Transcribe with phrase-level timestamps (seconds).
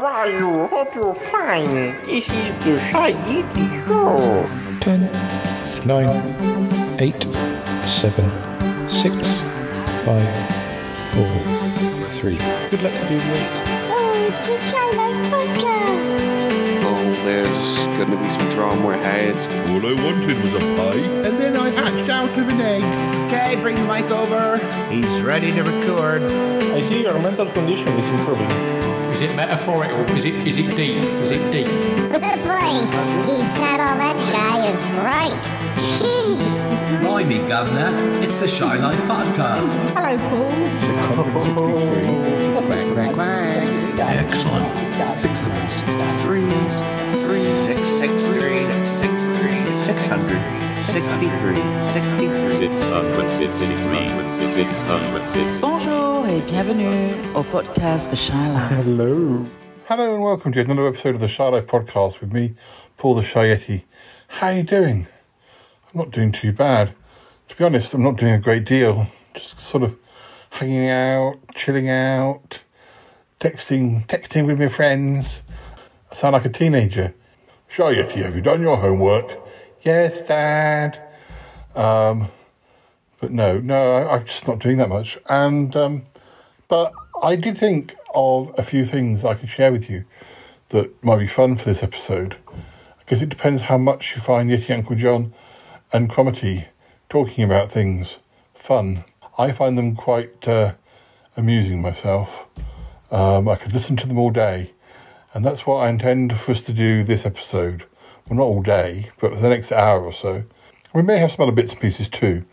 [0.00, 0.66] how are you?
[0.66, 1.64] Hope you're fine.
[2.04, 4.46] This is the Shy Yeti Show.
[4.80, 5.08] 10,
[5.86, 7.22] 9, 8,
[7.88, 8.30] 7,
[8.90, 9.16] 6,
[10.04, 10.28] 5,
[11.14, 11.28] 4,
[12.20, 12.36] 3.
[12.68, 13.36] Good luck, studio.
[13.88, 16.44] Oh, it's the Shy Life Podcast.
[16.84, 19.34] Oh, there's going to be some drama ahead.
[19.70, 22.84] All I wanted was a pie, and then I hatched out of an egg.
[23.32, 24.58] Okay, bring the mic over.
[24.90, 26.30] He's ready to record.
[26.30, 28.75] I see your mental condition is improving.
[29.16, 30.04] Is it metaphorical?
[30.14, 31.02] Is it is it deep?
[31.24, 31.64] Is it deep?
[31.66, 31.72] Boy,
[33.24, 35.42] he's not all that shy is right.
[35.80, 37.00] Jeez.
[37.00, 39.88] Blimey, Governor, it's the Shy Life Podcast.
[39.96, 40.52] Hello, Paul.
[42.60, 43.68] Quack, quack, quack.
[44.18, 44.66] Excellent.
[45.16, 46.42] 663,
[55.40, 58.70] 63, Bonjour et bienvenue au podcast The Shy Life.
[58.70, 59.46] Hello.
[59.88, 62.52] Hello and welcome to another episode of the Shy Life Podcast with me,
[62.96, 63.84] Paul the Shy Yeti.
[64.26, 65.06] How are you doing?
[65.84, 66.92] I'm not doing too bad.
[67.48, 69.06] To be honest, I'm not doing a great deal.
[69.34, 69.94] Just sort of
[70.50, 72.58] hanging out, chilling out,
[73.40, 75.28] texting, texting with my friends.
[76.10, 77.14] I sound like a teenager.
[77.68, 79.30] Shy Yeti, have you done your homework?
[79.82, 81.00] Yes, Dad.
[81.76, 82.28] Um,
[83.20, 85.18] but no, no, I, I'm just not doing that much.
[85.28, 86.02] And um,
[86.68, 90.04] but I did think of a few things I could share with you
[90.70, 92.36] that might be fun for this episode.
[92.98, 95.32] Because it depends how much you find Yeti Uncle John
[95.92, 96.66] and Cromitty
[97.08, 98.16] talking about things
[98.66, 99.04] fun.
[99.38, 100.74] I find them quite uh,
[101.36, 102.28] amusing myself.
[103.10, 104.72] Um, I could listen to them all day,
[105.32, 107.84] and that's what I intend for us to do this episode.
[108.28, 110.42] Well, not all day, but for the next hour or so.
[110.92, 112.44] We may have some other bits and pieces too.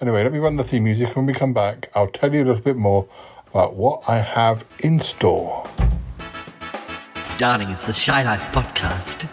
[0.00, 1.08] Anyway, let me run the theme music.
[1.08, 3.06] And when we come back, I'll tell you a little bit more
[3.52, 5.68] about what I have in store.
[7.36, 9.28] Darling, it's the Shy Life podcast.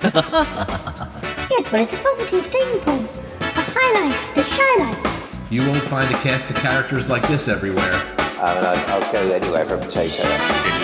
[1.52, 2.98] Yes, well, it's a positive thing, Paul.
[3.40, 5.52] The high life, the shy life.
[5.52, 7.92] You won't find a cast of characters like this everywhere.
[8.20, 10.22] I mean, I'll, I'll go anywhere for a potato.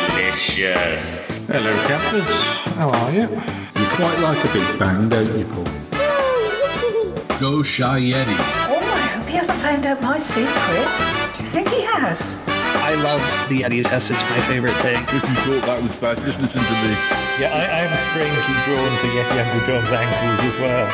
[0.10, 1.20] Delicious.
[1.48, 2.26] Hello, captors.
[2.74, 3.22] How are you?
[3.22, 7.40] You quite like a big bang, don't you, Paul?
[7.40, 8.26] Go Shy Yeti.
[8.28, 11.38] Oh, I hope he hasn't found out my secret.
[11.38, 12.55] Do you think he has?
[12.86, 14.12] I love the Yeti S.
[14.12, 15.02] It's my favorite thing.
[15.10, 17.02] If you thought that was bad, just listen to this.
[17.42, 20.86] Yeah, I, I'm strangely drawn to Yeti Uncle John's ankles as well.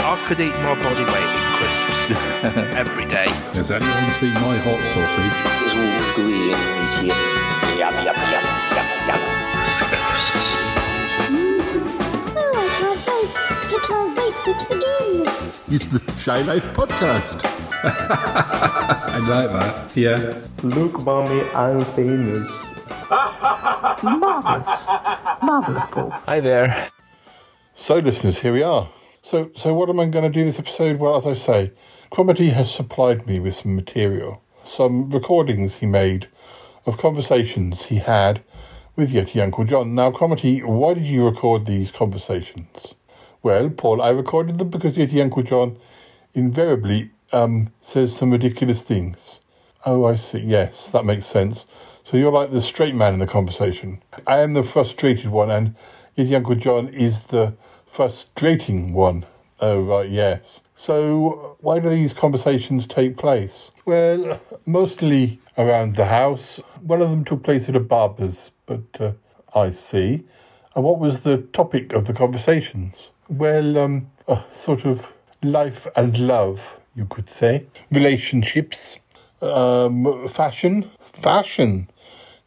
[0.00, 2.00] I could eat my body weight in crisps
[2.80, 3.28] every day.
[3.52, 5.36] Has anyone seen my hot sausage?
[5.60, 8.95] It's all gooey and meaty and yum, yum, yum, yum, yum.
[14.46, 15.26] It to begin.
[15.68, 17.40] It's the Shy Life podcast.
[17.84, 19.96] I like that.
[19.96, 20.40] Yeah.
[20.62, 22.74] Look, mommy, I'm famous.
[24.02, 24.88] Marvellous.
[25.42, 26.10] Marvellous, Paul.
[26.10, 26.88] Hi there.
[27.76, 28.88] So, listeners, here we are.
[29.22, 30.98] So, so what am I going to do this episode?
[30.98, 31.72] Well, as I say,
[32.12, 34.42] Cromitty has supplied me with some material,
[34.76, 36.28] some recordings he made
[36.86, 38.42] of conversations he had
[38.96, 39.94] with Yeti Uncle John.
[39.94, 42.94] Now, Cromitty, why did you record these conversations?
[43.46, 45.76] Well, Paul, I recorded them because Yeti Uncle John
[46.34, 49.38] invariably um, says some ridiculous things.
[49.84, 50.40] Oh, I see.
[50.40, 51.64] Yes, that makes sense.
[52.02, 54.02] So you're like the straight man in the conversation.
[54.26, 55.76] I am the frustrated one, and
[56.18, 57.54] Yeti Uncle John is the
[57.86, 59.24] frustrating one.
[59.60, 60.58] Oh, right, yes.
[60.74, 63.70] So why do these conversations take place?
[63.84, 66.58] Well, mostly around the house.
[66.80, 69.12] One of them took place at a barber's, but uh,
[69.54, 70.24] I see.
[70.74, 72.96] And what was the topic of the conversations?
[73.28, 75.00] Well, um, uh, sort of
[75.42, 76.60] life and love,
[76.94, 77.66] you could say.
[77.90, 78.98] Relationships.
[79.42, 80.90] Um, fashion.
[81.12, 81.88] Fashion.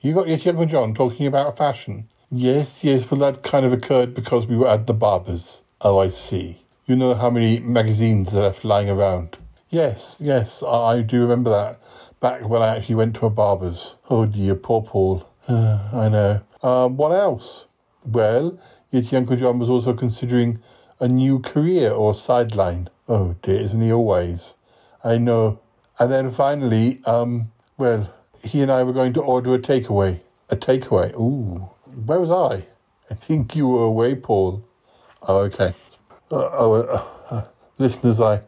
[0.01, 2.07] You got Yeti Uncle John talking about fashion.
[2.31, 5.62] Yes, yes, well, that kind of occurred because we were at the barber's.
[5.81, 6.62] Oh, I see.
[6.85, 9.38] You know how many magazines are left lying around?
[9.69, 11.81] Yes, yes, I, do remember that.
[12.22, 13.96] Back when I actually went to a barber's.
[14.09, 15.28] Oh dear, poor Paul.
[15.47, 16.41] I know.
[16.64, 17.66] Um, what else?
[18.05, 18.58] Well,
[18.91, 20.59] Yeti Uncle John was also considering
[21.00, 22.90] a new career or sideline.
[23.08, 24.53] Oh dear, isn't he always?
[25.03, 25.59] I know.
[26.00, 28.12] And then finally, um, well,
[28.44, 30.22] he and I were going to order a takeaway.
[30.50, 31.14] A takeaway.
[31.14, 31.70] Ooh,
[32.06, 32.66] where was I?
[33.12, 34.64] I think you were away, Paul.
[35.24, 35.76] Oh, okay.
[36.32, 37.46] Uh, oh, uh, uh,
[37.78, 38.41] listeners, I,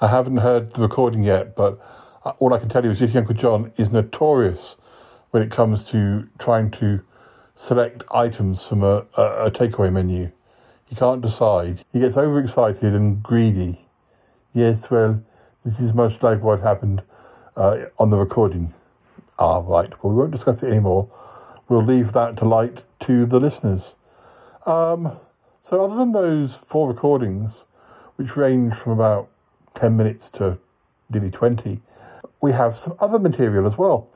[0.00, 1.80] I haven't heard the recording yet, but
[2.24, 4.76] uh, all I can tell you is Yeti Uncle John is notorious
[5.30, 7.00] when it comes to trying to
[7.66, 10.30] select items from a, a, a takeaway menu.
[10.86, 11.84] He can't decide.
[11.92, 13.86] He gets overexcited and greedy.
[14.52, 15.22] Yes, well,
[15.64, 17.02] this is much like what happened
[17.56, 18.74] uh, on the recording.
[19.38, 19.90] Ah, right.
[20.02, 21.08] Well, we won't discuss it anymore.
[21.68, 23.94] we'll leave that delight to the listeners.
[24.66, 25.18] Um,
[25.62, 27.64] so, other than those four recordings,
[28.16, 29.28] which range from about
[29.76, 30.58] 10 minutes to
[31.08, 31.80] nearly 20,
[32.40, 34.08] we have some other material as well.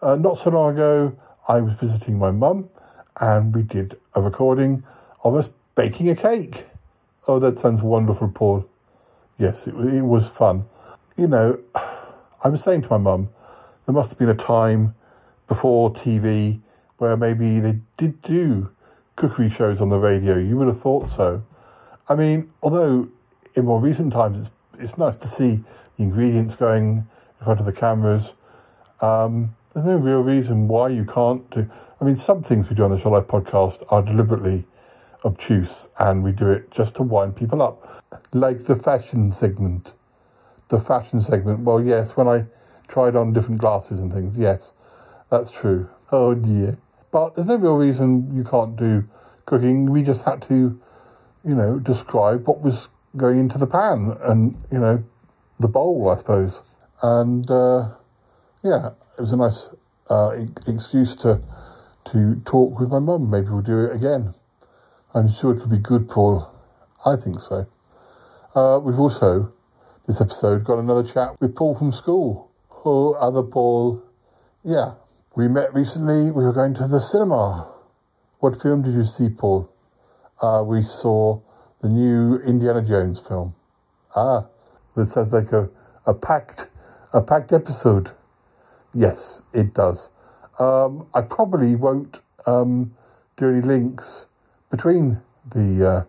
[0.00, 1.16] Uh, not so long ago,
[1.48, 2.70] I was visiting my mum
[3.20, 4.82] and we did a recording
[5.24, 6.66] of us baking a cake.
[7.26, 8.68] Oh, that sounds wonderful, Paul.
[9.38, 10.64] Yes, it, it was fun.
[11.16, 13.28] You know, I was saying to my mum,
[13.86, 14.94] there must have been a time
[15.48, 16.60] before TV
[16.98, 18.70] where maybe they did do
[19.16, 20.36] cookery shows on the radio.
[20.38, 21.42] You would have thought so.
[22.08, 23.08] I mean, although
[23.54, 25.62] in more recent times it's it's nice to see
[25.96, 27.06] the ingredients going
[27.38, 28.32] in front of the cameras.
[29.00, 31.70] Um, there's no real reason why you can't do.
[32.02, 34.64] I mean, some things we do on the Shy Life podcast are deliberately
[35.24, 38.02] obtuse, and we do it just to wind people up,
[38.32, 39.92] like the fashion segment.
[40.68, 41.60] The fashion segment.
[41.60, 42.46] Well, yes, when I
[42.88, 44.72] tried on different glasses and things, yes,
[45.30, 45.88] that's true.
[46.10, 46.76] Oh dear.
[47.12, 49.04] But there's no real reason you can't do
[49.46, 49.88] cooking.
[49.88, 50.80] We just had to,
[51.44, 55.04] you know, describe what was going into the pan and, you know,
[55.60, 56.58] the bowl, I suppose.
[57.00, 57.90] And, uh,
[58.64, 59.68] yeah, it was a nice
[60.10, 60.32] uh,
[60.66, 61.40] excuse to
[62.06, 63.30] to talk with my mum.
[63.30, 64.34] Maybe we'll do it again.
[65.14, 66.48] I'm sure it will be good, Paul.
[67.04, 67.66] I think so.
[68.54, 69.52] Uh, we've also,
[70.06, 72.50] this episode, got another chat with Paul from school.
[72.84, 74.02] Oh, other Paul.
[74.64, 74.94] Yeah,
[75.36, 76.30] we met recently.
[76.30, 77.72] We were going to the cinema.
[78.40, 79.70] What film did you see, Paul?
[80.40, 81.40] Uh, we saw
[81.80, 83.54] the new Indiana Jones film.
[84.16, 84.46] Ah,
[84.96, 85.68] that sounds like a,
[86.06, 86.66] a packed,
[87.12, 88.10] a packed episode.
[88.94, 90.08] Yes, it does.
[90.58, 92.94] Um, I probably won't um,
[93.36, 94.26] do any links
[94.70, 95.20] between
[95.54, 96.06] the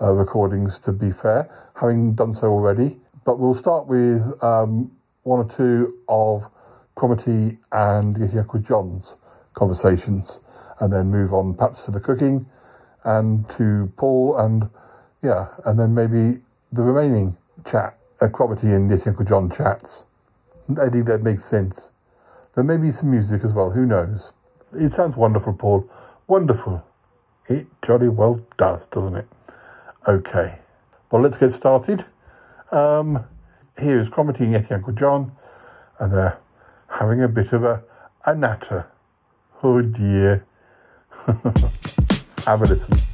[0.00, 2.98] uh, uh, recordings, to be fair, having done so already.
[3.24, 4.90] But we'll start with um,
[5.24, 6.46] one or two of
[6.96, 9.16] Cromitty and Uncle John's
[9.54, 10.40] conversations,
[10.80, 12.46] and then move on perhaps to the cooking
[13.04, 14.68] and to Paul, and
[15.22, 16.40] yeah, and then maybe
[16.72, 20.04] the remaining chat, uh, Cromitty and Uncle John chats.
[20.80, 21.90] I think that makes sense.
[22.54, 24.32] There may be some music as well, who knows?
[24.72, 25.88] It sounds wonderful, Paul.
[26.26, 26.82] Wonderful.
[27.48, 29.28] It jolly well does, doesn't it?
[30.06, 30.58] Okay.
[31.10, 32.04] Well, let's get started.
[32.72, 33.24] Um,
[33.78, 35.32] here's Cromitty and Yeti Uncle John,
[35.98, 36.38] and they're
[36.88, 37.82] having a bit of a,
[38.24, 38.86] a natter.
[39.62, 40.44] Oh dear.
[42.46, 43.09] Have a listen.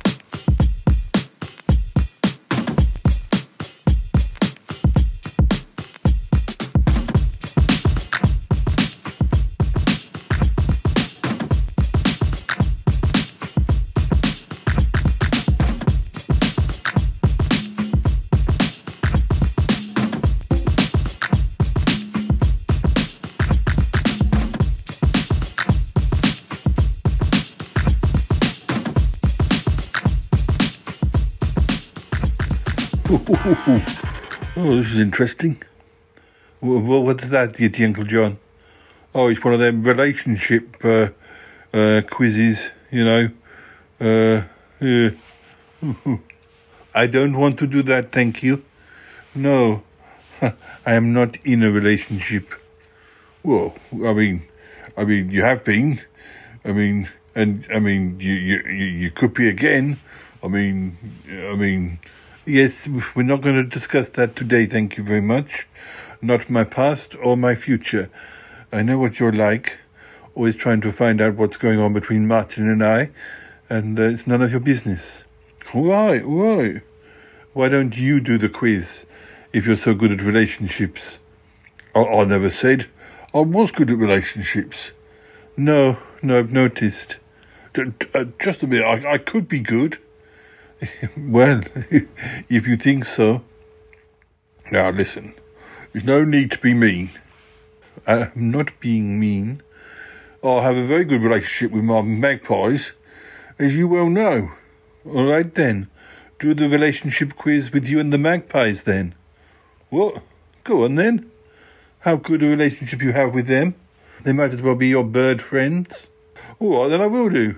[33.59, 35.63] Oh, this is interesting.
[36.61, 38.39] Well, what's that, Yeti Uncle John?
[39.15, 41.09] Oh, it's one of them relationship uh,
[41.73, 42.59] uh, quizzes,
[42.91, 43.29] you know.
[43.99, 44.45] Uh,
[44.81, 45.11] yeah.
[46.95, 48.63] I don't want to do that, thank you.
[49.35, 49.83] No,
[50.43, 50.53] I
[50.85, 52.53] am not in a relationship.
[53.43, 54.47] Well, I mean,
[54.99, 56.01] I mean, you have been.
[56.65, 59.99] I mean, and I mean, you you you could be again.
[60.43, 61.99] I mean, I mean.
[62.49, 62.87] Yes,
[63.17, 65.67] we're not going to discuss that today, thank you very much.
[66.23, 68.09] Not my past or my future.
[68.71, 69.79] I know what you're like,
[70.37, 73.11] always trying to find out what's going on between Martin and I,
[73.69, 75.03] and uh, it's none of your business.
[75.73, 76.83] Why, why?
[77.53, 79.05] Why don't you do the quiz
[79.53, 81.19] if you're so good at relationships?
[81.97, 82.89] I, I never said
[83.35, 84.93] I was good at relationships.
[85.57, 87.17] No, no, I've noticed.
[87.77, 89.99] Uh, just a minute, I, I could be good.
[91.17, 91.63] well,
[92.49, 93.43] if you think so.
[94.71, 95.35] Now listen,
[95.93, 97.11] there's no need to be mean.
[98.07, 99.63] I'm not being mean.
[100.45, 102.93] I have a very good relationship with my magpies,
[103.59, 104.51] as you well know.
[105.07, 105.89] All right then,
[106.39, 109.15] do the relationship quiz with you and the magpies then.
[109.91, 110.23] What?
[110.65, 111.31] Go on then.
[112.01, 113.75] How good a relationship you have with them?
[114.25, 116.09] They might as well be your bird friends.
[116.59, 117.57] All right, then I will do.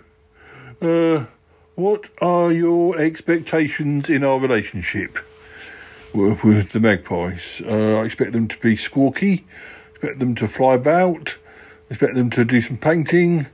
[0.80, 1.26] Uh,
[1.78, 5.16] what are your expectations in our relationship
[6.12, 7.62] with, with the magpies?
[7.64, 9.44] Uh, I expect them to be squawky,
[9.92, 11.37] expect them to fly about,
[11.88, 13.47] expect them to do some painting,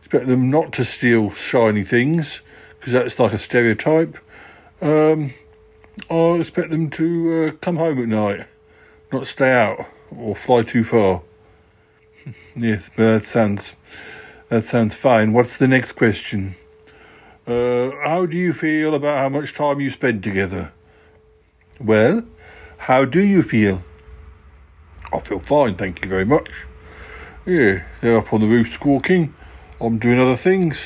[0.00, 2.40] expect them not to steal shiny things,
[2.78, 4.18] because that's like a stereotype.
[4.82, 5.32] Um,
[6.10, 8.46] I expect them to uh, come home at night,
[9.10, 11.22] not stay out or fly too far.
[12.56, 13.72] yes, but that sounds
[14.50, 15.32] That sounds fine.
[15.32, 16.56] What's the next question?
[17.50, 20.70] Uh, how do you feel about how much time you spend together?
[21.80, 22.22] Well,
[22.78, 23.82] how do you feel?
[25.12, 26.48] I feel fine, thank you very much.
[27.46, 29.34] Yeah, they're up on the roof squawking.
[29.80, 30.78] I'm doing other things.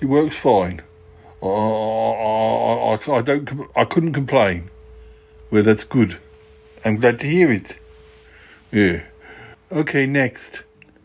[0.00, 0.80] It works fine.
[1.42, 3.68] I, I, I, I don't.
[3.74, 4.70] I couldn't complain.
[5.50, 6.18] Well, that's good.
[6.84, 7.74] I'm glad to hear it.
[8.70, 9.02] Yeah.
[9.72, 10.60] Okay, next.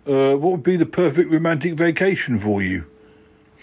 [0.05, 2.85] Uh, what would be the perfect romantic vacation for you?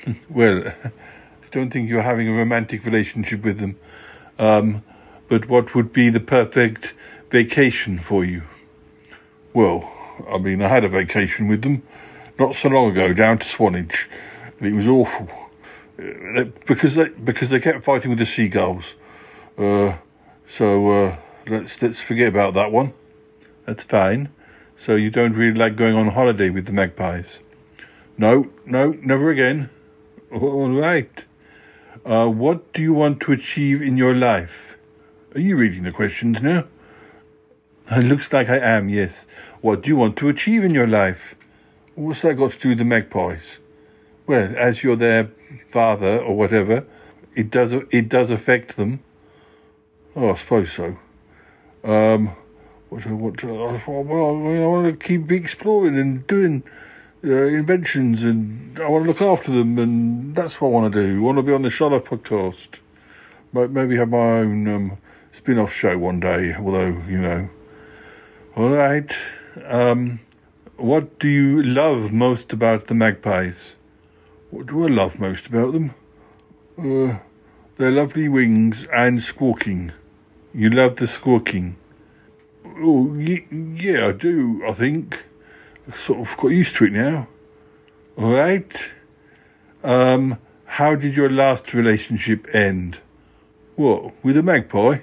[0.30, 0.72] well,
[1.52, 3.76] don't think you're having a romantic relationship with them.
[4.38, 4.82] Um,
[5.28, 6.92] but what would be the perfect
[7.30, 8.42] vacation for you?
[9.54, 9.92] Well,
[10.30, 11.82] I mean, I had a vacation with them
[12.38, 14.08] not so long ago down to Swanage,
[14.58, 15.28] and it was awful
[15.98, 18.84] Uh, because they because they kept fighting with the seagulls.
[19.58, 19.96] Uh,
[20.56, 21.16] so uh,
[21.48, 22.92] let's let's forget about that one.
[23.66, 24.28] That's fine.
[24.86, 27.26] So you don't really like going on holiday with the magpies?
[28.16, 29.70] No, no, never again.
[30.32, 31.10] All right.
[32.04, 34.50] Uh, what do you want to achieve in your life?
[35.34, 36.64] Are you reading the questions now?
[37.90, 39.12] It looks like I am, yes.
[39.60, 41.18] What do you want to achieve in your life?
[41.94, 43.42] What's that got to do with the magpies?
[44.26, 45.30] Well, as you're their
[45.72, 46.84] father or whatever,
[47.34, 49.02] it does it does affect them.
[50.14, 50.96] Oh, I suppose so.
[51.84, 52.34] Um,
[52.90, 56.62] what do I want to, well, I want to keep exploring and doing
[57.24, 61.02] uh, inventions, and I want to look after them, and that's what I want to
[61.02, 61.18] do.
[61.18, 62.78] I want to be on the Shy Life podcast.
[63.52, 64.98] Maybe have my own um,
[65.36, 66.54] spin-off show one day.
[66.58, 67.48] Although you know,
[68.56, 69.10] all right.
[69.66, 70.20] Um,
[70.76, 73.56] what do you love most about the magpies?
[74.50, 75.94] What do I love most about them?
[76.78, 77.18] Uh,
[77.78, 79.92] their lovely wings and squawking.
[80.54, 81.76] You love the squawking.
[82.64, 85.16] Oh, yeah, I do, I think.
[86.06, 87.28] Sort of got used to it now.
[88.16, 88.70] All right.
[89.82, 92.98] Um, how did your last relationship end?
[93.76, 94.98] What, with a magpie?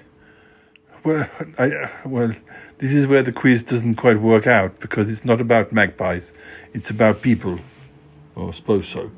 [1.04, 1.27] Well,
[1.58, 2.34] I, well,
[2.80, 6.24] this is where the quiz doesn't quite work out because it's not about magpies.
[6.74, 7.60] It's about people.
[8.36, 9.10] Well, I suppose so.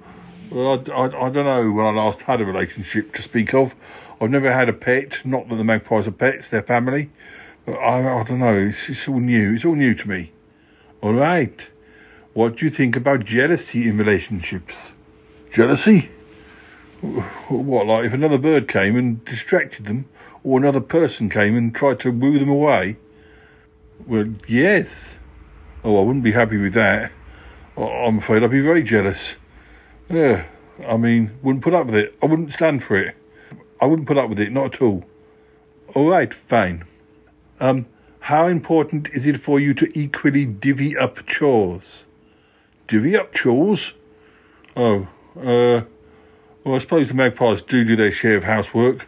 [0.51, 3.73] Well, I, I, I don't know when I last had a relationship to speak of.
[4.21, 5.13] I've never had a pet.
[5.25, 7.09] Not that the magpies are pets; they're family.
[7.65, 8.55] But I, I don't know.
[8.55, 9.55] It's, it's all new.
[9.55, 10.31] It's all new to me.
[11.01, 11.55] All right.
[12.33, 14.73] What do you think about jealousy in relationships?
[15.53, 16.09] Jealousy?
[17.49, 20.05] What, like if another bird came and distracted them,
[20.43, 22.97] or another person came and tried to woo them away?
[24.07, 24.87] Well, yes.
[25.83, 27.11] Oh, I wouldn't be happy with that.
[27.77, 29.35] I'm afraid I'd be very jealous.
[30.09, 30.45] Yeah,
[30.87, 32.17] I mean, wouldn't put up with it.
[32.21, 33.15] I wouldn't stand for it.
[33.81, 35.03] I wouldn't put up with it, not at all.
[35.93, 36.85] All right, fine.
[37.59, 37.85] Um,
[38.27, 42.03] how important is it for you to equally divvy up chores?
[42.89, 43.93] Divvy up chores?
[44.75, 45.07] Oh,
[45.37, 45.85] uh,
[46.65, 49.05] well, I suppose the magpies do do their share of housework,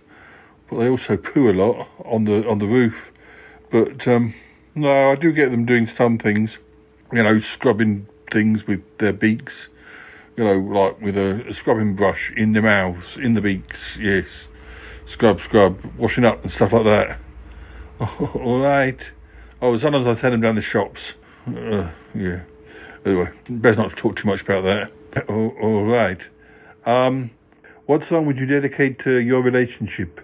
[0.70, 2.96] but they also poo a lot on the on the roof.
[3.70, 4.34] But um,
[4.74, 6.58] no, I do get them doing some things.
[7.12, 9.68] You know, scrubbing things with their beaks.
[10.38, 13.76] You know, like with a, a scrubbing brush in their mouths, in the beaks.
[14.00, 14.28] Yes,
[15.12, 17.20] scrub, scrub, washing up and stuff like that.
[18.36, 19.00] All right.
[19.62, 21.02] Oh, sometimes I send them down the shops.
[21.46, 22.42] Uh, yeah.
[23.06, 24.92] Anyway, best not to talk too much about that.
[25.28, 26.20] Oh, all right.
[26.86, 27.32] Um,
[27.88, 30.22] what song would you dedicate to your relationship?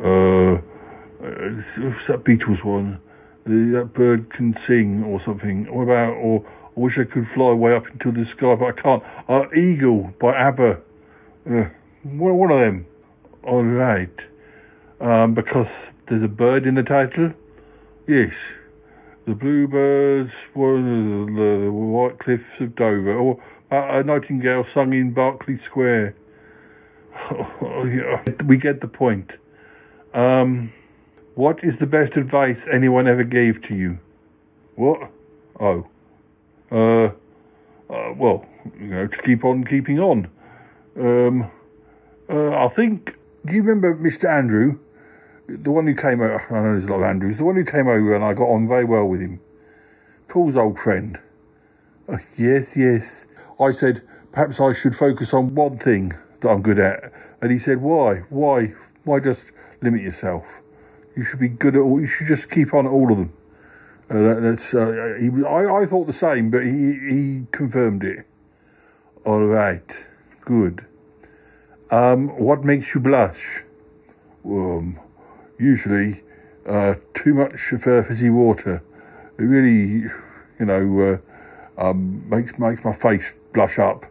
[0.00, 0.60] Uh, uh
[1.78, 3.00] what's that Beatles one?
[3.44, 5.64] That bird can sing or something.
[5.74, 8.80] What about, or I wish I could fly way up into the sky, but I
[8.80, 9.02] can't.
[9.28, 10.80] Uh, Eagle by ABBA.
[11.50, 11.64] Uh,
[12.04, 12.86] one of them.
[13.42, 14.20] All right.
[15.00, 15.68] Um, because
[16.08, 17.32] there's a bird in the title.
[18.06, 18.34] Yes.
[19.26, 25.12] The bluebirds were the, the, white cliffs of Dover, or uh, a nightingale sung in
[25.12, 26.14] Berkeley Square.
[28.44, 29.32] We get the point.
[30.14, 30.72] Um,
[31.34, 33.98] what is the best advice anyone ever gave to you?
[34.76, 35.10] What?
[35.58, 35.86] Oh.
[36.70, 37.10] Uh,
[37.92, 38.46] uh well,
[38.78, 40.28] you know, to keep on keeping on.
[40.98, 41.50] Um,
[42.28, 44.28] uh, I think, do you remember Mr.
[44.28, 44.78] Andrew?
[45.48, 47.64] The one who came over, I know there's a lot of Andrews, the one who
[47.64, 49.40] came over and I got on very well with him.
[50.28, 51.18] Paul's old friend.
[52.08, 53.24] Uh, yes, yes.
[53.60, 57.12] I said, perhaps I should focus on one thing that I'm good at.
[57.40, 58.16] And he said, why?
[58.28, 58.74] Why?
[59.04, 59.44] Why just
[59.82, 60.44] limit yourself?
[61.16, 63.32] You should be good at all, you should just keep on at all of them.
[64.10, 68.26] Uh, that, that's, uh, he, I, I thought the same, but he, he confirmed it.
[69.24, 69.90] All right,
[70.44, 70.84] good.
[71.90, 73.62] Um, what makes you blush?
[74.44, 75.00] Um,
[75.58, 76.22] usually,
[76.66, 78.82] uh, too much uh, fizzy water.
[79.38, 80.10] It really,
[80.58, 81.20] you know,
[81.78, 84.06] Um, makes makes my face blush up.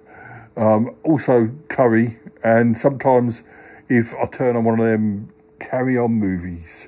[0.56, 3.42] Um, also curry, and sometimes
[3.90, 6.88] if I turn on one of them carry on movies,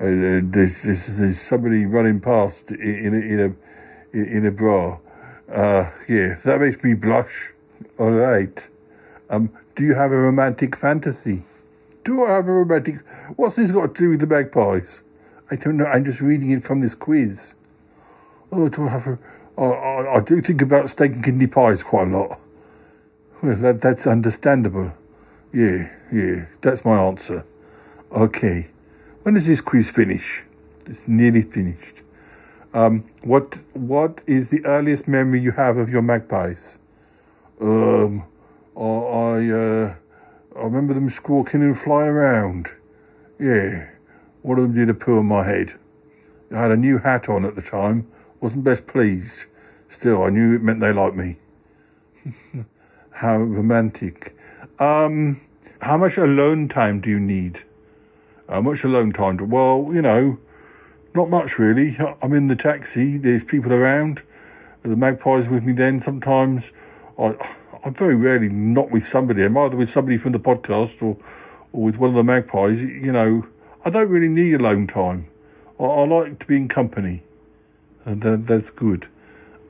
[0.00, 4.98] uh, there's, there's, there's somebody running past in, in a in a, in a bra.
[5.48, 7.52] Uh, yeah, that makes me blush.
[7.98, 8.66] All right.
[9.30, 11.44] Um, do you have a romantic fantasy?
[12.06, 13.00] Do I have a romantic?
[13.34, 15.00] What's this got to do with the magpies?
[15.50, 15.86] I don't know.
[15.86, 17.54] I'm just reading it from this quiz.
[18.52, 19.18] Oh, do I have a?
[19.58, 22.38] Oh, I, I do think about steak and kidney pies quite a lot.
[23.42, 24.92] Well, that, that's understandable.
[25.52, 27.44] Yeah, yeah, that's my answer.
[28.12, 28.68] Okay.
[29.24, 30.44] When does this quiz finish?
[30.86, 32.02] It's nearly finished.
[32.72, 36.78] Um, what what is the earliest memory you have of your magpies?
[37.60, 38.22] Um,
[38.76, 39.94] I uh,
[40.56, 42.70] I remember them squawking and flying around.
[43.38, 43.88] Yeah,
[44.42, 45.74] one of them did a poo on my head.
[46.50, 48.06] I had a new hat on at the time.
[48.40, 49.46] Wasn't best pleased.
[49.88, 51.36] Still, I knew it meant they liked me.
[53.10, 54.36] How romantic.
[54.78, 55.40] Um,
[55.80, 57.62] how much alone time do you need?
[58.48, 59.36] How much alone time?
[59.36, 60.38] Do, well, you know,
[61.14, 61.96] not much really.
[62.22, 63.18] I'm in the taxi.
[63.18, 64.22] There's people around.
[64.82, 65.72] The magpie's with me.
[65.72, 66.70] Then sometimes
[67.18, 67.34] I,
[67.86, 69.44] I'm very rarely not with somebody.
[69.44, 71.16] I'm either with somebody from the podcast or,
[71.72, 72.80] or with one of the magpies.
[72.80, 73.46] You know,
[73.84, 75.28] I don't really need alone time.
[75.78, 77.22] I, I like to be in company,
[78.04, 79.06] and that, that's good.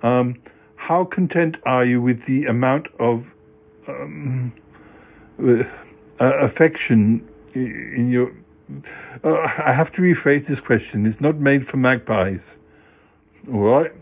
[0.02, 0.40] Um,
[0.76, 3.26] how content are you with the amount of
[3.86, 4.54] um,
[5.38, 5.64] uh,
[6.18, 8.32] affection in your?
[9.22, 11.04] Uh, I have to rephrase this question.
[11.04, 12.40] It's not made for magpies.
[13.52, 13.92] All right.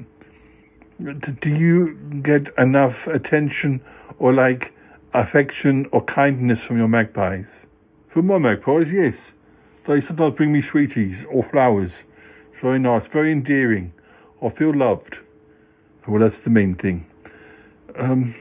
[1.00, 3.80] Do you get enough attention
[4.18, 4.73] or like
[5.12, 7.47] affection or kindness from your magpies?
[8.09, 9.16] From my magpies, yes.
[9.87, 11.92] They sometimes bring me sweeties or flowers.
[12.52, 13.92] It's very nice, very endearing.
[14.42, 15.18] I feel loved.
[16.06, 17.06] Well, that's the main thing.
[17.97, 18.35] Um,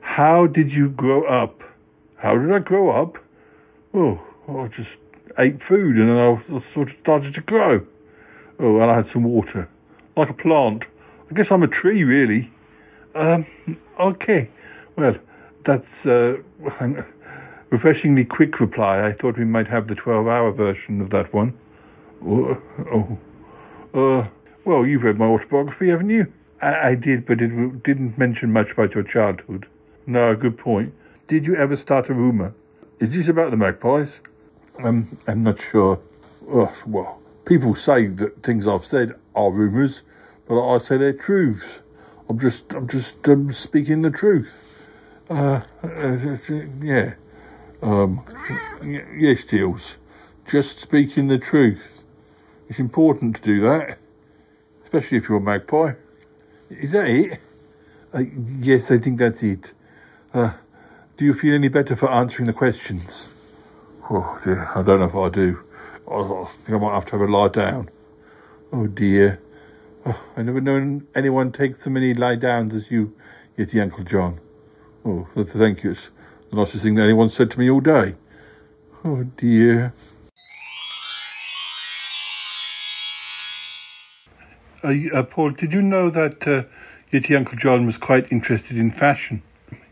[0.00, 1.62] how did you grow up?
[2.16, 3.18] How did I grow up?
[3.94, 4.96] Oh, I just
[5.38, 7.86] ate food and then I sort of started to grow.
[8.58, 9.68] Oh, and I had some water,
[10.16, 10.84] like a plant.
[11.30, 12.50] I guess I'm a tree, really.
[13.14, 13.46] Um,
[13.98, 14.50] okay.
[15.00, 15.16] Well,
[15.64, 16.36] that's a
[17.70, 19.06] refreshingly quick reply.
[19.06, 21.58] I thought we might have the 12 hour version of that one.
[22.22, 22.60] Oh,
[22.92, 23.18] oh.
[23.98, 24.28] Uh,
[24.66, 26.30] well, you've read my autobiography, haven't you?
[26.60, 29.66] I, I did, but it didn't mention much about your childhood.
[30.06, 30.92] No, good point.
[31.28, 32.52] Did you ever start a rumour?
[32.98, 34.20] Is this about the magpies?
[34.84, 35.98] Um, I'm not sure.
[36.52, 40.02] Oh, well, people say that things I've said are rumours,
[40.46, 41.64] but I say they're truths.
[42.28, 44.52] I'm just, I'm just um, speaking the truth.
[45.30, 46.36] Uh, uh,
[46.82, 47.14] yeah.
[47.82, 48.24] Um,
[49.16, 49.94] yes, Deals.
[50.50, 51.80] Just speaking the truth.
[52.68, 53.98] It's important to do that,
[54.82, 55.92] especially if you're a magpie.
[56.68, 57.38] Is that it?
[58.12, 58.22] Uh,
[58.60, 59.72] yes, I think that's it.
[60.34, 60.52] Uh,
[61.16, 63.28] do you feel any better for answering the questions?
[64.10, 65.60] Oh dear, I don't know if I do.
[66.10, 67.88] I, I think I might have to have a lie down.
[68.72, 69.40] Oh dear.
[70.06, 73.14] Oh, I never known anyone take so many lie downs as you,
[73.56, 74.40] Yeti Uncle John.
[75.04, 75.92] Oh, thank you.
[75.92, 76.10] It's
[76.50, 78.14] the nicest thing that anyone said to me all day.
[79.02, 79.94] Oh dear.
[84.84, 86.62] Uh, uh, Paul, did you know that uh,
[87.12, 89.42] Yeti Uncle John was quite interested in fashion?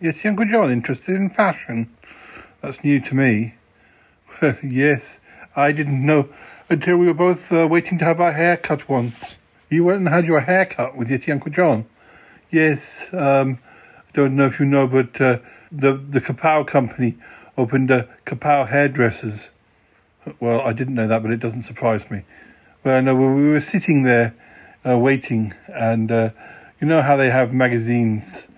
[0.02, 1.90] Yeti Uncle John interested in fashion?
[2.62, 3.54] That's new to me.
[4.62, 5.18] yes,
[5.56, 6.28] I didn't know
[6.68, 9.14] until we were both uh, waiting to have our hair cut once.
[9.70, 11.86] You went and had your hair cut with Yeti Uncle John?
[12.50, 13.58] Yes, um,
[14.18, 15.38] don't know if you know, but uh,
[15.70, 17.16] the, the Kapow company
[17.56, 19.46] opened a Kapow hairdressers.
[20.40, 22.24] Well, I didn't know that, but it doesn't surprise me.
[22.82, 24.34] Well, no, we were sitting there
[24.84, 26.30] uh, waiting, and uh,
[26.80, 28.48] you know how they have magazines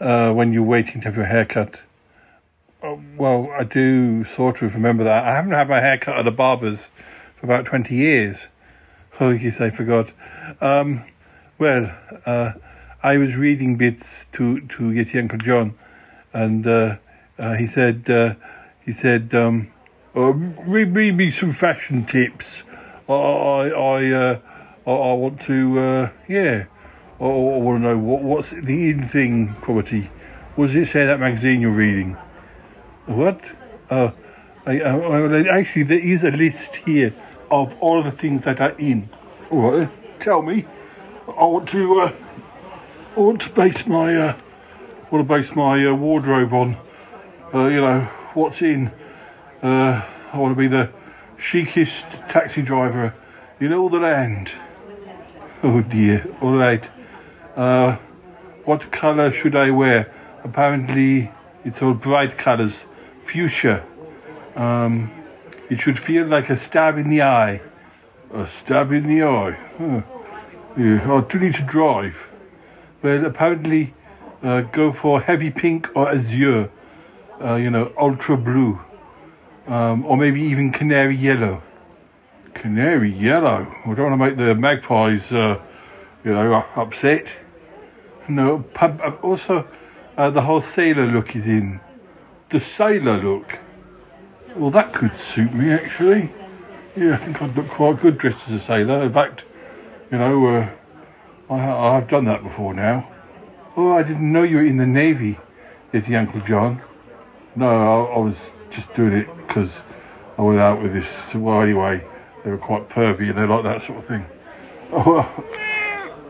[0.00, 1.80] uh, when you're waiting to have your hair cut.
[2.80, 5.24] Oh, well, I do sort of remember that.
[5.24, 6.78] I haven't had my hair cut at a barber's
[7.40, 8.36] for about 20 years.
[9.18, 10.12] Oh, yes, I forgot.
[10.60, 11.04] Um,
[11.58, 11.92] well,
[12.24, 12.52] uh,
[13.02, 15.74] I was reading bits to, to Yeti Uncle John,
[16.34, 16.96] and uh,
[17.38, 18.34] uh, he said, uh,
[18.84, 19.70] he said, um,
[20.14, 22.62] oh, read, read me some fashion tips.
[23.08, 24.38] I, I, uh,
[24.86, 26.66] I, I want to, uh, yeah,
[27.20, 30.10] I, I want to know what, what's the in thing property.
[30.56, 32.18] What does it say that magazine you're reading?
[33.06, 33.40] What?
[33.88, 34.10] Uh,
[34.66, 37.14] I, I, actually, there is a list here
[37.50, 39.08] of all the things that are in.
[39.50, 39.88] Right,
[40.20, 40.66] tell me.
[41.26, 42.12] I want to, uh,
[43.16, 44.36] I want to base my, uh,
[45.10, 46.76] want to base my uh, wardrobe on,
[47.52, 48.02] uh, you know,
[48.34, 48.92] what's in.
[49.60, 50.92] Uh, I want to be the
[51.36, 53.12] chicest taxi driver
[53.58, 54.52] in all the land.
[55.64, 56.24] Oh dear.
[56.40, 56.88] All right.
[57.56, 57.96] Uh,
[58.64, 60.14] what color should I wear?
[60.44, 61.32] Apparently,
[61.64, 62.78] it's all bright colors.
[63.26, 63.84] Fuchsia.
[64.54, 65.10] Um,
[65.68, 67.60] it should feel like a stab in the eye.
[68.32, 69.58] A stab in the eye.
[69.78, 70.02] Huh.
[70.78, 72.14] Yeah, I do need to drive.
[73.02, 73.94] Well, apparently,
[74.42, 76.70] uh, go for heavy pink or azure.
[77.42, 78.78] Uh, you know, ultra blue.
[79.66, 81.62] Um, or maybe even canary yellow.
[82.54, 83.66] Canary yellow.
[83.84, 85.58] I don't want to make the magpies, uh,
[86.24, 87.26] you know, upset.
[88.28, 89.66] No, uh, also,
[90.16, 91.80] uh, the whole sailor look is in.
[92.50, 93.58] The sailor look.
[94.56, 96.30] Well, that could suit me actually.
[96.96, 99.02] Yeah, I think I'd look quite good dressed as a sailor.
[99.04, 99.44] In fact,
[100.10, 100.70] you know, uh,
[101.50, 103.10] I, I've done that before now.
[103.76, 105.38] Oh, I didn't know you were in the Navy,
[105.92, 106.80] Yeti Uncle John?
[107.56, 108.36] No, I, I was
[108.70, 109.72] just doing it because
[110.38, 111.08] I went out with this.
[111.34, 112.04] Well, anyway,
[112.44, 114.24] they were quite pervy and they like that sort of thing.
[114.92, 115.28] Oh,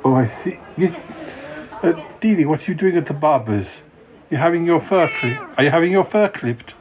[0.04, 0.59] oh I see.
[0.78, 0.88] You,
[1.83, 3.83] uh, Deanie, what are you doing at the barber's?
[4.30, 5.59] You're having your fur clipped?
[5.59, 6.74] Are you having your fur clipped?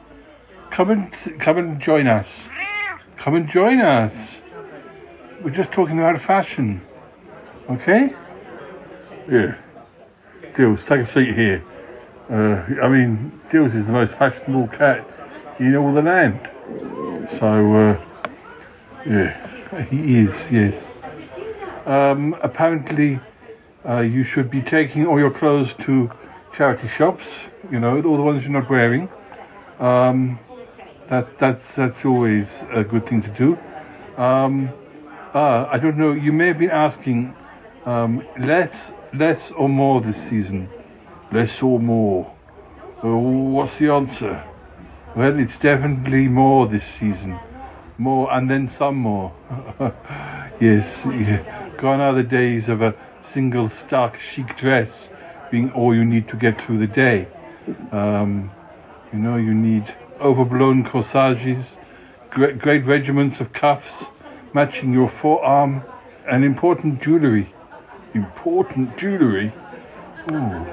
[0.70, 2.48] Come and come and join us.
[3.18, 4.40] Come and join us.
[5.42, 6.80] We're just talking about fashion.
[7.68, 8.14] Okay?
[9.30, 9.56] Yeah.
[10.56, 11.64] Dills, take a seat here.
[12.28, 15.06] Uh, I mean, Dills is the most fashionable cat
[15.60, 16.40] in all the land.
[17.38, 18.04] So, uh,
[19.06, 20.84] yeah, he is, yes.
[21.86, 23.20] Um, apparently,
[23.88, 26.10] uh, you should be taking all your clothes to
[26.52, 27.24] charity shops,
[27.70, 29.08] you know, all the ones you're not wearing.
[29.78, 30.40] Um,
[31.08, 33.56] that that's that's always a good thing to do.
[34.16, 34.70] Um,
[35.34, 36.12] uh, I don't know.
[36.12, 37.34] You may have been asking
[37.86, 40.68] um, less less or more this season.
[41.32, 42.34] Less or more.
[43.02, 44.44] Well, what's the answer?
[45.16, 47.38] Well, it's definitely more this season.
[47.98, 49.32] More and then some more.
[50.60, 51.70] yes, yeah.
[51.78, 55.08] gone are the days of a single stark chic dress
[55.50, 57.28] being all you need to get through the day.
[57.92, 58.50] Um,
[59.12, 61.76] you know, you need overblown corsages,
[62.30, 64.04] great, great regiments of cuffs
[64.52, 65.82] matching your forearm,
[66.30, 67.52] and important jewellery.
[68.14, 69.52] Important jewellery?
[70.30, 70.66] Ooh,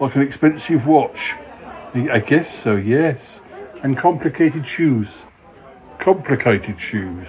[0.00, 1.34] like an expensive watch.
[1.94, 3.40] I guess so, yes.
[3.82, 5.08] And complicated shoes.
[6.00, 7.26] Complicated shoes.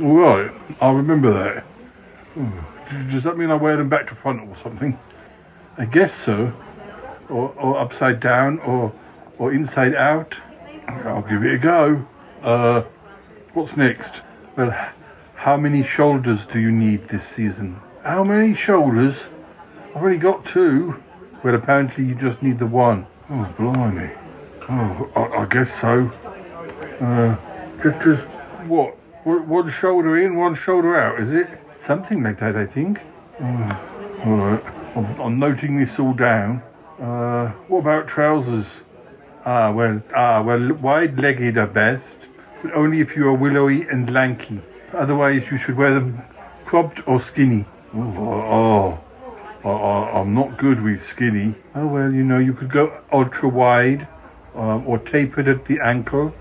[0.00, 1.64] All right, I'll remember that.
[2.38, 4.98] Ooh, does that mean I wear them back to front or something?
[5.78, 6.52] I guess so.
[7.28, 8.92] Or, or upside down, or
[9.38, 10.36] or inside out.
[10.86, 12.06] I'll give it a go.
[12.42, 12.82] Uh,
[13.54, 14.10] what's next?
[14.56, 14.70] Well,
[15.34, 17.80] how many shoulders do you need this season?
[18.02, 19.14] How many shoulders?
[19.90, 20.96] I've already got two.
[21.44, 23.06] Well, apparently you just need the one.
[23.28, 24.10] Oh, blimey.
[24.70, 26.10] Oh, I, I guess so.
[27.00, 27.36] Uh,
[27.82, 28.22] just, just
[28.66, 28.96] what?
[29.24, 31.46] One shoulder in, one shoulder out, is it?
[31.86, 33.00] Something like that, I think.
[33.38, 34.64] Oh, all right.
[34.96, 36.62] I'm, I'm noting this all down.
[36.98, 38.66] Uh, what about trousers?
[39.44, 42.06] Ah, well, ah, well, wide-legged are best,
[42.62, 44.62] but only if you are willowy and lanky.
[44.94, 46.22] Otherwise, you should wear them
[46.64, 47.66] cropped or skinny.
[47.94, 49.00] Oh,
[49.62, 51.54] oh, oh, I'm not good with skinny.
[51.74, 54.06] Oh, well, you know, you could go ultra-wide
[54.54, 56.34] um, or tapered at the ankle,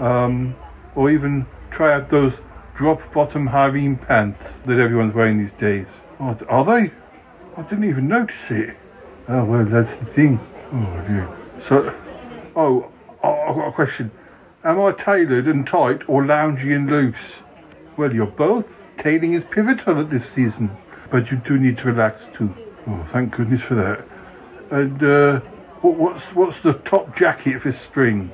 [0.00, 0.54] um,
[0.94, 2.32] or even try out those
[2.76, 5.86] drop-bottom harem pants that everyone's wearing these days.
[6.20, 6.92] Oh, are they?
[7.56, 8.76] I didn't even notice it.
[9.28, 10.40] Oh, well, that's the thing.
[10.72, 11.28] Oh, dear.
[11.68, 11.94] So,
[12.58, 12.90] Oh,
[13.22, 14.10] I've got a question.
[14.64, 17.14] Am I tailored and tight or loungy and loose?
[17.96, 18.66] Well, you're both.
[19.02, 20.70] Tailing is pivotal at this season,
[21.10, 22.52] but you do need to relax too.
[22.88, 24.04] Oh, thank goodness for that.
[24.70, 25.40] And uh,
[25.82, 28.32] what's what's the top jacket for spring?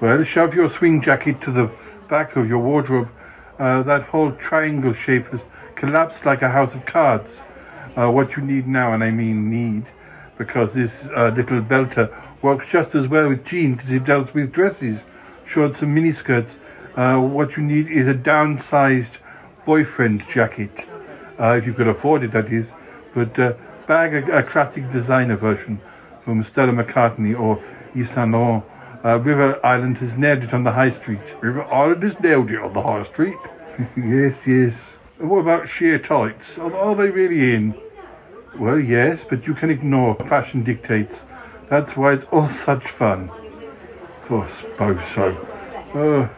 [0.00, 1.70] Well, shove your swing jacket to the
[2.08, 3.08] back of your wardrobe.
[3.58, 5.40] Uh, that whole triangle shape has
[5.74, 7.40] collapsed like a house of cards.
[7.96, 9.84] Uh, what you need now, and I mean need,
[10.38, 12.08] because this uh, little belter
[12.42, 15.00] works just as well with jeans as it does with dresses,
[15.44, 16.50] shorts and miniskirts.
[16.96, 19.16] Uh, what you need is a downsized
[19.64, 20.70] boyfriend jacket,
[21.40, 22.66] uh, if you could afford it, that is.
[23.14, 23.54] But uh,
[23.86, 25.80] bag a, a, classic designer version
[26.24, 27.62] from Stella McCartney or
[27.94, 28.64] Yves Saint Laurent.
[29.04, 31.20] Uh, River Island has nailed it on the high street.
[31.40, 33.36] River Island has nailed it on the high street.
[33.96, 34.74] yes, yes.
[35.18, 36.58] What about sheer tights?
[36.58, 37.74] Are, are they really in?
[38.58, 41.20] Well, yes, but you can ignore fashion dictates.
[41.68, 43.30] That's why it's all such fun.
[44.30, 45.36] I suppose so.
[45.94, 46.28] Uh,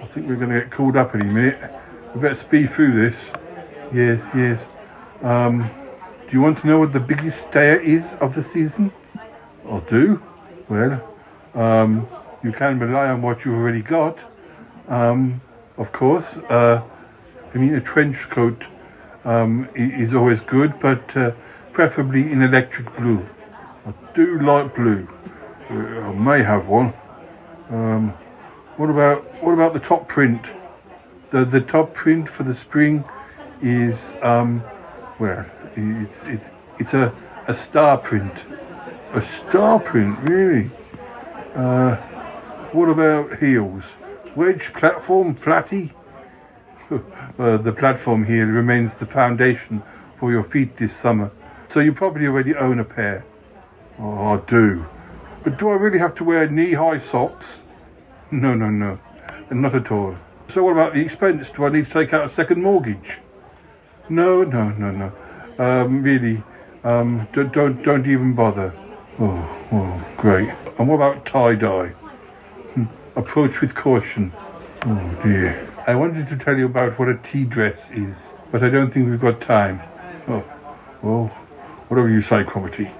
[0.00, 1.58] I think we're going to get called up any minute.
[2.14, 3.18] We better speed through this.
[3.94, 4.62] Yes, yes.
[5.22, 5.70] Um,
[6.26, 8.92] do you want to know what the biggest stayer is of the season?
[9.68, 10.22] I do.
[10.68, 11.02] Well,
[11.54, 12.06] um,
[12.44, 14.18] you can rely on what you've already got.
[14.88, 15.40] Um,
[15.78, 16.82] of course, uh,
[17.54, 18.62] I mean, a trench coat
[19.24, 21.30] um, is always good, but uh,
[21.72, 23.26] preferably in electric blue.
[23.86, 25.08] I do like blue.
[25.70, 26.92] Uh, I may have one.
[27.70, 28.10] Um,
[28.76, 30.42] what about what about the top print?
[31.32, 33.04] The the top print for the spring
[33.62, 34.62] is um,
[35.18, 35.44] well,
[35.76, 36.44] it's it's
[36.78, 37.14] it's a
[37.48, 38.32] a star print.
[39.14, 40.70] A star print, really?
[41.54, 41.96] Uh,
[42.72, 43.84] what about heels?
[44.36, 45.92] Wedge, platform, flatty?
[46.90, 49.82] uh, the platform heel remains the foundation
[50.18, 51.30] for your feet this summer,
[51.72, 53.24] so you probably already own a pair.
[53.98, 54.86] Oh, I do.
[55.44, 57.46] But do I really have to wear knee-high socks?
[58.30, 58.98] No, no, no.
[59.50, 60.16] Not at all.
[60.52, 61.48] So what about the expense?
[61.56, 63.18] Do I need to take out a second mortgage?
[64.10, 65.12] No, no, no, no.
[65.58, 66.42] Um, really,
[66.84, 68.74] um, don't, don't, don't even bother.
[69.18, 70.50] Oh, oh, great.
[70.78, 71.88] And what about tie-dye?
[71.88, 72.84] Hmm.
[73.16, 74.30] Approach with caution.
[74.84, 75.68] Oh dear.
[75.86, 78.14] I wanted to tell you about what a tea dress is,
[78.50, 79.80] but I don't think we've got time.
[80.28, 80.44] Oh,
[81.02, 81.28] well,
[81.88, 82.92] whatever you say, Cromitty.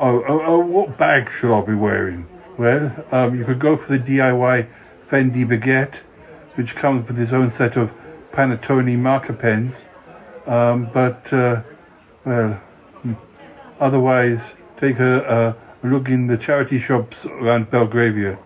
[0.00, 2.26] Oh, oh, oh, what bag should I be wearing?
[2.58, 4.66] Well, um, you could go for the DIY
[5.08, 5.94] Fendi Baguette,
[6.54, 7.90] which comes with its own set of
[8.32, 9.74] Pantone marker pens.
[10.46, 11.62] Um, but, uh,
[12.24, 12.54] well,
[13.02, 13.12] hmm.
[13.80, 14.40] otherwise,
[14.80, 18.38] take a, a, look in the charity shops around Belgravia.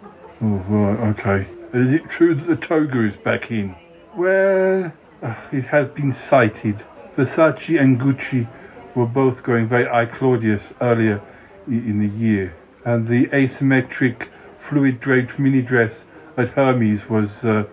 [0.43, 1.49] Oh, right, okay.
[1.73, 3.75] Is it true that the toga is back in?
[4.17, 4.93] Well,
[5.23, 6.85] uh, it has been cited.
[7.17, 8.49] Versace and Gucci
[8.95, 11.21] were both going very I Claudius earlier
[11.67, 14.29] in the year, and the asymmetric
[14.69, 16.05] fluid draped mini dress
[16.37, 17.65] at Hermes was, uh,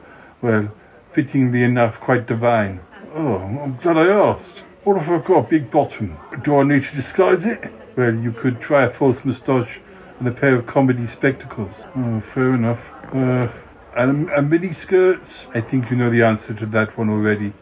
[0.43, 0.69] well,
[1.15, 2.82] fittingly enough, quite divine.
[3.15, 4.63] Oh, I'm glad I asked.
[4.84, 6.17] What if I've got a big bottom?
[6.43, 7.71] Do I need to disguise it?
[7.95, 9.79] Well, you could try a false moustache
[10.19, 11.73] and a pair of comedy spectacles.
[11.95, 12.82] Oh, fair enough.
[13.13, 13.47] Uh,
[13.95, 15.29] and, and mini skirts?
[15.53, 17.53] I think you know the answer to that one already.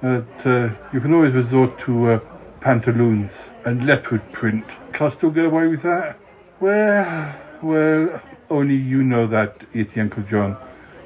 [0.00, 2.20] But uh, you can always resort to uh,
[2.60, 3.32] pantaloons
[3.64, 4.64] and leopard print.
[4.92, 6.18] Can I still get away with that?
[6.60, 10.56] Well, well, only you know that, Yeti Uncle John.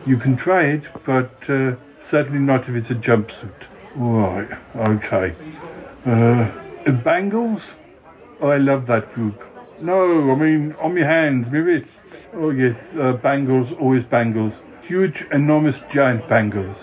[0.07, 1.75] You can try it, but uh,
[2.11, 3.67] certainly not if it's a jumpsuit.
[3.97, 5.35] Right, okay.
[6.05, 7.63] Uh, bangles?
[8.41, 9.43] Oh, I love that group.
[9.81, 11.91] No, I mean on my hands, my wrists.
[12.35, 14.53] Oh yes, uh, bangles, always bangles.
[14.83, 16.77] Huge, enormous, giant bangles.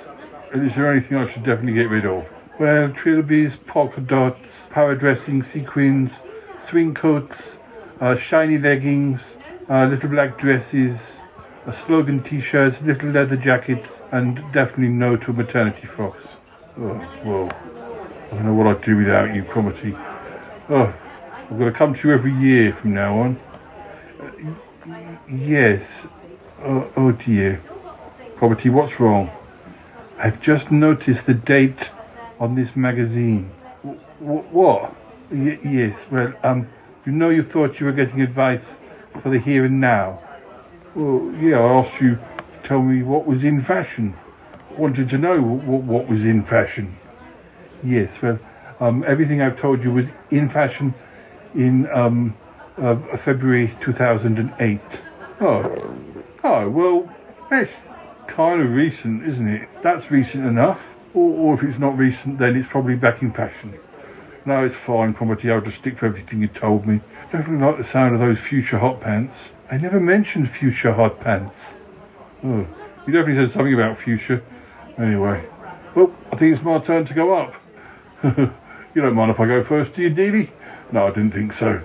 [0.54, 2.26] Is there anything I should definitely get rid of?
[2.60, 6.12] Well, trilbies, polka dots, power dressing, sequins,
[6.70, 7.42] swing coats,
[8.02, 9.22] uh, shiny leggings,
[9.70, 11.00] uh, little black dresses,
[11.86, 16.23] slogan t-shirts, little leather jackets, and definitely no to maternity frocks.
[16.78, 17.49] Oh, well,
[18.32, 19.93] I don't know what I'd do without you, Cromitty.
[20.69, 20.93] Oh,
[21.49, 23.39] I'm going to come to you every year from now on.
[24.19, 25.88] Uh, yes.
[26.63, 27.62] Oh, oh dear.
[28.38, 29.32] Cromitty, what's wrong?
[30.17, 31.89] I've just noticed the date
[32.39, 33.52] on this magazine.
[33.84, 34.95] W- what?
[35.32, 36.67] Y- yes, well, um,
[37.06, 38.65] you know you thought you were getting advice
[39.21, 40.23] for the here and now.
[40.96, 44.16] Well, yeah, I asked you to tell me what was in fashion.
[44.78, 46.96] Wanted to know what, what was in fashion.
[47.84, 48.40] Yes, well,
[48.80, 50.94] um, everything I've told you was in fashion
[51.56, 52.36] in um,
[52.78, 54.80] uh, February 2008.
[55.42, 55.96] Oh,
[56.44, 57.10] oh, well,
[57.50, 57.72] that's
[58.28, 59.68] kind of recent, isn't it?
[59.82, 60.80] That's recent enough.
[61.16, 63.74] Or, or if it's not recent, then it's probably back in fashion.
[64.46, 65.52] No, it's fine, Cromitty.
[65.52, 67.02] I'll just stick to everything you told me.
[67.32, 69.36] Definitely like the sound of those future hot pants.
[69.74, 71.56] I never mentioned future hot pants.
[72.44, 72.68] Oh,
[73.08, 74.44] you definitely said something about future.
[75.00, 75.44] Anyway,
[75.96, 77.56] well, I think it's my turn to go up.
[78.24, 80.52] you don't mind if I go first, do you, Dealey?
[80.92, 81.82] No, I didn't think so.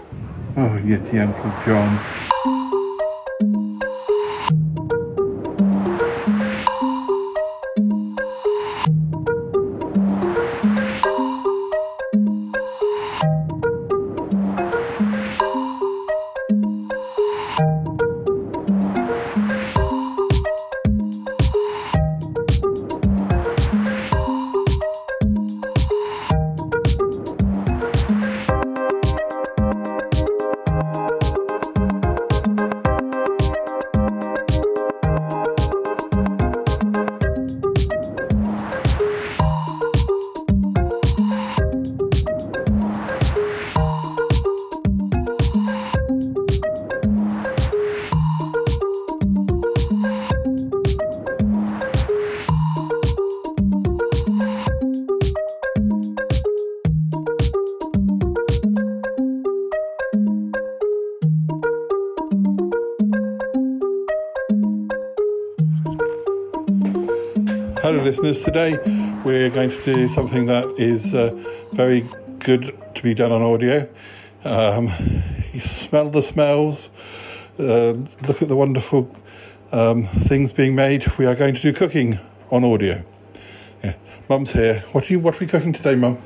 [0.59, 2.38] Oh, Yeti Uncle John.
[69.59, 71.35] Going to do something that is uh,
[71.73, 72.07] very
[72.39, 73.89] good to be done on audio.
[74.45, 74.87] Um,
[75.53, 76.91] you smell the smells,
[77.59, 77.95] uh,
[78.29, 79.13] look at the wonderful
[79.73, 81.11] um, things being made.
[81.19, 82.21] We are going to do cooking
[82.53, 83.03] on audio.
[83.83, 83.95] Yeah.
[84.29, 84.85] Mum's here.
[84.93, 85.19] What are you?
[85.19, 86.23] What are we cooking today, Mum?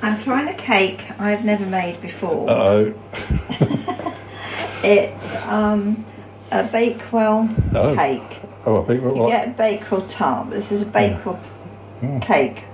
[0.00, 2.48] I'm trying a cake I've never made before.
[2.48, 4.14] Uh oh.
[4.82, 6.06] It's um,
[6.52, 7.94] a Bakewell Oh.
[7.94, 8.22] cake.
[8.64, 10.48] Oh, I think You get a Bakewell tart.
[10.48, 11.38] This is a Bakewell
[12.02, 12.22] Mm.
[12.22, 12.64] cake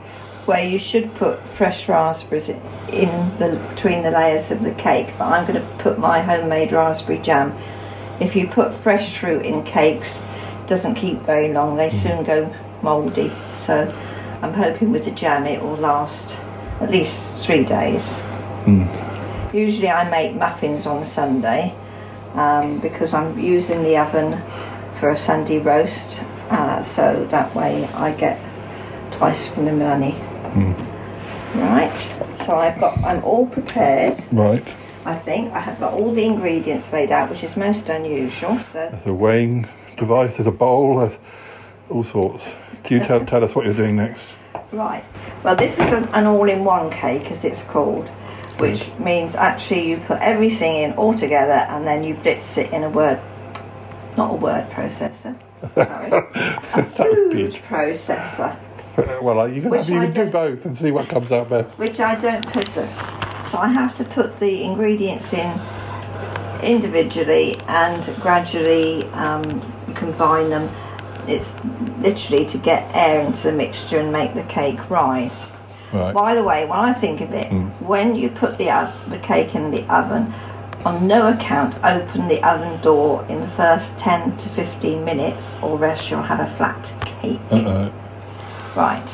[0.46, 3.10] where you should put fresh raspberries in
[3.40, 5.12] the between the layers of the cake.
[5.18, 7.52] But I'm going to put my homemade raspberry jam.
[8.20, 10.08] If you put fresh fruit in cakes,
[10.62, 11.76] it doesn't keep very long.
[11.76, 13.32] They soon go mouldy.
[13.66, 13.92] So
[14.42, 16.36] I'm hoping with the jam it will last
[16.80, 18.02] at least three days.
[18.64, 19.52] Mm.
[19.52, 21.74] Usually I make muffins on Sunday
[22.34, 24.40] um, because I'm using the oven
[25.00, 26.20] for a Sunday roast.
[26.50, 28.38] Uh, so that way I get
[29.16, 30.12] twice for my money.
[31.54, 31.96] Right.
[32.46, 32.98] So I've got.
[32.98, 34.22] I'm all prepared.
[34.32, 34.66] Right.
[35.04, 38.58] I think I have got all the ingredients laid out, which is most unusual.
[38.72, 40.34] So There's a weighing device.
[40.36, 40.98] There's a bowl.
[40.98, 41.18] There's
[41.90, 42.44] all sorts.
[42.84, 44.22] Do you tell, tell us what you're doing next?
[44.72, 45.04] Right.
[45.44, 48.08] Well, this is an, an all-in-one cake, as it's called,
[48.58, 52.82] which means actually you put everything in all together and then you blitz it in
[52.82, 53.20] a word,
[54.16, 55.36] not a word processor,
[55.74, 56.10] sorry,
[56.74, 58.58] a food processor,
[59.22, 61.78] well, you can, Which you can do both and see what comes out best.
[61.78, 62.94] which I don't possess.
[63.52, 65.60] So I have to put the ingredients in
[66.62, 69.60] individually and gradually um,
[69.94, 70.68] combine them.
[71.28, 71.46] It's
[72.00, 75.32] literally to get air into the mixture and make the cake rise.
[75.92, 76.14] Right.
[76.14, 77.50] By the way, when I think of it,
[77.82, 80.32] when you put the ov- the cake in the oven,
[80.84, 85.84] on no account open the oven door in the first 10 to 15 minutes, or
[85.84, 86.84] else you'll have a flat
[87.20, 87.40] cake.
[87.50, 87.92] Uh-oh.
[88.76, 89.08] Right.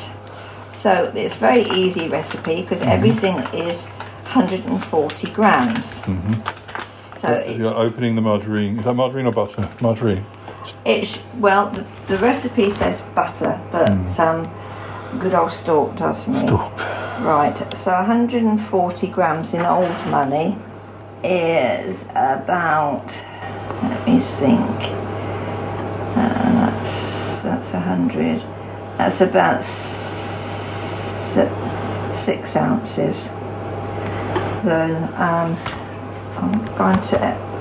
[0.81, 3.77] So it's a very easy recipe because everything is
[4.25, 5.85] 140 grams.
[6.03, 6.33] hmm
[7.21, 8.77] So it, you're opening the margarine.
[8.79, 9.69] Is that margarine or butter?
[9.79, 10.25] Margarine.
[10.85, 14.19] it's well, the, the recipe says butter, but Mm.
[14.19, 16.47] um, good old Stork does me.
[16.47, 16.79] Stork.
[17.21, 17.57] Right.
[17.83, 20.57] So 140 grams in old money
[21.23, 23.05] is about.
[23.81, 24.89] Let me think.
[26.15, 28.43] Uh, that's that's a hundred.
[28.97, 29.63] That's about
[32.25, 33.15] six ounces.
[34.63, 35.57] Then um,
[36.37, 37.53] I'm going to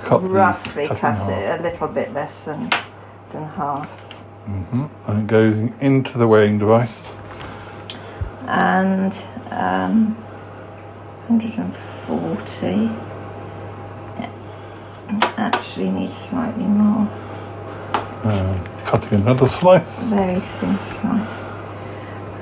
[0.00, 2.70] cut roughly cut cut it a little bit less than
[3.32, 3.88] than half.
[4.46, 7.02] hmm And it goes into the weighing device.
[8.48, 9.12] and
[9.50, 10.14] um,
[11.28, 12.66] 140
[14.22, 17.08] It actually needs slightly more
[18.26, 19.86] Uh, cutting another slice.
[20.10, 21.36] very thin slice.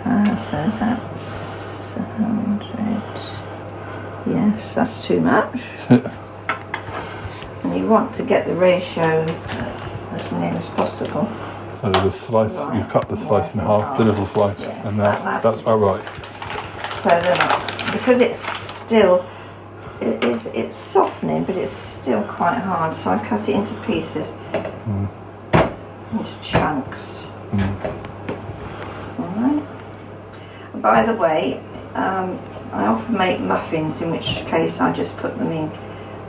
[0.06, 5.60] Uh, so that's 100 yes that's too much.
[5.90, 11.28] And you want to get the ratio as near as possible.
[11.82, 15.60] So the slice, you cut the slice in half, the little slice, and that, that's
[15.60, 16.02] about right.
[17.02, 17.36] so then
[17.92, 18.40] because it's
[18.86, 19.22] still
[20.00, 24.26] it is it's softening but it's still quite hard so I cut it into pieces.
[24.86, 25.10] Mm.
[26.18, 27.00] Into chunks
[27.53, 27.77] Mm.
[29.20, 31.61] alright by the way
[31.94, 32.38] um,
[32.72, 35.70] I often make muffins in which case I just put them in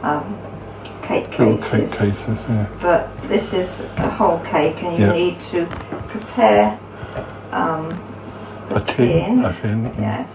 [0.03, 0.37] um,
[1.01, 2.67] cake Little cases cake cases, yeah.
[2.81, 5.13] but this is a whole cake and you Yeah.
[5.13, 5.65] need to
[6.09, 6.77] prepare
[7.51, 7.89] um,
[8.69, 9.85] the A tin, a tin.
[9.85, 9.99] mm.
[9.99, 10.29] Yes.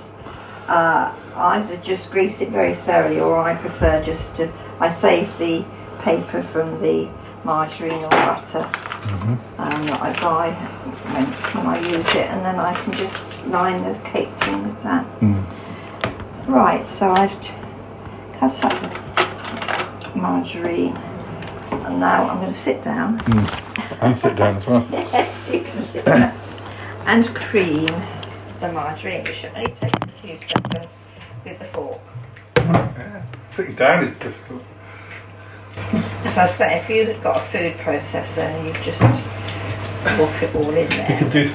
[0.69, 4.49] Uh, either just grease it very thoroughly, or I prefer just to.
[4.81, 5.65] I save the
[6.01, 7.09] paper from the
[7.45, 8.69] margarine or butter
[9.07, 9.39] Mhm.
[9.59, 10.51] um, that I buy
[11.13, 14.83] when, when I use it, and then I can just line the cake tin with
[14.83, 15.05] that.
[15.21, 15.45] Mm.
[16.47, 17.31] Right, so I've
[18.39, 20.97] cut up the margarine,
[21.71, 23.21] and now I'm going to sit down.
[23.21, 23.97] Mm.
[24.03, 24.87] And sit down as well.
[24.93, 26.33] yes, you can sit down.
[27.07, 27.89] And cream
[28.61, 30.91] the margarine, which should only take a few seconds
[31.45, 32.01] with the fork.
[33.57, 34.63] Sitting down is difficult.
[36.25, 40.89] As I say, if you've got a food processor, you just whop it all in
[40.89, 41.13] there.
[41.13, 41.51] You could do.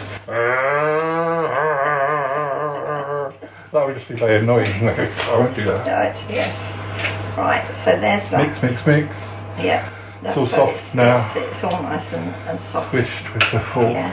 [3.71, 4.85] That would just be very annoying.
[4.85, 5.85] No, I won't do that.
[5.85, 7.37] Right, yes.
[7.37, 8.47] Right, so there's that.
[8.47, 9.07] Mix, mix, mix.
[9.63, 9.91] Yeah.
[10.23, 11.27] It's all soft it's, now.
[11.35, 12.93] It's, it's all nice and, and soft.
[12.93, 13.91] Squished with the fork.
[13.91, 14.11] Yeah.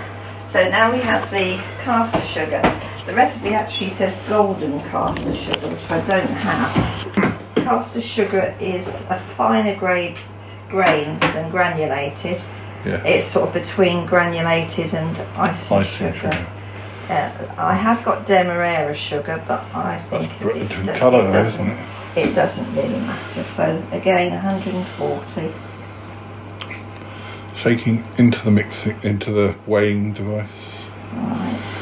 [0.53, 2.61] So now we have the caster sugar.
[3.07, 7.42] The recipe actually says golden caster sugar, which I don't have.
[7.65, 10.17] Caster sugar is a finer grade
[10.69, 12.41] grain than granulated.
[12.85, 13.03] Yeah.
[13.05, 16.15] It's sort of between granulated and icing Icing sugar.
[16.15, 16.47] sugar.
[17.09, 21.61] Uh, I have got Demerara sugar, but I think it, different does- colour it doesn't,
[21.67, 21.79] isn't
[22.17, 22.29] it?
[22.29, 23.45] it doesn't really matter.
[23.57, 25.53] So again, 140.
[27.63, 30.51] Shaking into the mixing, into the weighing device.
[31.13, 31.82] Right.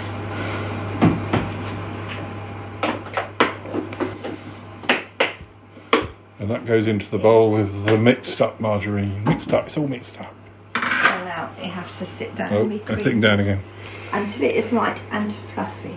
[6.50, 9.22] And that goes into the bowl with the mixed up margarine.
[9.22, 10.34] Mixed up, it's all mixed up.
[10.74, 13.62] Now you have to sit down Oh, and be creamy sitting down again.
[14.10, 15.96] until it is light and fluffy.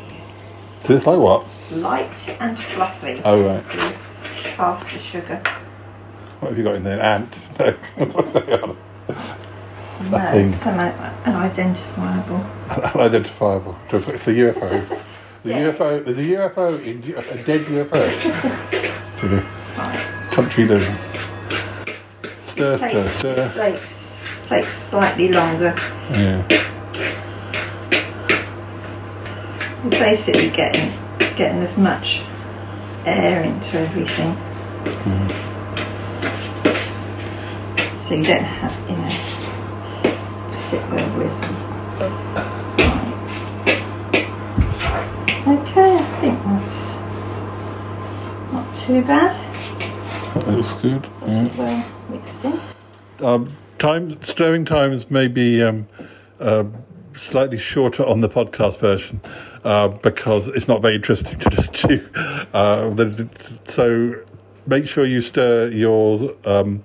[0.85, 1.47] So it's like what?
[1.71, 3.19] Light and fluffy.
[3.25, 3.63] Oh, right.
[4.55, 5.41] Past the sugar.
[6.39, 6.99] What have you got in there?
[7.01, 7.35] An ant?
[7.57, 8.05] No.
[8.13, 8.77] What's going on?
[9.09, 10.51] No, Nothing.
[10.59, 12.37] some unidentifiable.
[12.93, 13.75] Unidentifiable.
[13.91, 15.01] It's a UFO.
[15.43, 15.49] The.
[15.49, 18.93] UFO, there's a UFO, in, a dead UFO.
[19.21, 20.97] the country living.
[22.47, 23.53] Stir, stir, Takes, stir.
[23.53, 25.75] takes, takes slightly longer.
[26.09, 26.47] Yeah.
[29.83, 30.91] You're basically getting
[31.37, 32.21] getting as much
[33.05, 34.35] air into everything.
[35.03, 35.29] Mm.
[38.07, 39.09] So you don't have, you know,
[40.51, 41.57] to sit there whizzing.
[45.45, 46.79] Okay, I think that's
[48.53, 49.52] not too bad.
[50.33, 51.07] That looks good.
[51.25, 51.57] Yeah.
[51.57, 53.25] Well mixed in.
[53.25, 55.87] Um, time stirring times may be um,
[56.39, 56.63] uh,
[57.15, 59.21] slightly shorter on the podcast version
[59.63, 62.07] uh, because it's not very interesting to just chew.
[62.53, 63.29] Uh, the-
[63.67, 64.15] so
[64.65, 66.81] make sure you stir yours um,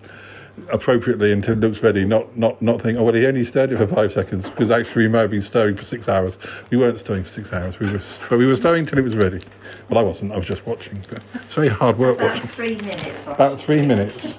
[0.71, 2.05] appropriately until it looks ready.
[2.05, 5.05] Not not not think, oh well, he only stirred it for five seconds because actually
[5.05, 6.37] we may have been stirring for six hours.
[6.71, 7.79] We weren't stirring for six hours.
[7.79, 9.43] We were, but we were stirring until it was ready.
[9.89, 10.33] Well, I wasn't.
[10.33, 11.05] I was just watching.
[11.09, 12.43] But it's very hard work watching.
[12.43, 13.27] About three minutes.
[13.27, 14.27] About three minutes.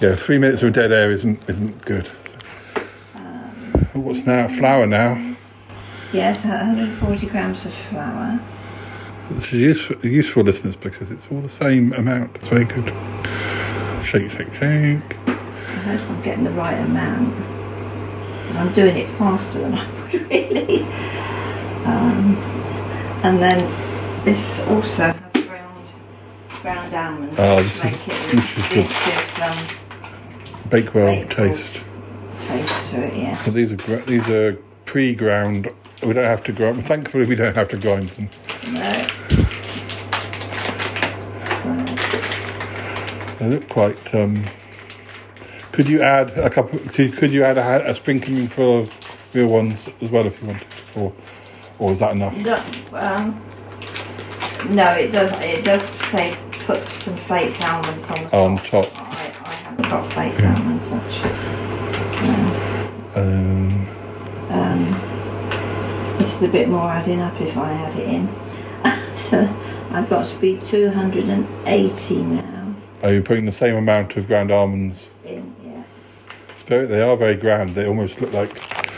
[0.00, 2.10] Yeah, three minutes of dead air isn't isn't good.
[3.94, 4.48] Oh, What's now?
[4.48, 5.36] Flour now.
[6.12, 8.40] Yes, 140 grams of flour.
[9.30, 12.34] This is useful, useful listeners because it's all the same amount.
[12.36, 12.86] It's very good.
[14.04, 15.21] Shake, shake, shake.
[15.84, 17.34] I hope I'm getting the right amount.
[17.34, 20.82] And I'm doing it faster than I would really.
[21.84, 22.36] Um,
[23.24, 25.86] and then this also has ground
[26.62, 28.88] ground almonds Oh, to this is- make it this is
[29.34, 29.42] good.
[29.42, 29.66] um,
[30.70, 31.48] Bakewell Bakewell.
[31.56, 31.80] taste.
[32.46, 33.16] taste to it.
[33.16, 33.44] Yeah.
[33.44, 34.54] So these are these are
[34.86, 35.68] pre-ground.
[36.02, 36.86] We don't have to grind.
[36.86, 38.28] Thankfully, we don't have to grind them.
[38.72, 39.06] No.
[43.38, 43.96] They look quite.
[44.14, 44.44] Um,
[45.72, 46.78] could you add a couple?
[46.90, 48.90] Could, could you add a, a sprinkling full of
[49.32, 50.62] real ones as well if you want,
[50.96, 51.12] or
[51.78, 52.34] or is that enough?
[52.36, 52.56] No,
[52.92, 53.42] um,
[54.74, 55.32] no, it does.
[55.42, 58.92] It does say put some flaked almonds on the On top.
[58.92, 58.92] top.
[58.96, 61.32] I, I haven't got flaked almonds actually.
[63.14, 63.88] Um,
[64.50, 68.28] Um, this is a bit more adding up if I add it in.
[69.30, 69.38] so
[69.90, 72.74] I've got to be 280 now.
[73.02, 74.98] are you putting the same amount of ground almonds?
[76.72, 77.74] Very, they are very ground.
[77.74, 78.50] They almost look like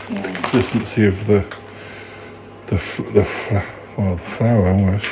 [0.09, 0.23] Yeah.
[0.43, 1.45] consistency of the
[2.69, 2.81] the
[3.13, 3.27] the
[3.99, 5.07] well the flour almost.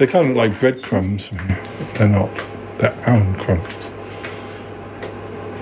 [0.00, 1.30] They kind of look like breadcrumbs.
[1.30, 2.28] but They're not.
[2.80, 3.84] They're almond crumbs.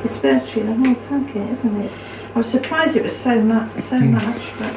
[0.05, 1.93] it's virtually the whole packet, isn't it?
[2.35, 4.13] I was surprised it was so much, so hmm.
[4.13, 4.73] much, but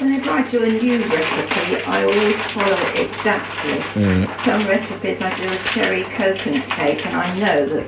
[0.00, 4.02] whenever I do a new recipe, I always follow it exactly.
[4.02, 4.44] Yeah.
[4.46, 7.86] Some recipes I do a cherry coconut cake, and I know that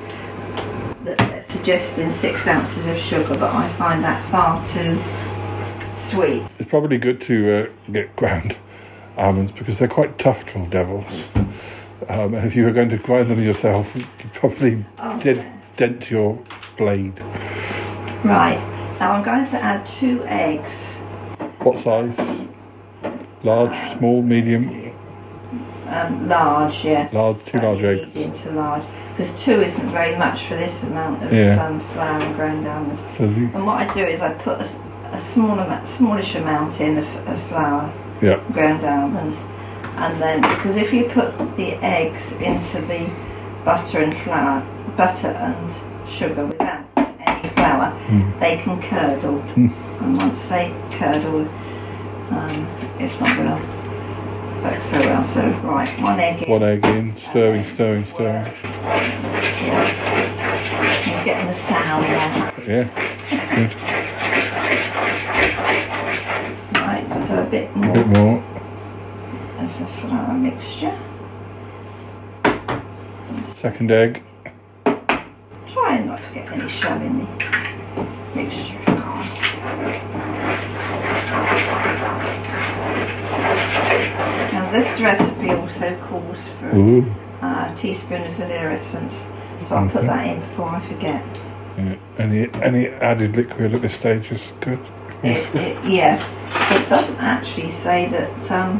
[1.05, 4.97] that suggesting six ounces of sugar, but I find that far too
[6.11, 6.43] sweet.
[6.59, 8.55] It's probably good to uh, get ground
[9.17, 11.05] almonds because they're quite tough little devils.
[12.09, 15.45] Um, and if you were going to grind them yourself, you'd probably Oh, dent,
[15.77, 16.37] dent your
[16.77, 17.19] blade.
[18.23, 18.59] Right,
[18.99, 20.71] now I'm going to add two eggs.
[21.63, 22.15] What size?
[23.43, 24.93] Large, small, medium?
[25.87, 27.09] Um, large, yeah.
[27.13, 28.07] Large, two large eggs.
[28.15, 28.83] Medium to large.
[29.17, 31.65] Because two isn't very much for this amount of Yeah.
[31.65, 33.01] um, flour and ground almonds.
[33.17, 34.65] So And what I do is I put a,
[35.17, 37.91] a small amount, smallish amount in of, of flour,
[38.21, 39.35] yeah, ground almonds,
[39.97, 43.09] and then because if you put the eggs into the
[43.65, 44.61] butter and flour,
[44.95, 46.85] butter and sugar without
[47.25, 48.39] any flour, Mm.
[48.39, 49.41] they can curdle.
[49.57, 49.73] Mm.
[50.01, 51.41] And once they curdle,
[52.31, 52.67] um,
[52.99, 53.76] it's not going to
[54.63, 55.23] work so well.
[55.33, 56.49] So right, one egg in.
[56.49, 58.45] one egg in, stirring, stirring, stirring.
[59.63, 59.85] Yeah.
[61.07, 62.53] You're getting the sound there.
[62.67, 62.85] Yeah,
[63.55, 63.71] good.
[66.73, 68.37] Right, so a bit A more bit more.
[69.59, 70.95] of the flour mixture.
[73.61, 74.21] Second egg.
[75.73, 77.25] Try not to get any shell in the
[78.35, 79.33] mixture, of course.
[84.77, 87.01] This recipe also calls for Ooh.
[87.41, 89.13] uh, a teaspoon of vanilla essence,
[89.67, 91.21] so I'll put that in before I forget.
[91.77, 91.95] Yeah.
[92.17, 94.79] Any any added liquid at this stage is good.
[95.23, 96.21] It, it, yes,
[96.71, 98.79] it doesn't actually say that um,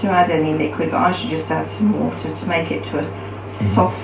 [0.00, 2.98] to add any liquid, but I should just add some water to make it to
[3.00, 3.74] a Mm-hmm.
[3.74, 3.96] soft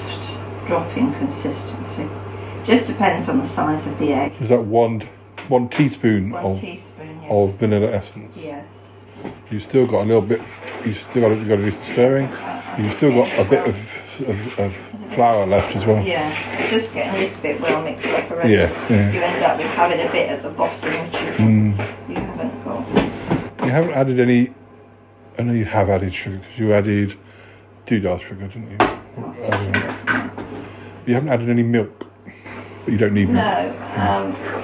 [0.66, 2.08] dropping consistency.
[2.66, 4.32] Just depends on the size of the egg.
[4.40, 5.06] Is that one
[5.48, 7.30] one teaspoon One of teaspoon, yes.
[7.30, 8.32] of vanilla essence?
[8.34, 8.53] Yes.
[9.50, 10.40] You still got a little bit.
[10.84, 12.28] You still got to, you got to do some stirring.
[12.78, 13.74] You've still got a bit of,
[14.28, 16.02] of, of flour left as well.
[16.04, 18.52] Yes, just getting this bit well mixed up already.
[18.52, 19.12] Yes, yeah.
[19.12, 22.08] You end up with having a bit at the bottom which you, Mm.
[22.08, 23.64] you haven't got.
[23.66, 24.52] You haven't added any.
[25.38, 27.16] I know you have added sugar because you added
[27.86, 28.76] two doodah sugar, didn't you?
[28.78, 30.30] Added-
[31.06, 33.44] You haven't added any milk, but you don't need milk.
[33.44, 33.70] No.
[33.96, 34.63] Um,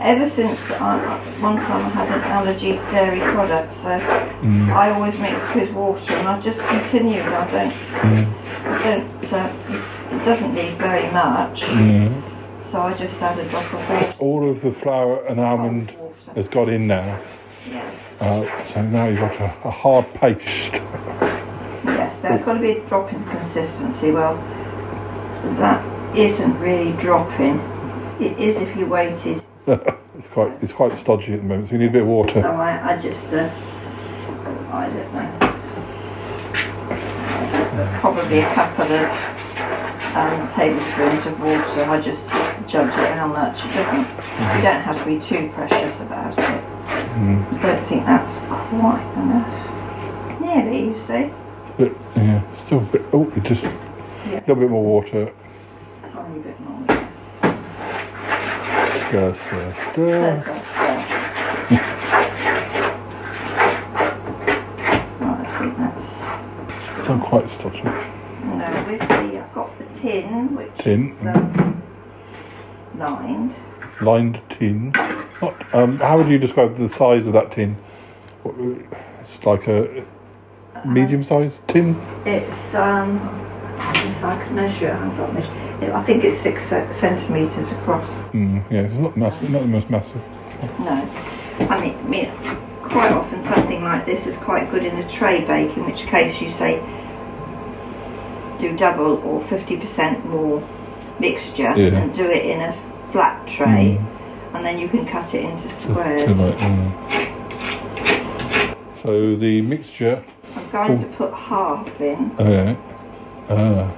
[0.00, 3.98] ever since I, one time I had an allergy to dairy products, so
[4.38, 4.70] Mm.
[4.72, 7.22] I always mix with water, and I've just continued.
[7.26, 8.26] I don't, Mm.
[8.66, 9.32] I don't.
[9.32, 12.22] Uh, it doesn't need very much, Mm.
[12.70, 14.14] so I just add a drop of water.
[14.20, 15.92] All of the flour and almond
[16.36, 17.18] has got in now.
[17.68, 17.90] Yeah.
[18.20, 18.44] Uh,
[18.74, 20.72] so now you've got a, a hard paste.
[21.84, 24.10] Yes, there's got to be a drop in consistency.
[24.12, 24.36] Well,
[25.58, 25.82] that
[26.16, 27.58] isn't really dropping.
[28.20, 29.42] It is if you waited.
[30.16, 31.68] it's quite it's quite stodgy at the moment.
[31.68, 32.40] So you need a bit of water.
[32.40, 32.56] So water.
[32.56, 33.52] I, I just, uh,
[34.72, 35.48] I don't know.
[38.00, 39.04] Probably a couple of
[40.16, 41.84] um, tablespoons of water.
[41.84, 42.24] I just
[42.64, 43.60] judge it how much.
[43.60, 44.08] It doesn't.
[44.56, 46.64] You don't have to be too precious about it.
[47.20, 47.44] Mm.
[47.52, 48.38] I don't think that's
[48.72, 49.52] quite enough.
[50.40, 51.28] Nearly, you see.
[51.76, 53.02] But yeah, still a bit.
[53.12, 53.68] Oh, it just a
[54.32, 55.28] little bit more water.
[55.28, 56.67] A Tiny bit more.
[59.08, 60.18] Stir, stir, That's stir.
[60.18, 60.34] all.
[65.20, 67.04] Right, I think that's.
[67.04, 67.82] Still quite stodgy.
[67.84, 71.16] No, with the, I've got the tin, which Tin.
[71.22, 71.82] is um,
[72.98, 73.54] lined.
[74.02, 74.92] Lined tin.
[75.40, 77.76] Not, um, how would you describe the size of that tin?
[78.42, 80.04] What, It's like a
[80.86, 81.94] medium sized tin.
[82.26, 83.18] It's, um,
[83.78, 84.92] yes, I can measure.
[84.92, 85.94] I've got measure.
[85.94, 86.60] I think it's six
[87.00, 88.08] centimetres across.
[88.32, 89.50] Mm, yeah, it's not massive.
[89.50, 90.22] Not the most massive.
[90.80, 90.90] No.
[91.70, 92.30] I mean, I mean,
[92.90, 96.40] quite often something like this is quite good in a tray bake, in which case
[96.40, 96.80] you say
[98.60, 100.60] do double or 50% more
[101.20, 101.96] mixture Yeah.
[102.00, 102.72] and do it in a
[103.12, 104.56] flat tray Mm.
[104.56, 106.24] and then you can cut it into squares.
[106.24, 106.92] to like, mm.
[109.04, 110.24] So the mixture.
[110.56, 111.02] I'm going Oh.
[111.02, 112.32] to put half in.
[112.38, 112.76] Oh
[113.50, 113.94] Ah.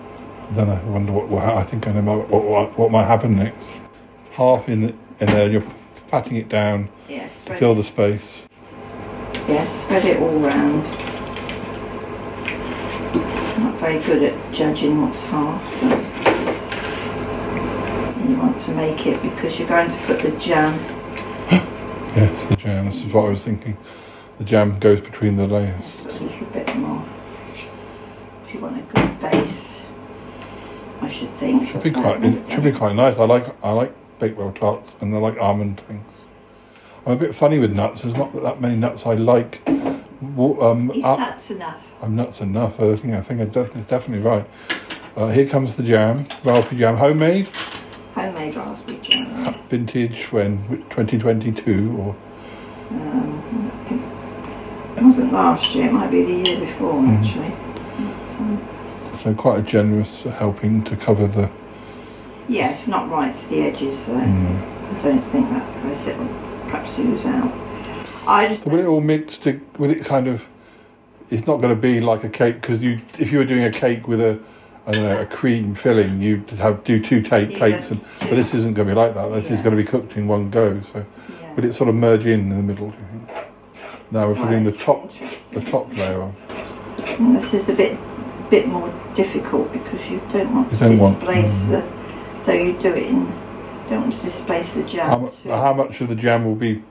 [0.57, 3.65] Then I wonder what, what I think I know what, what what might happen next.
[4.33, 4.89] Half in the,
[5.21, 5.65] in there, you're
[6.11, 7.77] patting it down Yes, to fill it.
[7.77, 8.23] the space.
[9.49, 10.87] Yes, spread it all round.
[13.17, 16.05] I'm not very good at judging what's half, but
[18.29, 20.79] you want to make it because you're going to put the jam.
[22.17, 22.87] Yes, the jam.
[22.91, 23.77] This is what I was thinking.
[24.39, 25.81] The jam goes between the layers.
[26.03, 27.07] Put a little bit more.
[28.51, 29.69] If you want a good base,
[31.01, 31.71] I should think.
[31.71, 32.21] Should be quite.
[32.25, 33.17] It should be quite nice.
[33.17, 36.05] I like I like bakewell tarts and I like almond things.
[37.07, 38.03] I'm a bit funny with nuts.
[38.03, 39.61] There's not that many nuts I like.
[39.69, 41.81] Um, Is nuts enough?
[42.03, 42.75] I'm nuts enough.
[42.81, 43.55] I think I think it's
[43.89, 44.45] definitely right.
[45.17, 47.47] Uh, here comes the jam, raspberry jam, homemade,
[48.17, 49.55] Homemade raspberry jam.
[49.71, 50.59] vintage when
[50.91, 52.17] 2022 or
[52.91, 53.71] Um,
[54.97, 57.19] it wasn't last year, it might be the year before Mhm.
[57.21, 57.70] actually.
[59.23, 61.51] So quite a generous helping to cover the.
[62.49, 64.15] yes, not right to the edges though.
[64.15, 64.97] Mm.
[64.97, 66.27] I don't think that recipe will
[66.71, 67.53] perhaps ooze out.
[68.27, 69.61] I just So will it all mix to?
[69.79, 70.43] Will it kind of?
[71.29, 73.71] It's not going to be like a cake because you, if you were doing a
[73.71, 74.41] cake with a,
[74.87, 78.35] I don't know, a cream filling, you'd have do two take Yeah, plates, and but
[78.35, 79.29] this isn't going to be like that.
[79.35, 80.81] This is going to be cooked in one go.
[80.93, 81.05] So,
[81.55, 82.91] will it sort of merge in in the middle?
[82.91, 83.47] Do you think?
[84.11, 85.13] Now we're putting the top,
[85.53, 86.35] the top layer on.
[86.99, 87.97] And this is a bit
[88.51, 91.71] bit more difficult because you don't want You to don't want- displace mm.
[91.71, 93.27] the so you do it in
[93.89, 95.09] don't want to displace the jam.
[95.11, 96.83] How, mu- how much of the jam will be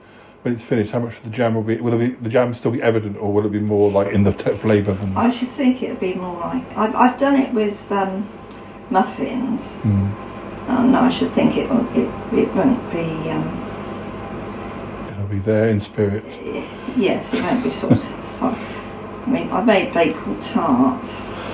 [0.42, 0.90] when it's finished?
[0.92, 1.80] How much of the jam will be?
[1.80, 4.22] Will it be, the jam still be evident, or will it be more like in
[4.22, 5.16] the flavour than?
[5.16, 8.28] I should think it'd be more like I've, I've done it with um,
[8.90, 9.60] muffins.
[9.82, 10.26] Mm.
[10.68, 12.08] And I should think it won't it,
[12.38, 16.24] it won't be um, It'll be there in spirit.
[16.96, 18.02] yes it won't be sort of
[18.42, 21.08] I mean I made bakewell tarts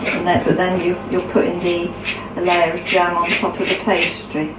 [0.04, 1.88] and then but then you you're putting the
[2.36, 4.54] a layer of jam on top of the pastry.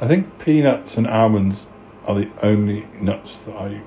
[0.00, 1.66] I think peanuts and almonds
[2.06, 3.80] are the only nuts that I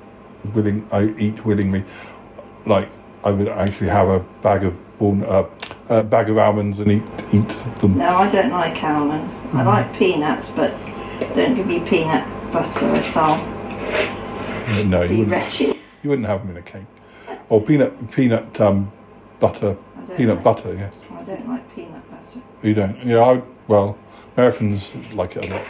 [0.55, 1.83] willing I eat willingly.
[2.65, 2.89] like
[3.23, 5.43] I would actually have a bag of uh,
[5.89, 7.03] a bag of almonds and eat
[7.33, 7.47] eat
[7.81, 7.97] them.
[7.97, 9.33] No, I don't like almonds.
[9.53, 10.71] I like peanuts, but
[11.35, 13.45] don't give me peanut butter or salt.
[14.85, 15.29] No, you wouldn't.
[15.29, 15.77] wretched.
[16.03, 16.85] You wouldn't have them in a cake.
[17.49, 18.91] Or peanut peanut um,
[19.39, 19.77] butter,
[20.15, 20.73] peanut butter.
[20.73, 22.41] Yes, I don't like peanut butter.
[22.63, 23.05] you don't.
[23.05, 23.97] Yeah, I well,
[24.35, 25.65] Americans like it a lot.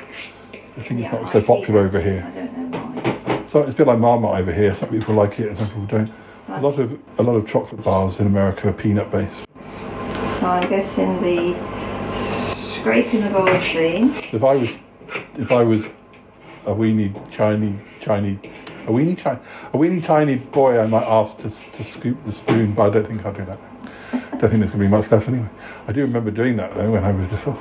[0.77, 2.23] I think it's not so popular over here.
[2.27, 3.47] I don't know why.
[3.51, 4.75] So it's a bit like Marmite over here.
[4.75, 6.11] Some people like it and some people don't.
[6.49, 9.47] A lot of a lot of chocolate bars in America are peanut based.
[10.39, 11.53] So I'm guessing the
[12.79, 14.15] scraping of old scene.
[14.31, 14.69] If I was,
[15.35, 15.81] if I was
[16.65, 18.39] a weeny, tiny, tiny,
[18.85, 19.39] a weeny, tiny,
[19.73, 23.07] a weeny, tiny boy, I might ask to to scoop the spoon, but I don't
[23.07, 23.59] think I'll do that.
[24.39, 25.47] Don't think there's going to be much left anyway.
[25.87, 27.57] I do remember doing that though when I was little.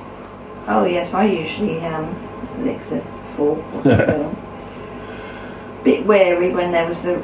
[0.69, 2.07] Oh yes, I usually um,
[2.65, 3.03] lick the
[3.37, 3.61] fork.
[5.85, 7.23] Bit wary when there was the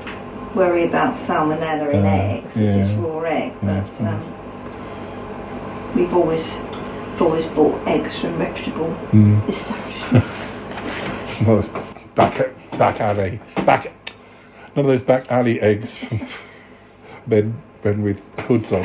[0.55, 2.53] worry about salmonella in Uh, eggs.
[2.55, 4.21] It's just raw egg, Yeah, but it's um,
[5.97, 6.45] we've always
[7.21, 9.49] always bought eggs from reputable Mm.
[9.49, 10.29] establishments.
[11.47, 11.69] Well, it's
[12.15, 12.39] back
[12.79, 13.91] back alley, back.
[14.77, 16.21] None of those back alley eggs from
[17.27, 17.55] men
[17.85, 18.85] men with hoods on.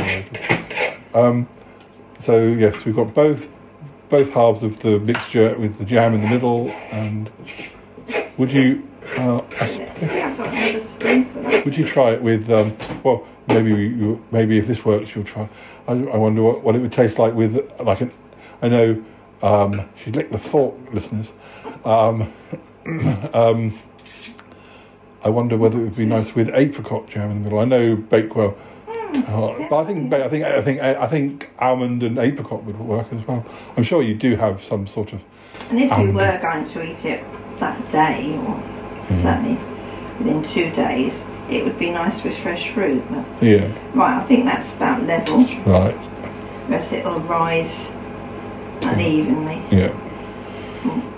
[1.13, 1.47] Um,
[2.25, 3.39] so yes, we've got both
[4.09, 6.69] both halves of the mixture with the jam in the middle.
[6.69, 7.29] And
[8.37, 8.87] would you?
[9.17, 9.41] Uh.
[11.65, 12.49] Would you try it with?
[12.49, 15.49] Um, well, maybe you, maybe if this works, you'll try.
[15.87, 18.11] I, I wonder what, what it would taste like with like an.
[18.61, 19.03] I know
[19.41, 21.27] um, she licked the fork, listeners.
[21.85, 22.33] Um,
[23.33, 23.79] um,
[25.23, 27.59] I wonder whether it would be nice with apricot jam in the middle.
[27.59, 28.57] I know Bakewell,
[29.13, 33.07] uh, but I think I think I think I think almond and apricot would work
[33.11, 33.45] as well.
[33.75, 35.21] I'm sure you do have some sort of.
[35.69, 37.23] And if you were going to eat it
[37.59, 38.63] that day, or
[39.07, 39.21] Mm.
[39.21, 39.57] certainly
[40.19, 41.13] within two days,
[41.49, 43.01] it would be nice with fresh fruit.
[43.09, 43.67] But, Yeah.
[43.95, 45.45] right, I think that's about level.
[45.65, 45.95] Right.
[46.67, 47.73] Rest it'll rise
[48.81, 49.61] unevenly.
[49.71, 49.91] Yeah.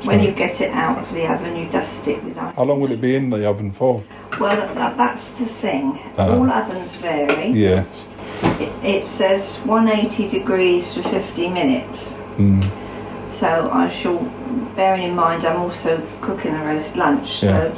[0.03, 2.55] When you get it out of the oven, you dust it with ice.
[2.55, 4.03] How long will it be in the oven for?
[4.39, 5.99] Well, that, that, that's the thing.
[6.17, 7.51] Uh, All ovens vary.
[7.51, 7.87] Yes.
[8.61, 11.99] It, it says 180 degrees for 50 minutes.
[12.37, 12.63] Mm.
[13.39, 14.19] So I shall,
[14.75, 17.71] bearing in mind I'm also cooking a roast lunch, so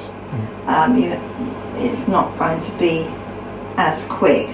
[0.66, 1.12] um, you,
[1.78, 3.06] it's not going to be
[3.78, 4.48] as quick.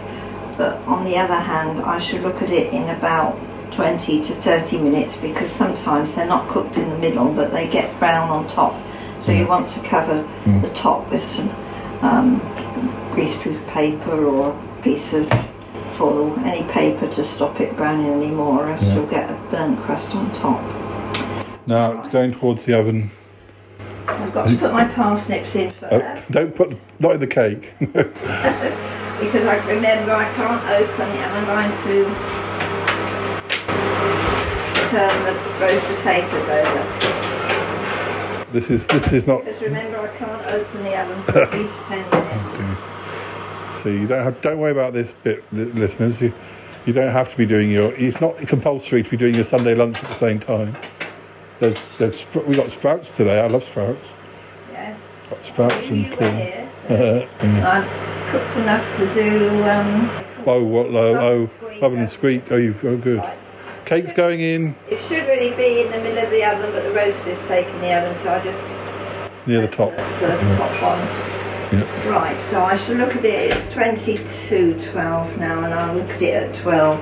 [0.57, 3.37] But on the other hand, I should look at it in about
[3.71, 7.97] 20 to 30 minutes because sometimes they're not cooked in the middle, but they get
[7.99, 8.73] brown on top.
[9.21, 10.61] So you want to cover Mm.
[10.61, 11.49] the top with some
[12.01, 12.39] um,
[13.15, 15.27] greaseproof paper or a piece of
[15.97, 18.95] foil, any paper to stop it browning anymore, or else Yeah.
[18.95, 20.61] you'll get a burnt crust on top.
[21.65, 23.09] Now it's going towards the oven.
[24.07, 25.93] I've got to put my parsnips in first.
[25.93, 27.73] Oh, don't put not in the cake.
[27.79, 32.46] because I remember I can't open it and I'm going to
[34.89, 36.83] turn the roast potatoes over.
[38.53, 39.43] this is this is not.
[39.45, 43.83] Because remember I can't open the oven for at least 10 minutes.
[43.83, 46.19] So you don't have don't worry about this bit, listeners.
[46.21, 46.33] You
[46.85, 47.93] you don't have to be doing your.
[47.95, 50.75] It's not compulsory to be doing your Sunday lunch at the same time.
[51.59, 53.39] There's there's we got sprouts today.
[53.41, 54.05] I love sprouts.
[54.71, 54.99] Yes.
[55.29, 56.35] Got sprouts and corn.
[56.37, 57.67] here, Uh, yeah.
[57.69, 60.09] I've cooked enough to do um,
[60.47, 60.85] Oh, what?
[60.87, 62.43] Oh, oh, oven and squeak.
[62.49, 62.73] Oh, you.
[62.83, 63.21] Oh, good.
[63.87, 66.91] Cake's going in it should really be in the middle of the oven but the
[66.91, 69.91] roast is taking the oven so I just near the top.
[69.91, 70.27] the
[70.57, 70.99] top one.
[71.71, 72.09] Yeah.
[72.09, 76.33] Right, so I should look at it, it's 22.12 now and I'll look at it
[76.33, 76.99] at 12.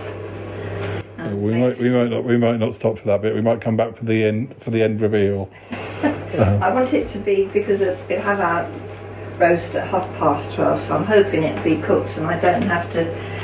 [1.18, 3.34] Uh, we might we might not we might not stop for that bit.
[3.34, 5.50] We might come back for the end for the end reveal.
[5.72, 6.08] Uh,
[6.62, 8.70] I want it to be, because of, it have our
[9.40, 12.92] roast at half past 12 so I'm hoping it'll be cooked and I don't have
[12.94, 13.35] to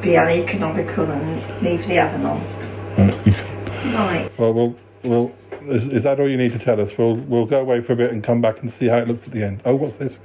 [0.00, 2.38] be uneconomical and leave the oven on.
[2.98, 3.22] uh,
[3.94, 5.32] Right, Well, we'll, we'll
[5.68, 6.90] is, is that all you need to tell us?
[6.96, 9.24] We'll we'll go away for a bit and come back and see how it looks
[9.24, 9.62] at the end.
[9.64, 10.18] Oh, what's this?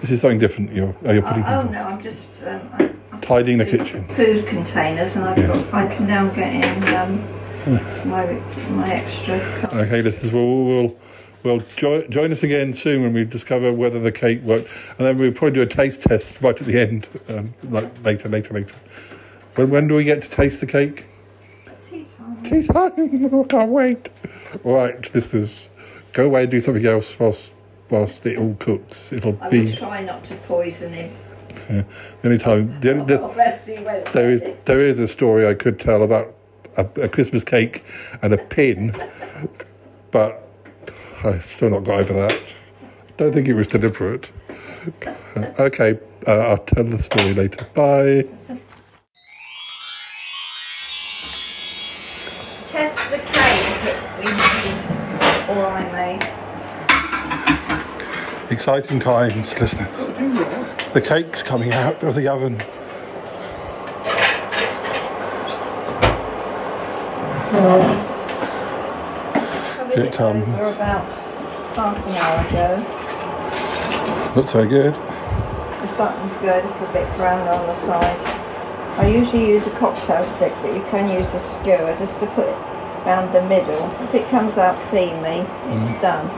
[0.00, 0.72] This is something different.
[0.72, 3.20] You're oh, you're putting oh things no, I'm just um, I- on.
[3.22, 4.06] tidying the kitchen.
[4.16, 5.46] food containers and I've Yeah.
[5.48, 8.26] got, I can now get in um, my,
[8.70, 9.72] my extra cup.
[9.74, 10.96] Okay, listeners, we'll we'll,
[11.44, 14.68] we'll jo- join us again soon when we discover whether the cake worked,
[14.98, 18.28] and then we'll probably do a taste test right at the end, um, like later,
[18.28, 18.74] later, later.
[19.58, 21.04] When when do we get to taste the cake?
[21.90, 22.42] Tea time.
[22.44, 22.92] Tea time!
[23.42, 24.08] I can't wait.
[24.62, 25.68] Right, listeners,
[26.12, 27.50] go away and do something else whilst
[27.90, 29.12] whilst it all cooks.
[29.12, 31.12] It'll I will be try not to poison him.
[31.68, 31.84] the
[32.28, 32.78] only time.
[32.82, 34.64] The, only- the, Oh, bless you, won't there is it?
[34.66, 36.32] there is a story I could tell about
[36.76, 37.82] a, a Christmas cake
[38.22, 38.94] and a pin,
[40.12, 40.40] but
[41.24, 42.40] I've still not got over that.
[43.16, 44.28] Don't think it was deliberate.
[45.58, 45.98] Okay,
[46.28, 47.66] Uh, I'll tell the story later.
[47.74, 48.24] Bye.
[54.20, 56.22] Cake that we made, or I made.
[58.50, 59.96] Exciting times, listeners.
[60.94, 62.60] The cake's coming out of the oven.
[69.94, 70.46] Here it comes.
[70.48, 71.04] Over about
[71.76, 72.76] half an hour ago.
[74.36, 74.94] Looks very good.
[74.94, 78.18] The something's good, a bit brown on the side.
[78.98, 82.48] I usually use a cocktail stick, but you can use a skewer just to put
[82.48, 82.77] it
[83.08, 83.90] round the middle.
[84.00, 86.00] If it comes out cleanly, it's Mm.
[86.00, 86.30] done.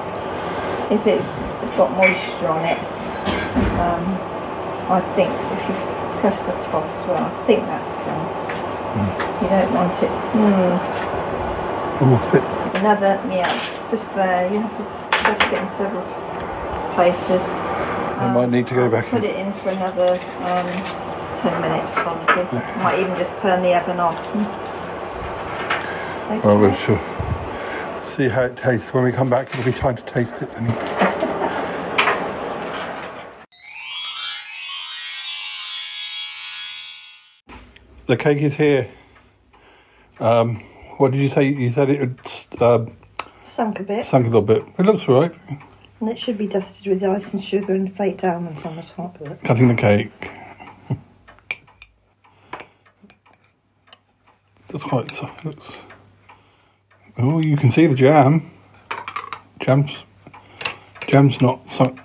[0.89, 1.25] If it-
[1.63, 2.79] it's got moisture on it,
[3.79, 4.19] um,
[4.89, 5.75] I think if you
[6.21, 8.29] press the top as well, I think that's done.
[9.41, 10.13] You don't want it.
[10.35, 10.81] Oh,
[12.75, 13.61] Another, yeah,
[13.91, 14.47] just there.
[14.53, 16.05] You have to press it in several
[16.95, 17.43] places.
[18.17, 19.31] I might need to go back Put in.
[19.31, 20.69] it in for another um,
[21.37, 22.47] 10 minutes probably.
[22.77, 24.19] Might even just turn the oven off.
[26.31, 26.47] Okay.
[26.47, 28.15] Well, sure.
[28.17, 28.87] see how it tastes.
[28.95, 30.49] When we come back, it'll be time to taste it.
[38.07, 38.91] The cake is here.
[40.19, 40.57] Um,
[40.99, 41.45] what did you say?
[41.49, 42.19] You said it had
[42.63, 42.87] uh,
[43.47, 44.07] Sunk a bit.
[44.09, 44.63] sunk a little bit.
[44.79, 45.35] It looks all right.
[46.01, 49.21] And it should be dusted with ice and sugar and flaked almonds on the top
[49.21, 49.43] of it.
[49.45, 50.11] Cutting the cake.
[54.69, 55.11] That's quite.
[55.13, 55.67] so- Looks,
[57.19, 58.51] oh, you can see the jam.
[59.61, 59.91] Jam's.
[61.09, 61.99] Jam's not sunk.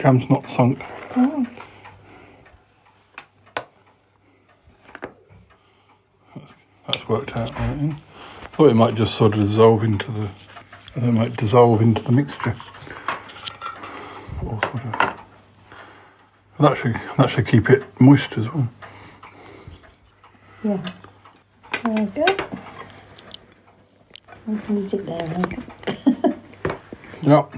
[0.00, 0.80] Jam's not sunk.
[1.16, 1.46] Oh.
[6.86, 7.96] That's worked out right.
[8.56, 10.30] Thought it might just sort of dissolve into the.
[10.96, 12.56] It might dissolve into the mixture.
[14.42, 15.20] Or sort of.
[16.58, 18.68] That should that should keep it moist as well.
[20.64, 20.92] Yeah.
[21.84, 22.45] There we go.
[24.46, 25.44] We can eat it there.
[27.22, 27.54] Yep.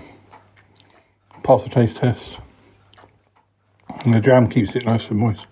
[1.43, 2.39] Pass the taste test.
[4.05, 5.45] And the jam keeps it nice and moist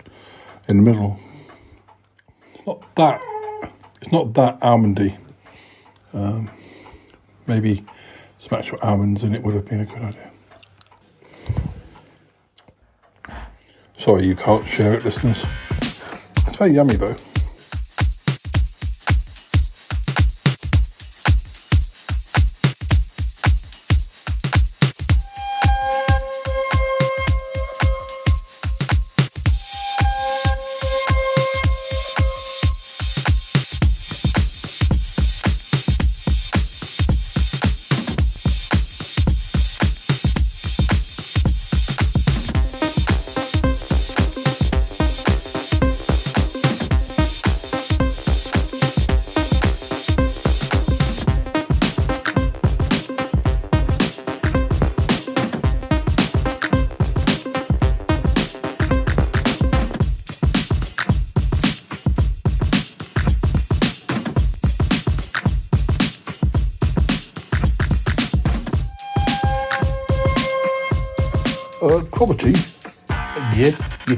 [0.68, 1.18] in the middle.
[2.66, 3.20] Not that.
[4.01, 5.18] It's not that almondy.
[6.14, 6.51] Um,
[7.47, 7.84] maybe
[8.47, 10.30] smashed with almonds and it would have been a good idea.
[14.03, 15.43] Sorry, you can't share it, listeners.
[16.47, 17.16] It's very yummy though.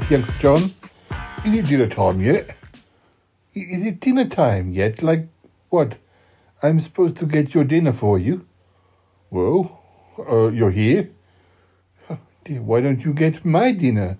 [0.09, 0.63] Young John.
[1.45, 2.49] Is it dinner time yet?
[3.53, 5.03] Is it dinner time yet?
[5.03, 5.27] Like,
[5.69, 5.97] what?
[6.63, 8.45] I'm supposed to get your dinner for you?
[9.29, 9.79] Well,
[10.17, 11.11] uh, you're here?
[12.09, 14.17] Oh, dear, why don't you get my dinner?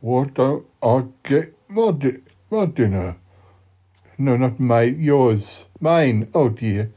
[0.00, 2.20] What don't I get my, di-
[2.50, 3.16] my dinner?
[4.18, 5.42] No, not my, yours.
[5.80, 6.28] Mine.
[6.34, 6.92] Oh dear.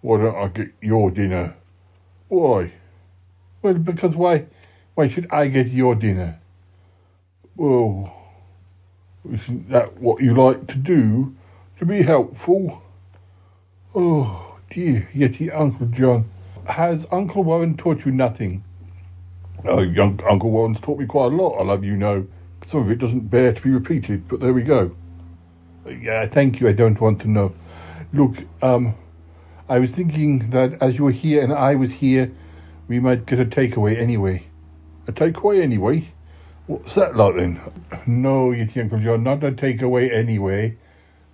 [0.00, 1.54] Why don't I get your dinner?
[2.28, 2.72] Why?
[3.60, 4.46] Well, because why?
[4.94, 6.40] Why should I get your dinner?
[7.56, 8.12] Well,
[9.32, 11.34] isn't that what you like to do?
[11.78, 12.82] To be helpful?
[13.94, 16.28] Oh, dear, Yeti Uncle John.
[16.66, 18.64] Has Uncle Warren taught you nothing?
[19.66, 22.26] Oh, young Uncle Warren's taught me quite a lot, I love you know.
[22.70, 24.94] Some of it doesn't bear to be repeated, but there we go.
[25.86, 27.54] Yeah, thank you, I don't want to know.
[28.12, 28.94] Look, um,
[29.68, 32.30] I was thinking that as you were here and I was here,
[32.88, 34.46] we might get a takeaway anyway.
[35.06, 36.12] A takeaway anyway?
[36.66, 37.60] What's that like then?
[38.06, 40.76] No, Yeti Uncle John, not a takeaway anyway.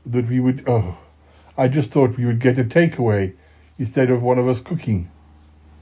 [0.06, 0.64] That we would.
[0.66, 0.96] Oh,
[1.56, 3.34] I just thought we would get a takeaway
[3.78, 5.10] instead of one of us cooking.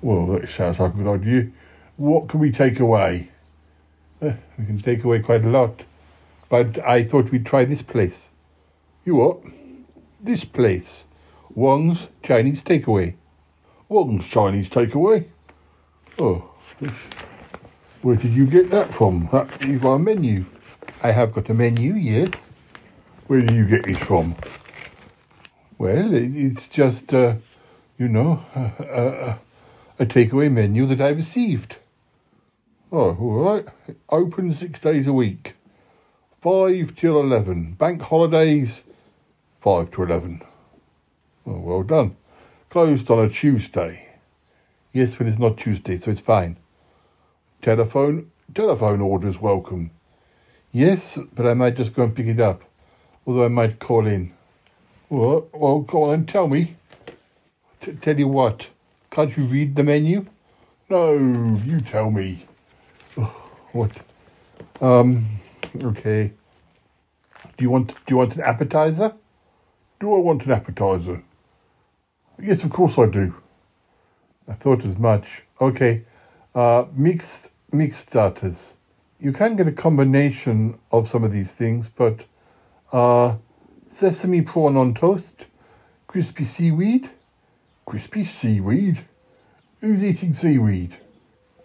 [0.03, 1.51] Well, that sounds like a good idea.
[1.97, 3.31] What can we take away?
[4.21, 5.83] Uh, we can take away quite a lot.
[6.51, 8.29] But I thought we'd try this place.
[9.05, 9.39] You what?
[10.21, 11.05] This place.
[11.55, 13.15] Wong's Chinese Takeaway.
[13.89, 15.27] Wong's Chinese Takeaway?
[16.19, 16.93] Oh, this.
[18.09, 19.29] Where did you get that from?
[19.31, 20.47] Uh, you've got a menu.
[21.03, 22.33] I have got a menu, yes.
[23.27, 24.35] Where did you get this from?
[25.77, 27.35] Well, it, it's just, uh,
[27.99, 29.39] you know, a,
[29.99, 31.77] a, a takeaway menu that I received.
[32.91, 33.67] Oh, all right.
[34.09, 35.53] Open six days a week.
[36.43, 37.75] Five till eleven.
[37.75, 38.81] Bank holidays,
[39.61, 40.41] five to eleven.
[41.47, 42.17] Oh, well done.
[42.71, 44.09] Closed on a Tuesday.
[44.95, 46.57] Yes, when it's not Tuesday, so it's fine.
[47.63, 49.91] Telephone, telephone orders welcome.
[50.71, 52.63] Yes, but I might just go and pick it up.
[53.27, 54.33] Although I might call in.
[55.11, 56.77] Well, well go on and tell me.
[57.81, 58.67] T- tell you what.
[59.11, 60.27] Can't you read the menu?
[60.89, 61.15] No,
[61.65, 62.47] you tell me.
[63.73, 63.93] What?
[64.81, 65.27] Um,
[65.83, 66.33] okay.
[67.59, 69.13] Do you want do you want an appetizer?
[70.01, 71.23] Do I want an appetizer?
[72.43, 73.35] Yes, of course I do.
[74.49, 75.27] I thought as much.
[75.61, 76.03] Okay.
[76.55, 78.57] Uh, mixed mixed starters.
[79.21, 82.21] You can get a combination of some of these things, but
[82.93, 83.37] uh,
[83.99, 85.47] sesame prawn on toast,
[86.07, 87.11] crispy seaweed,
[87.87, 89.05] crispy seaweed.
[89.81, 90.97] Who's eating seaweed?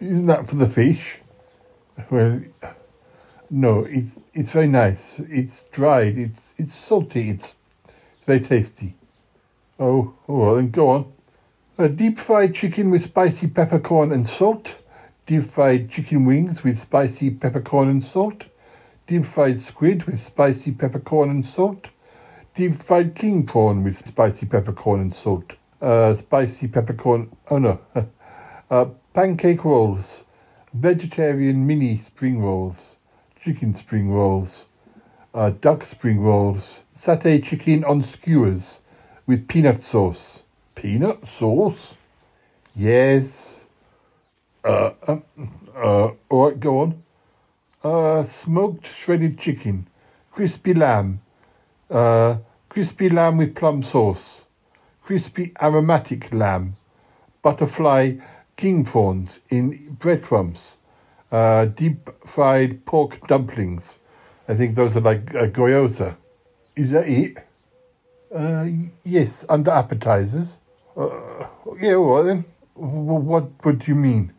[0.00, 1.18] Isn't that for the fish?
[2.10, 2.40] Well,
[3.50, 5.20] no, it's it's very nice.
[5.30, 6.18] It's dried.
[6.18, 7.30] It's it's salty.
[7.30, 7.54] It's
[7.86, 8.96] it's very tasty.
[9.78, 11.12] Oh, oh, well, then go on.
[11.76, 14.68] A deep fried chicken with spicy peppercorn and salt.
[15.26, 18.44] Deep fried chicken wings with spicy peppercorn and salt.
[19.08, 21.88] Deep fried squid with spicy peppercorn and salt.
[22.54, 25.54] Deep fried king prawn with spicy peppercorn and salt.
[25.82, 27.28] Uh, spicy peppercorn.
[27.50, 27.80] Oh no.
[28.70, 30.04] uh, pancake rolls.
[30.74, 32.76] Vegetarian mini spring rolls.
[33.42, 34.62] Chicken spring rolls.
[35.34, 36.62] Uh, duck spring rolls.
[36.96, 38.78] Satay chicken on skewers
[39.26, 40.38] with peanut sauce.
[40.74, 41.94] Peanut sauce?
[42.74, 43.62] Yes.
[44.64, 45.22] Uh, um,
[45.76, 47.02] uh, all right, go on.
[47.82, 49.86] Uh, smoked shredded chicken,
[50.32, 51.20] crispy lamb,
[51.90, 52.36] uh,
[52.68, 54.40] crispy lamb with plum sauce,
[55.02, 56.76] crispy aromatic lamb,
[57.42, 58.12] butterfly
[58.56, 60.60] king prawns in breadcrumbs,
[61.32, 63.98] uh, deep fried pork dumplings.
[64.48, 66.16] I think those are like uh.
[66.76, 67.36] Is that it?
[68.34, 68.66] Uh,
[69.04, 70.48] yes, under appetizers.
[70.96, 71.46] Uh,
[71.80, 72.44] yeah, right then.
[72.74, 74.32] What, what do you mean?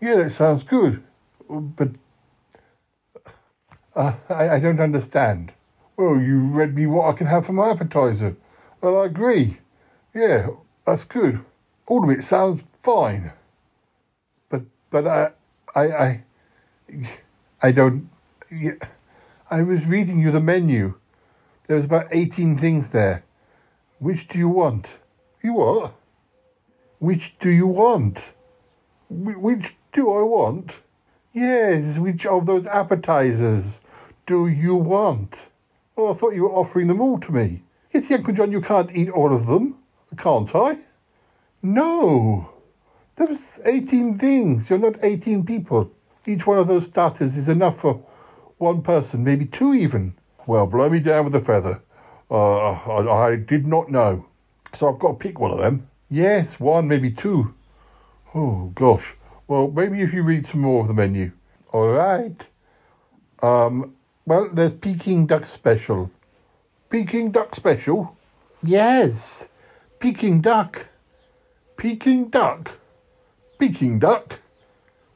[0.00, 1.02] Yeah, that sounds good.
[1.48, 1.88] But
[3.94, 5.52] uh, I, I don't understand.
[5.96, 8.36] Well, you read me what I can have for my appetizer.
[8.80, 9.58] Well, I agree.
[10.14, 10.48] Yeah,
[10.86, 11.40] that's good.
[11.86, 13.32] All of it sounds fine.
[14.50, 15.30] But but I
[15.74, 16.24] I I,
[17.62, 18.08] I don't.
[19.50, 20.94] I was reading you the menu.
[21.66, 23.24] There was about eighteen things there.
[23.98, 24.86] Which do you want?
[25.46, 25.94] You what?
[26.98, 28.18] Which do you want?
[29.08, 30.72] Which do I want?
[31.32, 33.64] Yes, which of those appetizers
[34.26, 35.36] do you want?
[35.96, 37.62] Oh, I thought you were offering them all to me.
[37.94, 39.76] Yes, Uncle John, you can't eat all of them,
[40.18, 40.78] can't I?
[41.62, 42.50] No.
[43.16, 44.64] There's 18 things.
[44.68, 45.92] You're not 18 people.
[46.26, 48.04] Each one of those starters is enough for
[48.58, 50.14] one person, maybe two even.
[50.48, 51.80] Well, blow me down with a feather.
[52.28, 54.26] Uh, I, I did not know.
[54.78, 55.88] So I've got to pick one of them.
[56.10, 57.54] Yes, one, maybe two.
[58.34, 59.04] Oh, gosh.
[59.48, 61.32] Well, maybe if you read some more of the menu.
[61.72, 62.36] All right.
[63.42, 63.94] Um,
[64.26, 66.10] well, there's Peking Duck Special.
[66.90, 68.16] Peking Duck Special?
[68.62, 69.44] Yes.
[70.00, 70.86] Peking Duck.
[71.76, 72.70] Peking Duck.
[73.58, 74.34] Peking Duck?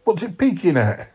[0.04, 1.12] What's it peeking at?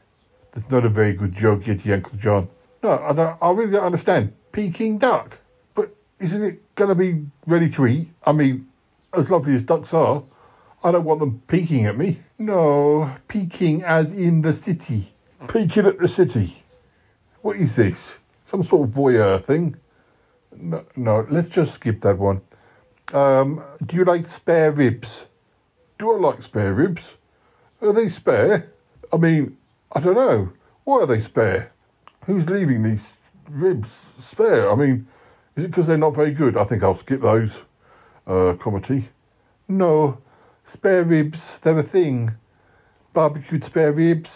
[0.53, 2.47] That's not a very good joke, Yeti, Uncle John.
[2.83, 4.33] No, I, don't, I really don't understand.
[4.51, 5.37] Peking Duck.
[6.19, 8.09] Isn't it going to be ready to eat?
[8.25, 8.67] I mean,
[9.13, 10.23] as lovely as ducks are,
[10.83, 12.19] I don't want them peeking at me.
[12.37, 15.13] No, peeking as in the city.
[15.49, 16.63] Peeking at the city.
[17.41, 17.97] What is this?
[18.49, 19.75] Some sort of voyeur thing?
[20.55, 22.41] No, no let's just skip that one.
[23.13, 25.09] Um, do you like spare ribs?
[25.99, 27.01] Do I like spare ribs?
[27.81, 28.71] Are they spare?
[29.11, 29.57] I mean,
[29.91, 30.49] I don't know.
[30.85, 31.71] Why are they spare?
[32.25, 33.05] Who's leaving these
[33.49, 33.89] ribs
[34.31, 34.71] spare?
[34.71, 35.07] I mean,
[35.55, 36.57] is it because they're not very good?
[36.57, 37.49] I think I'll skip those.
[38.27, 39.07] Uh, Cromitty.
[39.67, 40.17] No,
[40.73, 42.31] spare ribs, they're a thing.
[43.13, 44.29] Barbecued spare ribs,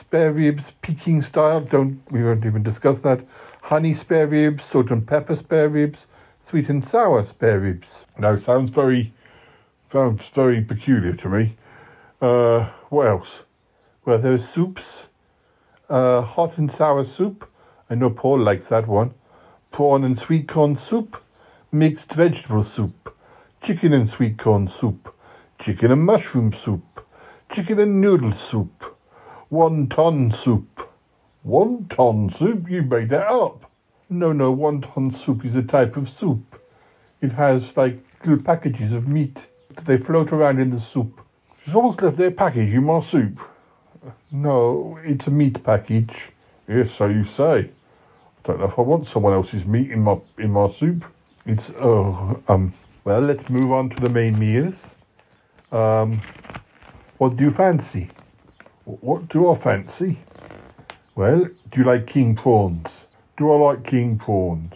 [0.00, 3.20] spare ribs, Peking style, don't, we won't even discuss that.
[3.62, 5.98] Honey spare ribs, salt and pepper spare ribs,
[6.48, 7.88] sweet and sour spare ribs.
[8.18, 9.12] No, sounds very,
[9.92, 11.56] sounds very peculiar to me.
[12.20, 13.28] Uh, what else?
[14.06, 14.82] Well, there's soups,
[15.88, 17.48] uh, hot and sour soup.
[17.90, 19.14] I know Paul likes that one.
[19.74, 21.16] Prawn and sweet corn soup,
[21.72, 23.12] mixed vegetable soup,
[23.64, 25.12] chicken and sweet corn soup,
[25.60, 27.04] chicken and mushroom soup,
[27.52, 28.84] chicken and noodle soup,
[29.50, 30.88] Wonton soup.
[31.44, 32.70] Wonton soup?
[32.70, 33.68] You made that up.
[34.08, 36.60] No, no, wonton soup is a type of soup.
[37.20, 39.36] It has like little packages of meat.
[39.74, 41.20] that They float around in the soup.
[41.66, 43.40] Someone's left their package in my soup.
[44.30, 46.14] No, it's a meat package.
[46.68, 47.72] Yes, so you say.
[48.44, 51.04] Don't know if I want someone else's meat in my in my soup.
[51.46, 52.74] It's oh um.
[53.04, 54.74] Well, let's move on to the main meals.
[55.72, 56.22] Um,
[57.18, 58.10] what do you fancy?
[58.84, 60.18] What do I fancy?
[61.14, 62.86] Well, do you like king prawns?
[63.36, 64.72] Do I like king prawns?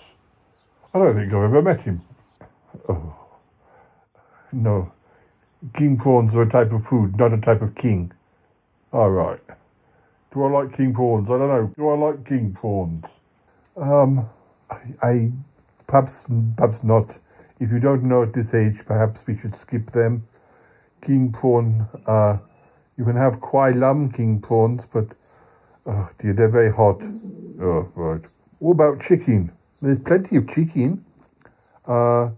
[0.94, 2.02] I don't think I've ever met him.
[2.88, 3.14] Oh.
[4.52, 4.92] No.
[5.76, 8.12] King prawns are a type of food, not a type of king.
[8.92, 9.40] All right.
[10.32, 11.26] Do I like king prawns?
[11.28, 11.72] I don't know.
[11.76, 13.04] Do I like king prawns?
[13.80, 14.28] Um,
[15.02, 15.30] I,
[15.86, 16.24] perhaps
[16.56, 17.08] perhaps not.
[17.60, 20.26] If you don't know at this age, perhaps we should skip them.
[21.02, 21.86] King prawn.
[22.06, 22.38] Uh,
[22.96, 25.06] you can have kwai lam king prawns, but
[25.86, 27.00] oh dear, they're very hot.
[27.60, 28.22] Oh right.
[28.58, 29.52] What about chicken?
[29.80, 31.04] There's plenty of chicken.
[31.86, 32.30] Uh,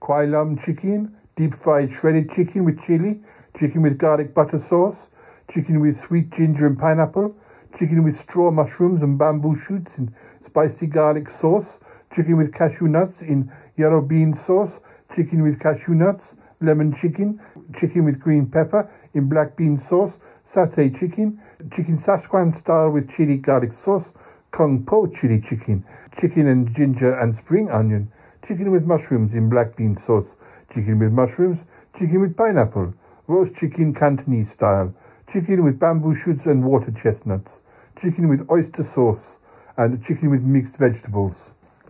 [0.00, 3.20] kwai lam chicken, deep fried shredded chicken with chili,
[3.58, 5.08] chicken with garlic butter sauce,
[5.52, 7.34] chicken with sweet ginger and pineapple,
[7.78, 10.14] chicken with straw mushrooms and bamboo shoots in
[10.46, 11.78] spicy garlic sauce,
[12.14, 14.72] chicken with cashew nuts in yellow bean sauce,
[15.14, 16.24] chicken with cashew nuts,
[16.60, 17.40] lemon chicken,
[17.78, 20.16] chicken with green pepper in black bean sauce,
[20.54, 21.40] satay chicken,
[21.74, 24.08] chicken Szechuan style with chili garlic sauce,
[24.52, 25.84] kung po chili chicken,
[26.18, 28.10] chicken and ginger and spring onion,
[28.46, 30.28] chicken with mushrooms in black bean sauce,
[30.72, 31.58] chicken with mushrooms,
[31.98, 32.94] chicken with pineapple,
[33.26, 34.94] roast chicken Cantonese style,
[35.32, 37.52] chicken with bamboo shoots and water chestnuts,
[38.00, 39.36] chicken with oyster sauce,
[39.76, 41.34] and chicken with mixed vegetables.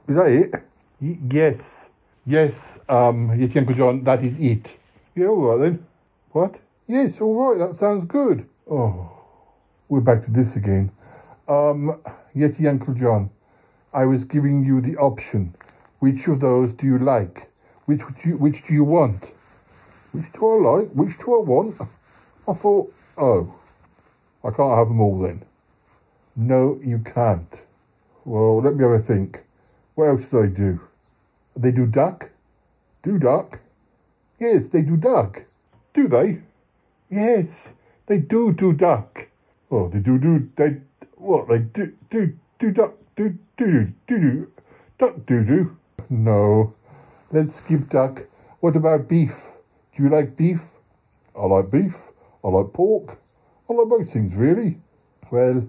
[0.09, 0.51] Is that it?
[1.01, 1.61] Y- yes.
[2.27, 2.53] Yes,
[2.89, 4.67] um, yes, Uncle John, that is it.
[5.15, 5.87] Yeah, all right then.
[6.33, 6.57] What?
[6.89, 8.49] Yes, all right, that sounds good.
[8.71, 9.11] Oh,
[9.89, 10.91] we're back to this again.
[11.49, 12.01] Um,
[12.35, 13.31] Yeti Uncle John,
[13.95, 15.55] I was giving you the option.
[16.01, 17.49] Which of those do you like?
[17.87, 19.25] Which do you, which do you want?
[20.13, 20.91] Which do I like?
[20.91, 21.81] Which do I want?
[22.49, 23.55] I thought, oh,
[24.45, 25.45] I can't have them all then.
[26.35, 27.53] No, you can't.
[28.27, 29.45] Well, let me have a think.
[29.95, 30.81] What else do they do?
[31.57, 32.29] They do duck?
[33.05, 33.61] Do duck?
[34.41, 35.45] Yes, they do duck.
[35.95, 36.41] Do they?
[37.09, 37.71] Yes,
[38.07, 39.29] they do do duck.
[39.71, 40.81] Oh, they do do they
[41.15, 44.51] what they do do do duck do do do do
[44.99, 45.77] duck do do.
[46.11, 46.75] No,
[47.31, 48.23] let's skip duck.
[48.59, 49.37] What about beef?
[49.97, 50.61] Do you like beef?
[51.39, 51.95] I like beef.
[52.43, 53.19] I like pork.
[53.71, 54.79] I like most things really.
[55.31, 55.63] Well,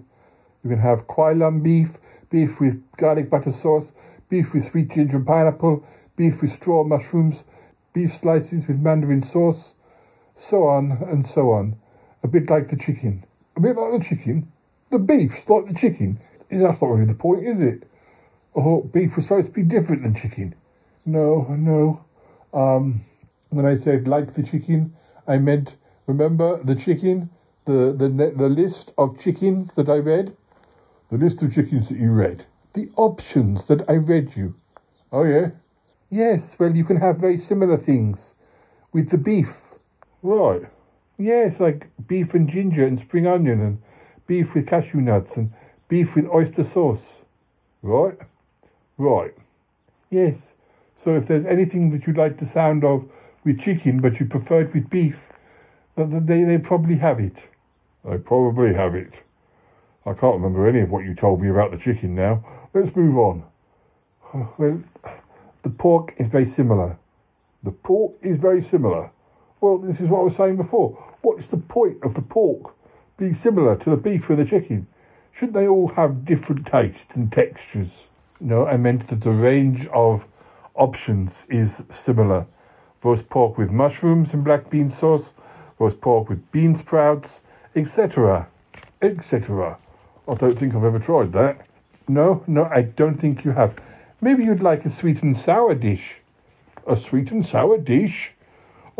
[0.64, 1.90] you can have kwai lam beef,
[2.30, 3.92] beef with garlic butter sauce,
[4.28, 5.82] beef with sweet ginger and pineapple,
[6.16, 7.42] beef with straw mushrooms,
[7.92, 9.74] beef slices with mandarin sauce,
[10.36, 11.76] so on and so on.
[12.22, 13.24] A bit like the chicken.
[13.56, 14.50] A bit like the chicken.
[14.90, 16.18] The beef's like the chicken.
[16.50, 17.84] That's not really the point, is it?
[18.54, 20.54] Oh, beef was supposed to be different than chicken.
[21.04, 22.04] No, no.
[22.52, 23.02] Um,
[23.50, 24.94] when I said like the chicken,
[25.26, 25.76] I meant
[26.06, 27.30] remember the chicken,
[27.66, 30.36] the the the list of chickens that I read,
[31.10, 32.44] the list of chickens that you read,
[32.74, 34.54] the options that I read you.
[35.12, 35.50] Oh yeah.
[36.10, 38.34] Yes, well, you can have very similar things
[38.92, 39.54] with the beef.
[40.22, 40.62] Right.
[41.18, 43.82] Yes, like beef and ginger and spring onion and
[44.26, 45.52] beef with cashew nuts and
[45.88, 47.02] beef with oyster sauce.
[47.82, 48.18] Right?
[48.96, 49.34] Right.
[50.10, 50.54] Yes.
[51.04, 53.08] So if there's anything that you'd like the sound of
[53.44, 55.18] with chicken but you prefer it with beef,
[55.96, 57.36] they, they probably have it.
[58.04, 59.12] They probably have it.
[60.08, 62.42] I can't remember any of what you told me about the chicken now.
[62.72, 63.42] Let's move on.
[64.58, 64.82] Well,
[65.62, 66.96] the pork is very similar.
[67.62, 69.10] The pork is very similar.
[69.60, 70.92] Well, this is what I was saying before.
[71.20, 72.74] What's the point of the pork
[73.18, 74.86] being similar to the beef and the chicken?
[75.32, 78.06] Shouldn't they all have different tastes and textures?
[78.40, 80.24] No, I meant that the range of
[80.74, 81.70] options is
[82.06, 82.46] similar.
[83.02, 85.26] Roast pork with mushrooms and black bean sauce,
[85.78, 87.28] roast pork with bean sprouts,
[87.76, 88.48] etc.
[89.02, 89.76] etc.
[90.28, 91.66] I don't think I've ever tried that.
[92.06, 93.74] No, no, I don't think you have.
[94.20, 96.16] Maybe you'd like a sweet and sour dish.
[96.86, 98.30] A sweet and sour dish?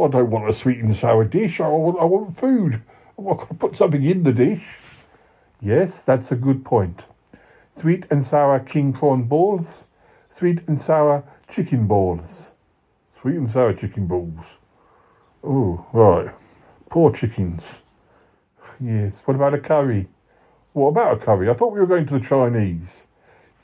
[0.02, 1.60] I don't want a sweet and sour dish.
[1.60, 2.82] I want, I want food.
[3.18, 4.62] I want to put something in the dish.
[5.60, 7.02] Yes, that's a good point.
[7.80, 9.66] Sweet and sour king prawn balls.
[10.38, 11.24] Sweet and sour
[11.54, 12.20] chicken balls.
[13.20, 14.44] Sweet and sour chicken balls.
[15.44, 16.32] Oh, right.
[16.90, 17.60] Poor chickens.
[18.80, 19.12] Yes.
[19.24, 20.08] What about a curry?
[20.78, 21.50] What about a curry?
[21.50, 22.86] I thought we were going to the Chinese.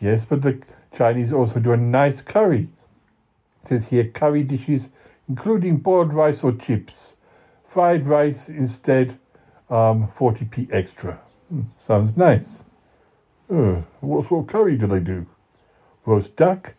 [0.00, 0.60] Yes, but the
[0.98, 2.68] Chinese also do a nice curry.
[3.62, 4.82] It says here curry dishes
[5.28, 6.92] including boiled rice or chips.
[7.72, 9.16] Fried rice instead,
[9.70, 11.20] um, 40p extra.
[11.50, 12.48] Hmm, sounds nice.
[13.48, 15.24] Uh, what sort of curry do they do?
[16.06, 16.72] Roast duck,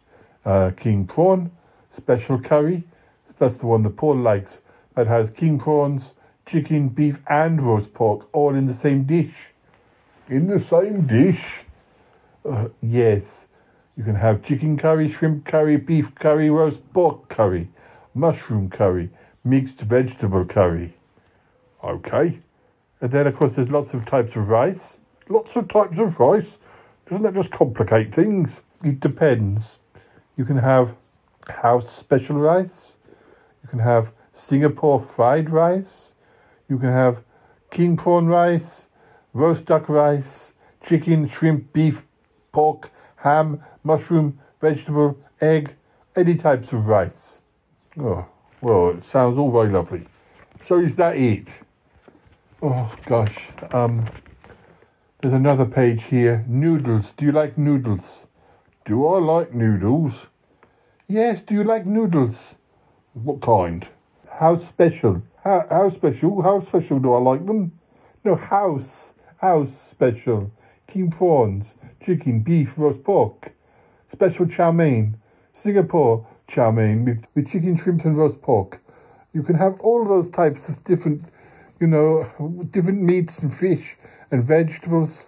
[0.43, 1.49] uh, king prawn,
[1.95, 2.83] special curry.
[3.39, 4.51] That's the one the Paul likes.
[4.97, 6.03] That has king prawns,
[6.51, 9.33] chicken, beef, and roast pork all in the same dish.
[10.29, 11.41] In the same dish?
[12.49, 13.21] Uh, yes.
[13.95, 17.69] You can have chicken curry, shrimp curry, beef curry, roast pork curry,
[18.13, 19.09] mushroom curry,
[19.43, 20.95] mixed vegetable curry.
[21.83, 22.39] Okay.
[23.01, 24.75] And then, of course, there's lots of types of rice.
[25.29, 26.47] Lots of types of rice?
[27.09, 28.49] Doesn't that just complicate things?
[28.83, 29.61] It depends.
[30.37, 30.89] You can have
[31.47, 32.93] house special rice.
[33.63, 34.07] You can have
[34.49, 36.13] Singapore fried rice.
[36.67, 37.17] You can have
[37.71, 38.61] king prawn rice,
[39.35, 40.23] roast duck rice,
[40.87, 41.95] chicken, shrimp, beef,
[42.53, 45.75] pork, ham, mushroom, vegetable, egg,
[46.15, 47.11] any types of rice.
[47.99, 48.25] Oh,
[48.61, 50.07] well, it sounds all very lovely.
[50.67, 51.47] So is that it?
[52.61, 53.37] Oh gosh.
[53.73, 54.09] Um,
[55.21, 56.45] there's another page here.
[56.47, 57.05] Noodles.
[57.17, 58.23] Do you like noodles?
[58.85, 60.13] Do I like noodles?
[61.07, 61.41] Yes.
[61.45, 62.35] Do you like noodles?
[63.13, 63.85] What kind?
[64.31, 65.21] How special?
[65.43, 66.41] How, how special?
[66.41, 67.71] How special do I like them?
[68.23, 69.11] No, house.
[69.37, 70.51] House special.
[70.87, 71.73] King prawns,
[72.03, 73.51] chicken, beef, roast pork.
[74.11, 75.17] Special chow mein.
[75.63, 78.79] Singapore chow mein with, with chicken, shrimp and roast pork.
[79.33, 81.23] You can have all those types of different,
[81.79, 82.25] you know,
[82.71, 83.97] different meats and fish
[84.31, 85.25] and vegetables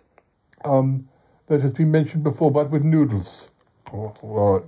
[0.63, 1.07] um,
[1.47, 3.47] that has been mentioned before, but with noodles.
[3.93, 4.63] Oh, right.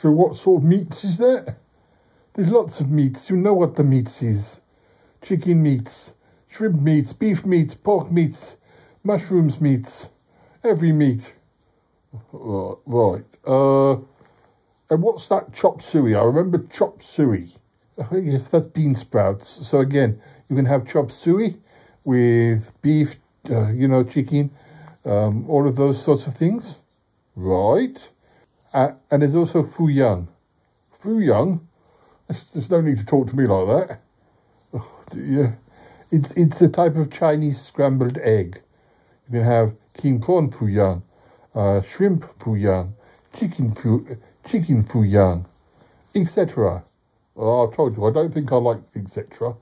[0.00, 1.56] So what sort of meats is that?
[2.34, 3.30] There's lots of meats.
[3.30, 4.60] You know what the meats is.
[5.20, 6.12] Chicken meats,
[6.48, 8.56] shrimp meats, beef meats, pork meats,
[9.04, 10.08] mushrooms meats,
[10.64, 11.32] every meat.
[12.32, 12.76] Right.
[12.86, 13.24] right.
[13.46, 13.92] Uh,
[14.90, 16.14] and what's that chop suey?
[16.14, 17.56] I remember chop suey.
[17.98, 19.66] Oh, yes, that's bean sprouts.
[19.66, 21.56] So again, you can have chop suey
[22.04, 23.16] with beef,
[23.50, 24.50] uh, you know, chicken,
[25.04, 26.78] um, all of those sorts of things.
[27.36, 27.98] Right.
[28.72, 30.28] Uh, and there's also fu yang.
[31.00, 31.66] Fu yang?
[32.28, 34.00] There's, there's no need to talk to me like that.
[34.74, 35.52] Oh, yeah.
[36.10, 38.60] It's, it's a type of Chinese scrambled egg.
[39.32, 41.02] Can have king prawn fu yang,
[41.54, 42.92] uh, shrimp fu yang,
[43.34, 44.06] chicken fu,
[44.46, 45.46] chicken fu yang,
[46.14, 46.84] etc.
[47.34, 49.56] Oh, I told you, I don't think I like etc.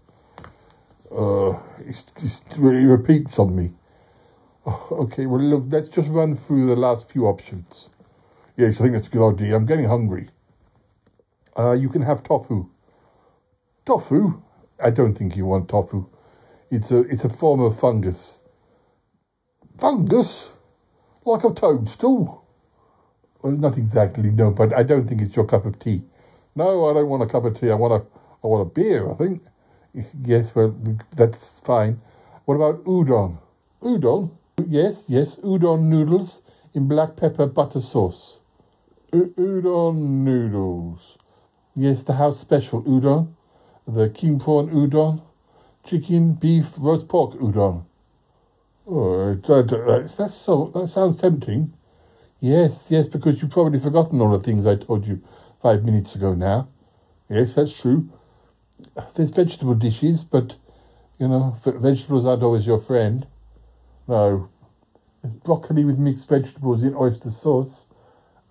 [1.16, 1.56] Uh,
[1.86, 3.70] it's just really repeats on me.
[4.66, 7.90] Oh, okay, well, look, let's just run through the last few options.
[8.56, 9.54] Yes, I think that's a good idea.
[9.54, 10.30] I'm getting hungry.
[11.56, 12.68] Uh, you can have tofu.
[13.86, 14.42] Tofu?
[14.82, 16.08] I don't think you want tofu.
[16.72, 18.39] It's a it's a form of fungus.
[19.80, 20.50] Fungus?
[21.24, 22.44] Like a toadstool?
[23.40, 26.02] Well, not exactly, no, but I don't think it's your cup of tea.
[26.54, 27.70] No, I don't want a cup of tea.
[27.70, 28.06] I want a
[28.44, 29.42] I want a beer, I think.
[30.22, 30.74] Yes, well,
[31.16, 32.00] that's fine.
[32.44, 33.38] What about udon?
[33.82, 34.30] Udon?
[34.68, 36.40] Yes, yes, udon noodles
[36.74, 38.38] in black pepper butter sauce.
[39.12, 41.16] U- udon noodles.
[41.74, 43.34] Yes, the house special udon.
[43.88, 45.22] The king prawn udon.
[45.84, 47.84] Chicken, beef, roast pork udon.
[48.92, 51.72] Oh, that, that's so, that sounds tempting.
[52.40, 55.20] Yes, yes, because you've probably forgotten all the things I told you
[55.62, 56.68] five minutes ago now.
[57.28, 58.08] Yes, that's true.
[59.14, 60.56] There's vegetable dishes, but,
[61.20, 63.28] you know, vegetables aren't always your friend.
[64.08, 64.48] No.
[65.22, 67.84] There's broccoli with mixed vegetables in oyster sauce.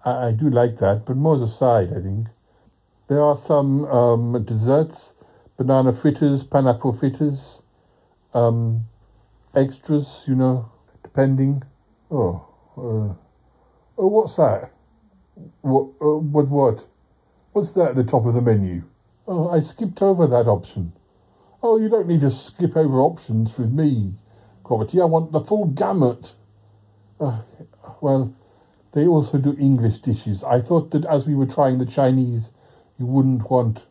[0.06, 2.28] I, I do like that, but more as a side, I think.
[3.10, 5.12] There are some um, desserts,
[5.58, 7.62] banana fritters, pineapple fritters,
[8.34, 8.86] um,
[9.56, 10.72] extras, you know,
[11.04, 11.64] depending.
[12.12, 12.46] Oh,
[12.78, 13.14] uh,
[13.98, 14.72] oh, what's that?
[15.62, 16.86] What, uh, what, what?
[17.54, 18.84] What's that at the top of the menu?
[19.28, 20.94] Oh, I skipped over that option.
[21.62, 24.14] Oh, you don't need to skip over options with me,
[24.64, 25.02] Cromitty.
[25.02, 26.34] I want the full gamut.
[27.20, 27.42] Uh,
[28.02, 28.34] well,
[28.94, 30.44] they also do English dishes.
[30.44, 32.50] I thought that as we were trying the Chinese,
[32.98, 33.82] you wouldn't want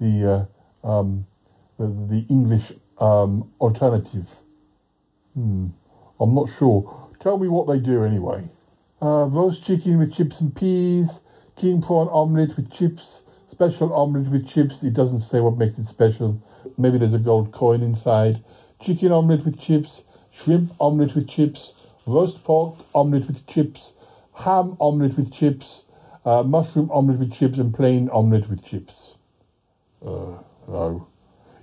[0.00, 0.48] the
[0.84, 1.26] uh, um,
[1.78, 4.26] the, the, English um, alternative.
[5.34, 5.68] Hmm,
[6.18, 7.08] I'm not sure.
[7.20, 8.48] Tell me what they do anyway.
[9.00, 11.20] Uh, roast chicken with chips and peas,
[11.56, 14.82] king prawn omelette with chips, special omelette with chips.
[14.82, 16.42] It doesn't say what makes it special.
[16.76, 18.42] Maybe there's a gold coin inside.
[18.82, 20.02] Chicken omelette with chips,
[20.32, 21.72] shrimp omelette with chips,
[22.06, 23.92] roast pork omelette with chips,
[24.34, 25.82] ham omelette with chips,
[26.24, 29.14] uh, mushroom omelette with chips, and plain omelette with chips.
[30.04, 31.06] Uh, no.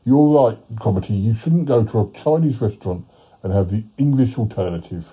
[0.05, 1.21] You're right, Cromitty.
[1.21, 3.05] You shouldn't go to a Chinese restaurant
[3.43, 5.05] and have the English alternative.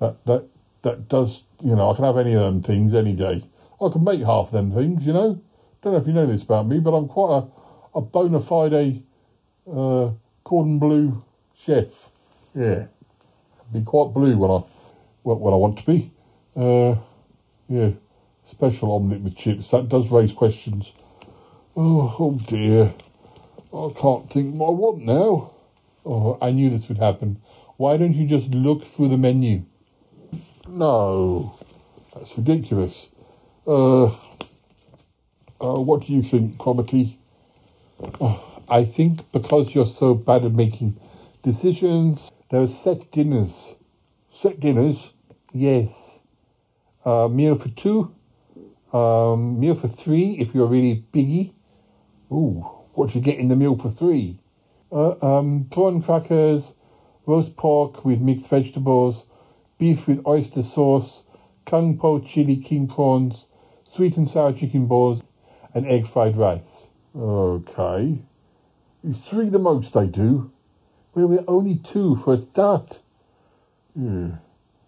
[0.00, 0.48] That that
[0.82, 3.44] that does, you know, I can have any of them things any day.
[3.80, 5.40] I can make half them things, you know.
[5.82, 9.02] Don't know if you know this about me, but I'm quite a, a bona fide
[9.70, 10.10] uh,
[10.44, 11.22] cordon bleu
[11.64, 11.86] chef.
[12.54, 12.86] Yeah.
[13.72, 14.64] be quite blue when I
[15.22, 16.12] when when I want to be.
[16.56, 16.96] Uh,
[17.68, 17.90] yeah,
[18.50, 19.70] special omelette with chips.
[19.70, 20.90] That does raise questions.
[21.76, 22.94] Oh, oh dear.
[23.72, 25.52] I can't think what I want now.
[26.10, 27.38] Oh, I knew this would happen.
[27.76, 29.64] Why don't you just look through the menu?
[30.66, 31.58] No,
[32.14, 33.08] that's ridiculous.
[33.66, 34.14] Uh, uh,
[35.60, 37.18] what do you think, Cromitty?
[38.22, 40.98] Oh, I think because you're so bad at making
[41.42, 43.52] decisions, there are set dinners.
[44.40, 45.10] Set dinners?
[45.52, 45.92] Yes.
[47.04, 48.14] Uh, meal for two.
[48.96, 51.52] Um, meal for three if you're really biggie.
[52.32, 54.40] Ooh, what you get in the meal for three?
[54.90, 56.64] Uh, um, prawn crackers,
[57.26, 59.22] roast pork with mixed vegetables,
[59.78, 61.22] beef with oyster sauce,
[61.68, 63.44] kung po chili king prawns,
[63.94, 65.22] sweet and sour chicken balls,
[65.74, 66.60] and egg fried rice.
[67.14, 68.22] Okay.
[69.04, 70.50] Is three the most they do?
[71.14, 72.98] Well, we're only two for a start.
[73.94, 74.36] Yeah.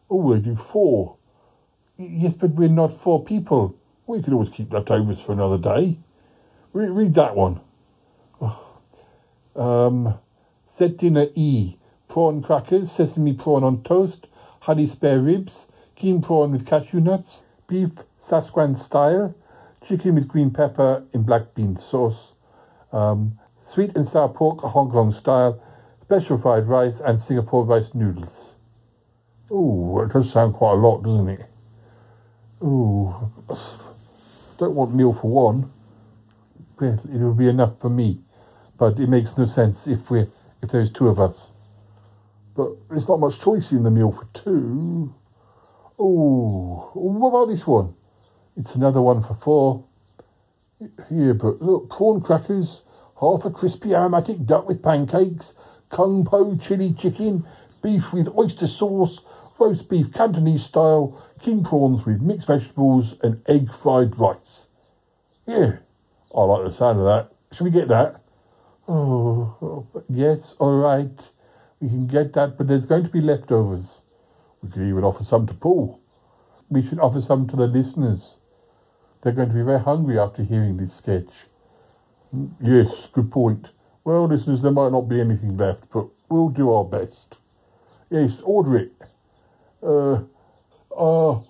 [0.09, 1.17] Oh, they do four.
[1.99, 3.77] Yes, but we're not four people.
[4.07, 5.99] We could always keep leftovers for another day.
[6.73, 7.61] Re- read that one.
[9.61, 10.19] Um,
[10.79, 11.77] set dinner E.
[12.09, 14.27] Prawn crackers, sesame prawn on toast,
[14.61, 15.53] honey spare ribs,
[15.97, 17.91] keen prawn with cashew nuts, beef
[18.27, 19.35] Sasquatch style,
[19.87, 22.33] chicken with green pepper in black bean sauce,
[22.93, 23.39] um,
[23.73, 25.63] sweet and sour pork Hong Kong style,
[26.01, 28.55] special fried rice, and Singapore rice noodles.
[29.53, 31.47] Ooh, it does sound quite a lot, doesn't it?
[32.63, 33.15] Ooh,
[34.59, 35.71] don't want meal for one.
[36.81, 38.21] Well, it'll be enough for me,
[38.81, 40.27] but it makes no sense if we
[40.63, 41.51] if there's two of us.
[42.57, 45.15] But there's not much choice in the meal for two.
[45.99, 47.95] Oh, what about this one?
[48.57, 49.85] It's another one for four.
[51.11, 52.83] Here, but look, prawn crackers,
[53.21, 55.53] half a crispy aromatic duck with pancakes,
[55.91, 57.47] kung po chili chicken,
[57.83, 59.21] beef with oyster sauce,
[59.59, 64.67] roast beef Cantonese style, king prawns with mixed vegetables, and egg fried rice.
[65.47, 65.77] Yeah,
[66.35, 67.33] I like the sound of that.
[67.53, 68.20] Should we get that?
[68.89, 71.19] Oh, yes, all right.
[71.81, 74.03] We can get that, but there's going to be leftovers.
[74.63, 76.01] We could even offer some to Paul.
[76.69, 78.35] We should offer some to the listeners.
[79.23, 81.31] They're going to be very hungry after hearing this sketch.
[82.61, 83.69] Yes, good point.
[84.05, 87.37] Well, listeners, there might not be anything left, but we'll do our best.
[88.11, 88.93] Yes, order it.
[89.83, 90.23] Uh,
[90.97, 91.41] uh,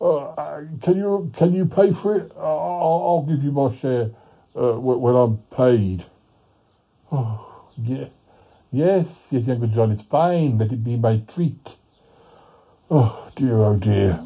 [0.00, 2.32] uh, can you can you pay for it?
[2.36, 4.10] I'll, I'll give you my share
[4.56, 6.04] uh, when I'm paid.
[7.16, 7.70] Oh.
[8.72, 10.58] Yes, yes, Uncle John, it's fine.
[10.58, 11.64] Let it be my treat.
[12.90, 14.18] Oh, dear, oh, dear.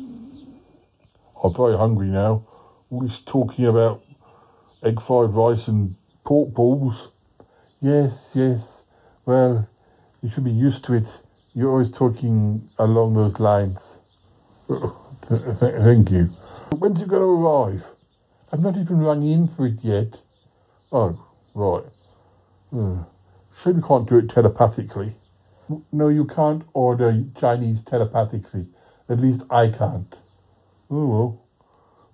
[1.44, 2.46] I'm very hungry now.
[2.90, 4.02] All this talking about
[4.82, 7.08] egg fried rice and pork balls.
[7.82, 8.80] Yes, yes.
[9.26, 9.68] Well,
[10.22, 11.04] you should be used to it.
[11.52, 13.98] You're always talking along those lines.
[14.70, 14.96] Oh,
[15.28, 16.30] th- th- thank you.
[16.78, 17.84] When's it going to arrive?
[18.50, 20.16] I've not even rung in for it yet.
[20.90, 21.84] Oh, right.
[22.70, 23.00] Hmm.
[23.62, 25.16] Shame you can't do it telepathically.
[25.92, 28.66] No, you can't order Chinese telepathically.
[29.08, 30.14] At least I can't.
[30.90, 31.40] Oh well.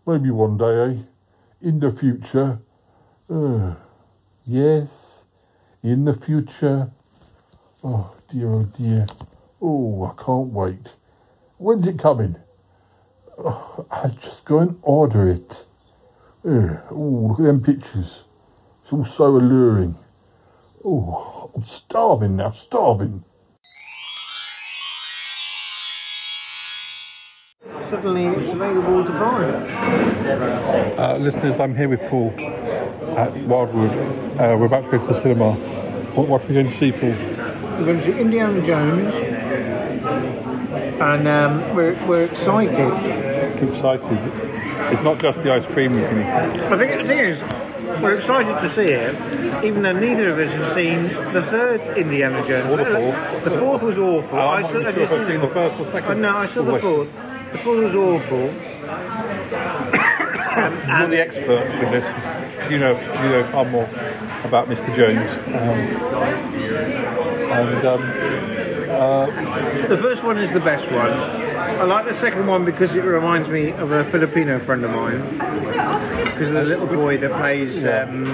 [0.07, 1.69] Maybe one day, eh?
[1.69, 2.59] In the future.
[3.29, 3.75] Uh,
[4.45, 4.89] yes,
[5.83, 6.91] in the future.
[7.83, 9.07] Oh dear, oh dear.
[9.61, 10.89] Oh, I can't wait.
[11.59, 12.37] When's it coming?
[13.39, 15.51] Oh, I'll just go and order it.
[16.47, 18.25] Uh, oh, look at them pictures.
[18.83, 19.97] It's all so alluring.
[20.87, 23.25] Oh, I'm starving now, starving.
[27.91, 29.45] Suddenly it's available to buy.
[30.99, 32.35] Uh, listeners, I'm here with Paul
[33.17, 33.93] at Wildwood.
[34.39, 35.55] Uh, we're about to go to the cinema.
[36.15, 37.13] What, what are we going to see, Paul?
[37.13, 39.15] We're going to see Indiana Jones,
[41.01, 42.79] and um, we're we're excited.
[43.71, 44.19] Excited.
[44.93, 46.27] It's not just the ice cream you can eat.
[46.27, 47.74] I think the thing is,
[48.05, 52.47] we're excited to see it, even though neither of us have seen the third Indiana
[52.47, 52.71] Jones.
[52.71, 53.45] Or the fourth.
[53.45, 54.39] The fourth was awful.
[54.39, 56.11] I'm I saw, sure if I've seen the first or second.
[56.11, 57.09] Oh, no, I saw the fourth.
[57.09, 58.53] The fourth was awful.
[60.55, 62.07] You're the expert with this.
[62.71, 63.89] You know, you know far more
[64.45, 64.95] about Mr.
[64.95, 65.31] Jones.
[65.49, 65.79] Um,
[67.51, 68.03] and um,
[68.91, 69.27] uh,
[69.89, 71.44] The first one is the best one.
[71.57, 75.23] I like the second one because it reminds me of a Filipino friend of mine.
[76.35, 78.25] Because of the little boy that plays um,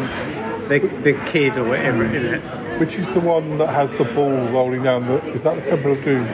[0.68, 2.80] the, the kid or whatever in it.
[2.80, 5.20] which is the one that has the ball rolling down the?
[5.34, 6.24] Is that the Temple of Doom?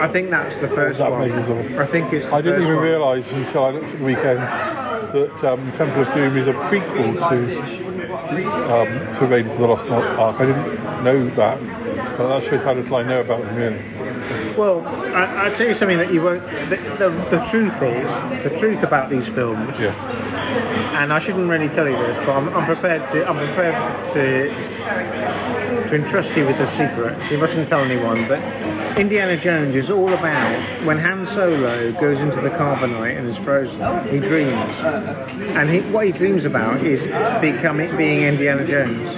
[0.00, 1.28] I think that's the first that one.
[1.28, 1.78] Megazord?
[1.78, 2.24] I think it's.
[2.26, 2.84] The I didn't even one.
[2.84, 7.20] realise until I looked at the weekend that um, Temple of Doom is a prequel
[7.30, 7.36] to
[8.72, 10.40] um, to Raiders of the Lost Ark.
[10.40, 14.05] I didn't know that, but that shows how little I know about them really.
[14.58, 16.42] Well, I, I'll tell you something that you won't.
[16.70, 18.08] The, the, the truth is,
[18.50, 19.92] the truth about these films, Yeah.
[21.00, 23.24] and I shouldn't really tell you this, but I'm, I'm prepared to.
[23.26, 23.76] I'm prepared
[24.14, 24.86] to
[25.88, 27.14] to entrust you with the secret.
[27.30, 28.26] You mustn't tell anyone.
[28.26, 28.40] But
[28.98, 33.78] Indiana Jones is all about when Han Solo goes into the carbonite and is frozen.
[34.10, 34.74] He dreams,
[35.56, 37.00] and he, what he dreams about is
[37.40, 39.08] becoming being Indiana Jones.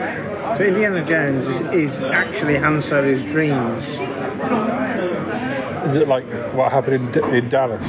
[0.58, 3.84] So Indiana Jones is, is actually Han Solo's dreams.
[5.88, 6.24] Is it like
[6.54, 7.82] what happened in, D- in Dallas?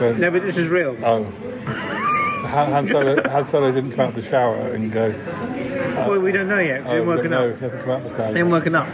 [0.00, 0.96] When, No, but this is real.
[1.04, 1.24] Oh.
[1.24, 5.06] Han, Han, Solo, Han Solo didn't come out of the shower and go.
[5.10, 6.82] uh, Well, we don't know yet.
[6.86, 7.56] oh, It's working no, up.
[7.58, 8.36] he hasn't come out of the shower.
[8.36, 8.88] It's working up.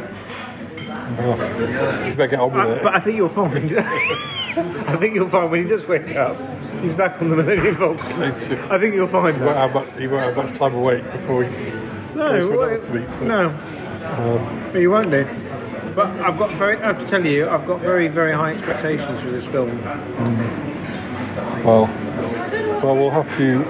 [1.14, 2.82] Oh, you better get on with Uh, it.
[2.82, 3.78] but I think you'll find.
[4.88, 6.36] I think you'll find when he does wake up,
[6.82, 8.02] he's back on the Millennium Falcon.
[8.70, 11.44] I think you'll find He won't have much, he won't have much time awake before
[11.44, 11.50] he
[12.16, 13.06] No, goes for another sleep.
[13.18, 15.24] but, no, Um, but you won't do.
[15.94, 16.78] But I've got very.
[16.78, 19.82] I have to tell you, I've got very, very high expectations for this film.
[21.64, 21.86] well,
[22.82, 23.64] well, we'll have to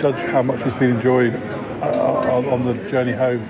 [0.00, 1.34] judge how much it's been enjoyed
[1.82, 3.42] uh, on, on the journey home.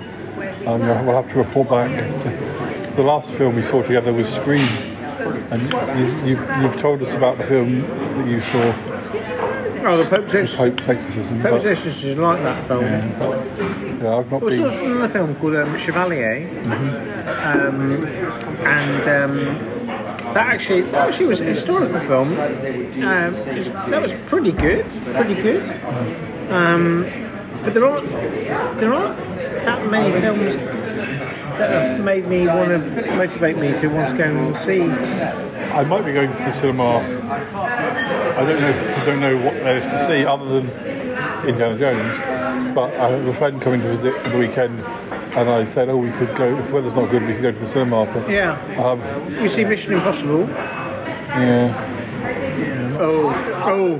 [0.67, 1.89] Um, we'll have to report back
[2.95, 4.67] the last film we saw together was Scream,
[5.49, 5.63] and
[6.27, 8.90] you, you've told us about the film that you saw,
[9.83, 11.41] Oh, the Pope's Ex- Pope's Exorcism.
[11.41, 12.83] Pope's but- is like that film.
[12.85, 14.63] yeah, yeah, I've not There was been.
[14.63, 16.47] also another film called um, Chevalier,
[17.41, 18.05] um,
[18.65, 19.35] and um,
[20.35, 22.29] that actually that actually was a historical film.
[22.39, 23.33] Um,
[23.91, 24.85] that was pretty good,
[25.15, 25.63] pretty good.
[26.51, 27.05] Um,
[27.63, 28.09] but there aren't
[28.79, 29.17] there aren't
[29.65, 30.55] that many films
[31.61, 32.79] that have made me want to
[33.15, 34.81] motivate me to want to go and see.
[34.81, 36.97] I might be going to the cinema.
[36.97, 38.73] I don't know.
[38.97, 40.65] I don't know what there is to see other than
[41.47, 42.17] Indiana Jones.
[42.73, 45.97] But I have a friend coming to visit for the weekend, and I said, "Oh,
[45.97, 46.57] we could go.
[46.57, 48.99] If the weather's not good, we could go to the cinema." But, Yeah, Um,
[49.41, 50.47] you see Mission Impossible.
[50.49, 51.77] yeah.
[52.99, 53.29] Oh,
[53.65, 53.99] oh,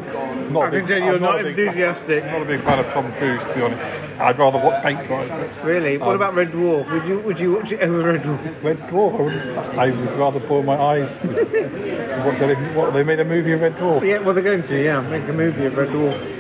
[0.49, 2.23] Not I can big- tell you're I'm not enthusiastic.
[2.23, 3.81] I'm not a big fan of Tom Cruise, to be honest.
[4.21, 5.23] I'd rather watch paint dry.
[5.63, 5.97] Really?
[5.97, 6.91] What Um, about Red Dwarf?
[6.91, 8.63] Would you would you watch it over Red Dwarf?
[8.63, 9.13] Red Dwarf.
[9.19, 11.09] I would, I would rather boil my eyes.
[12.25, 14.05] what, they, what they made a movie of Red Dwarf.
[14.07, 16.37] Yeah, well they're going to, yeah, make a movie of Red Dwarf.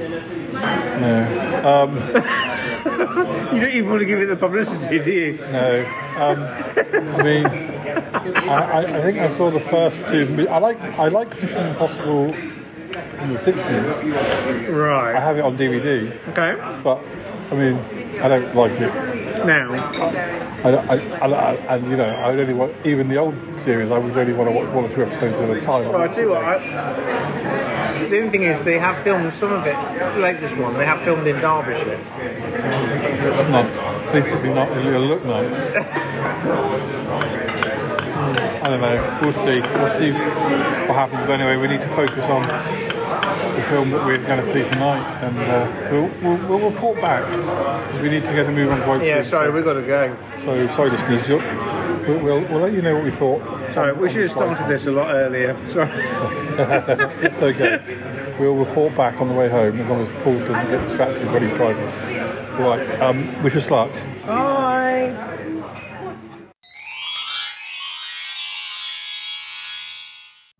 [0.51, 1.15] No.
[1.65, 1.95] Um,
[3.55, 5.37] you don't even want to give it the publicity, do you?
[5.37, 5.85] No.
[6.17, 6.43] Um,
[7.17, 10.47] I mean, I, I, I think I saw the first two.
[10.49, 12.33] I like I like Mission Impossible
[13.23, 14.69] in the sixties.
[14.69, 15.15] Right.
[15.15, 16.53] I have it on DVD, Okay.
[16.83, 16.97] but
[17.51, 17.75] I mean,
[18.21, 18.91] I don't like it.
[19.45, 19.73] Now,
[20.63, 23.33] I, I, I, I- and you know, I would only want even the old
[23.65, 23.91] series.
[23.91, 25.89] I would only want to watch one or two episodes at a time.
[25.91, 26.43] well, I tell you what.
[26.45, 29.75] I, the only thing is, they have filmed some of it.
[30.19, 31.99] Like this one, they have filmed in Derbyshire.
[31.99, 33.65] It's not.
[33.67, 34.71] At least it'll be not.
[34.77, 35.51] It'll look nice.
[38.61, 39.19] I don't know.
[39.25, 39.57] We'll see.
[39.59, 40.11] We'll see
[40.87, 41.25] what happens.
[41.25, 42.45] But anyway, we need to focus on
[43.11, 47.23] the film that we're going to see tonight, and uh, we'll, we'll, we'll report back.
[47.27, 49.31] 'cause We need to get a move on quite Yeah, soon.
[49.31, 50.15] sorry, so, we've got to go.
[50.45, 51.27] so sorry, listeners.
[52.07, 53.41] We'll, we'll, we'll let you know what we thought.
[53.73, 55.53] Sorry, we should have started this a lot earlier.
[55.73, 55.91] Sorry.
[57.27, 58.37] it's okay.
[58.39, 61.47] We'll report back on the way home as long as Paul doesn't get distracted when
[61.47, 61.85] he's driving.
[62.59, 63.01] Right.
[63.01, 63.91] Um, wish us luck.
[64.25, 65.13] Bye.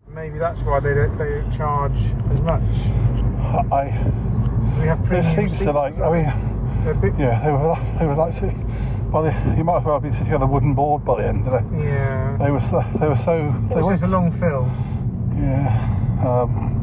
[0.08, 1.92] Maybe that's why they don't, they don't charge
[2.42, 2.62] much.
[3.72, 3.84] I.
[4.80, 5.72] We have premium seems to seats.
[5.74, 5.98] like.
[5.98, 6.48] I mean.
[6.84, 9.10] They're big- Yeah, they were they were like sitting.
[9.12, 11.28] Well, they, you might as well have been sitting on a wooden board by the
[11.28, 11.64] end of it.
[11.84, 12.36] Yeah.
[12.40, 14.70] They were so, they were so they Was a long film?
[15.38, 15.68] yeah.
[16.26, 16.78] Um,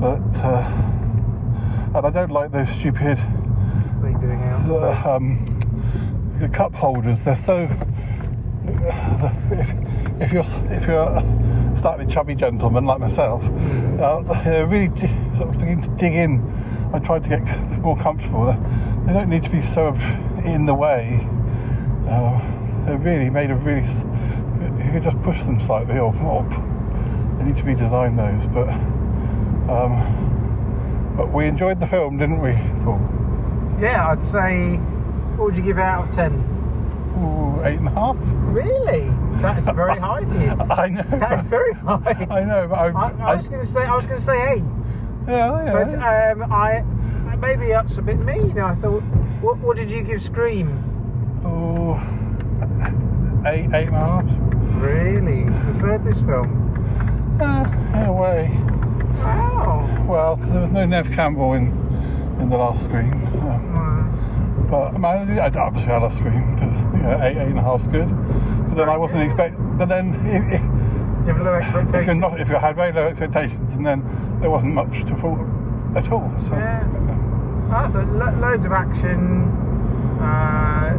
[0.00, 4.66] but uh, and I don't like those stupid What are you doing out?
[4.68, 7.18] the, um, the cup holders.
[7.24, 7.68] They're so
[9.50, 9.68] if,
[10.22, 11.18] if you're if you're
[11.82, 14.22] slightly chubby gentleman like myself, uh,
[14.68, 16.40] really di- sort of to dig in.
[16.94, 17.42] I tried to get
[17.80, 18.46] more comfortable.
[19.06, 19.88] They, don't need to be so
[20.44, 21.26] in the way.
[22.08, 22.38] Uh,
[22.86, 23.82] they're really made of really.
[23.82, 26.44] You could just push them slightly or, or
[27.38, 28.46] they need to be designed those.
[28.54, 28.68] But
[29.72, 32.52] um, but we enjoyed the film, didn't we,
[32.84, 33.00] Paul?
[33.80, 34.78] Yeah, I'd say.
[35.36, 36.51] What would you give out of ten?
[37.18, 38.16] Ooh, eight and a half.
[38.20, 39.08] Really?
[39.42, 40.50] That's very high for you.
[40.50, 41.04] I know.
[41.18, 42.26] That's very high.
[42.30, 44.38] I know, but I, I, I was going to say I was going to say
[44.54, 44.64] eight,
[45.28, 45.72] yeah, yeah.
[45.72, 46.82] but um, I
[47.36, 48.58] maybe that's a bit mean.
[48.58, 49.02] I thought.
[49.42, 50.70] What, what did you give Scream?
[51.44, 51.98] Ooh,
[53.48, 54.24] eight, eight and a half.
[54.78, 55.40] Really?
[55.42, 57.38] You preferred this film?
[57.42, 57.66] Uh,
[57.98, 58.48] in a way.
[59.18, 60.06] Wow.
[60.08, 61.72] Well, there was no Neve Campbell in
[62.40, 63.12] in the last screen.
[63.42, 67.58] Um, but I, mean, I, I obviously I love Scream because know, eight, eight and
[67.58, 68.08] a half's good.
[68.70, 72.20] So then I wasn't expect but then if, if, You have low if you're expectations.
[72.20, 74.02] not, if you had very low expectations, and then
[74.40, 75.38] there wasn't much to fall
[75.96, 76.30] at all.
[76.48, 76.82] So Yeah.
[77.70, 79.48] Thought lo- loads of action.
[80.20, 80.92] Uh,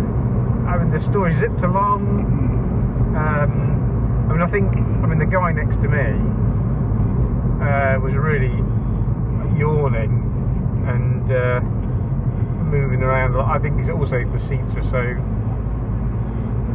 [0.68, 2.26] I mean, the story zipped along.
[3.16, 4.74] Um, I mean, I think.
[4.76, 6.08] I mean, the guy next to me
[7.62, 8.58] uh, was really
[9.60, 10.18] yawning
[10.88, 11.60] and uh,
[12.64, 13.36] moving around.
[13.36, 13.56] A lot.
[13.56, 15.14] I think it's also the seats were so.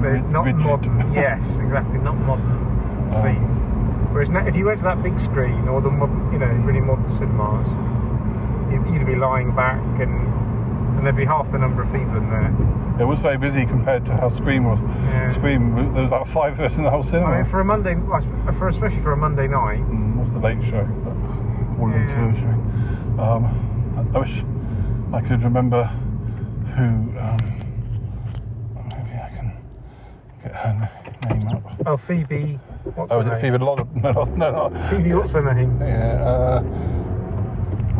[0.02, 0.60] They're not Rigid.
[0.60, 1.12] modern.
[1.12, 1.98] Yes, exactly.
[1.98, 2.50] Not modern
[3.12, 3.54] Um, seats.
[4.12, 6.80] Whereas now, if you went to that big screen or the mod- you know really
[6.80, 7.66] modern cinemas,
[8.72, 10.12] you'd, you'd be lying back and
[10.96, 12.50] and there'd be half the number of people in there.
[13.00, 14.80] it was very busy compared to how Scream was.
[14.82, 15.32] Yeah.
[15.34, 17.26] Scream, there was about five of us in the whole cinema.
[17.26, 17.94] I mean, for a Monday,
[18.58, 19.78] for especially for a Monday night.
[19.78, 20.82] Mm, what's the late show?
[21.80, 22.40] And Yeah.
[22.42, 23.22] show.
[23.22, 24.42] Um, I- wish
[25.12, 25.84] I could remember
[26.76, 26.84] who.
[26.84, 27.57] Um, maybe I can
[30.42, 30.90] get her
[31.30, 31.62] name up.
[31.86, 32.58] Oh, Phoebe.
[32.94, 33.52] What's Oh, her is it name?
[33.52, 33.62] Phoebe?
[33.62, 34.90] A lot of no, no, no.
[34.90, 35.78] Phoebe, what's her name?
[35.80, 36.22] Yeah.
[36.22, 36.62] Uh,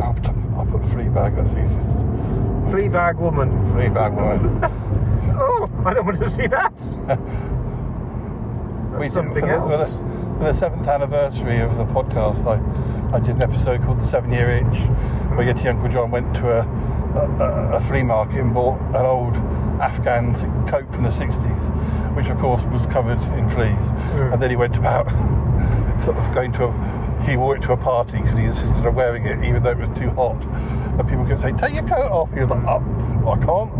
[0.02, 1.34] I'll, put, I'll put Fleabag.
[1.36, 1.86] That's easiest.
[2.70, 3.48] Fleabag woman.
[3.74, 4.60] Fleabag woman.
[5.40, 6.72] Oh, I don't want to see that.
[8.98, 9.70] we That's did, something for the, else.
[9.70, 9.86] For the,
[10.42, 12.58] for the seventh anniversary of the podcast, I,
[13.14, 14.78] I did an episode called The Seven Year Itch,
[15.38, 19.36] where Yeti Uncle John went to a, a, a flea market and bought an old
[19.78, 20.34] Afghan
[20.68, 21.62] coat from the 60s,
[22.18, 23.86] which of course was covered in fleas.
[24.18, 24.34] Mm.
[24.34, 25.06] And then he went about
[26.04, 26.70] sort of going to a,
[27.22, 29.78] he wore it to a party because he insisted on wearing it even though it
[29.78, 30.34] was too hot.
[30.98, 32.26] And people kept saying, take your coat off.
[32.34, 32.82] He was like, oh,
[33.30, 33.70] I can't.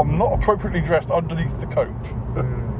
[0.00, 1.92] I'm not appropriately dressed underneath the coat.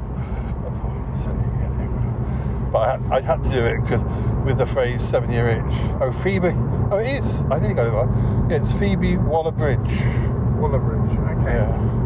[2.67, 4.03] But I had, I had to do it because
[4.45, 6.01] with the phrase seven year itch.
[6.01, 6.51] Oh, Phoebe.
[6.91, 7.25] Oh, it is.
[7.49, 8.51] I nearly got it right.
[8.51, 9.79] Yeah, it's Phoebe Waller Bridge.
[10.59, 11.15] Waller Bridge.
[11.15, 11.63] Okay.
[11.63, 11.96] Yeah.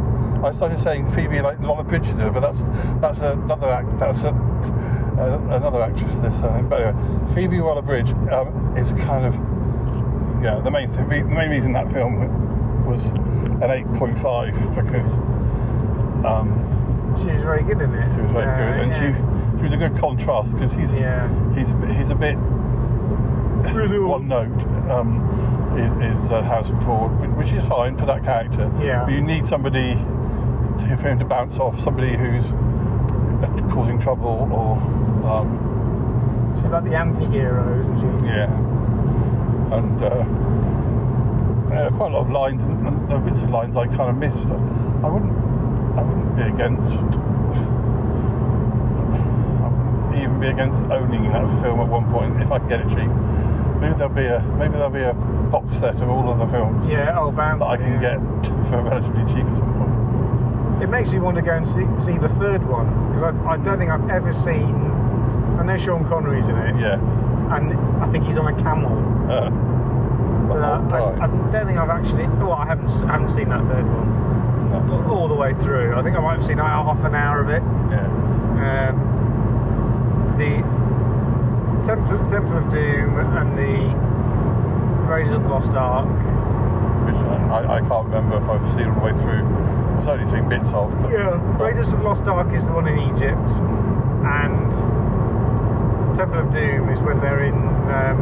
[0.43, 2.59] I started saying Phoebe like Lola Bridgeter, but that's
[3.01, 3.89] that's another act.
[3.99, 6.13] That's a, uh, another actress.
[6.22, 6.68] This time.
[6.69, 9.34] But anyway, Phoebe Waller Bridge um, is kind of
[10.41, 10.59] yeah.
[10.63, 12.18] The main th- the main reason that film
[12.85, 13.01] was
[13.61, 14.18] an 8.5
[14.73, 15.11] because
[16.26, 16.49] um,
[17.22, 18.09] She was very good in it.
[18.15, 18.97] she was very Uh, good, and yeah.
[18.97, 21.30] she she was a good contrast because he's Yeah.
[21.53, 22.35] he's he's a bit
[23.77, 24.49] really one note
[24.89, 25.22] um,
[25.77, 28.69] is, is uh, Harrison Ford, which, is fine for that character.
[28.81, 29.05] Yeah.
[29.05, 29.93] But you need somebody
[30.97, 34.76] for him to bounce off, somebody who's uh, causing trouble or
[35.27, 38.27] um, She's like the anti-hero, isn't she?
[38.27, 38.49] yeah,
[39.77, 39.97] and.
[40.03, 40.23] Uh,
[41.72, 44.18] uh, quite a lot of lines, and, there are bits of lines I kind of
[44.19, 44.43] missed.
[44.43, 45.31] I wouldn't,
[45.95, 46.91] I wouldn't be against
[50.19, 53.07] even be against owning that film at one point if I can get it cheap.
[53.80, 55.15] Maybe there'll be a maybe there'll be a
[55.49, 57.61] box set of all of the films Yeah, oh, bound.
[57.63, 58.13] that I can yeah.
[58.13, 58.19] get
[58.69, 59.81] for relatively cheap at some point.
[60.82, 63.58] It makes me want to go and see, see the third one because I, I
[63.62, 64.74] don't think I've ever seen.
[65.60, 66.98] I know Sean Connery's in it, Yeah.
[67.53, 67.70] and
[68.02, 68.98] I think he's on a camel.
[69.30, 69.49] Uh,
[70.49, 72.26] But uh, I, I don't think I've actually.
[72.41, 74.10] Well, I haven't I haven't seen that third one
[74.74, 75.06] No.
[75.14, 75.94] all the way through.
[75.95, 77.62] I think I might have seen like half an hour of it.
[77.94, 78.10] Yeah.
[78.90, 78.98] Um,
[80.41, 80.66] the
[81.86, 83.94] Temple, Temple of Doom and the
[85.06, 86.10] Raiders of the Lost Ark.
[87.06, 87.16] Which
[87.53, 89.45] I, I can't remember if I've seen all the way through.
[90.02, 90.90] I've certainly seen bits of.
[90.98, 93.38] But, Yeah, Raiders of the Lost Ark is the one in Egypt,
[94.26, 94.65] and
[96.18, 97.53] Temple of Doom is when they're in.
[97.53, 98.18] Um,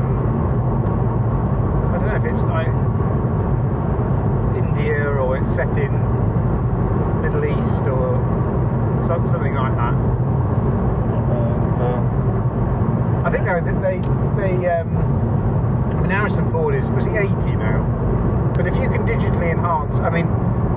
[1.87, 2.67] I don't know if it's like
[4.59, 5.95] India or it's set in
[7.23, 8.19] Middle East or
[9.07, 9.95] something like that.
[11.79, 14.03] uh, I think though that they
[14.35, 14.91] they um,
[15.95, 17.87] I mean Harrison Ford is was he 80 now?
[18.55, 20.27] But if you can digitally enhance, I mean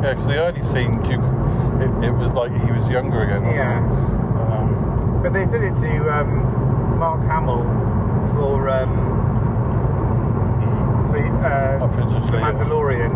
[0.02, 0.62] yeah, because the early
[1.06, 1.18] you,
[1.80, 3.42] it, it was like he was younger again.
[3.54, 3.78] Yeah.
[4.50, 7.62] Um, But they did it to um, Mark Hamill
[8.34, 8.90] for um,
[11.14, 12.38] the, uh, the.
[12.42, 13.12] Mandalorian,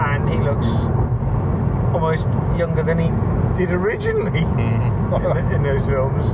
[0.00, 0.66] and he looks
[1.94, 2.22] almost
[2.58, 3.10] younger than he
[3.58, 4.40] did originally
[5.12, 5.38] Mm-hmm.
[5.38, 6.24] in, in those films.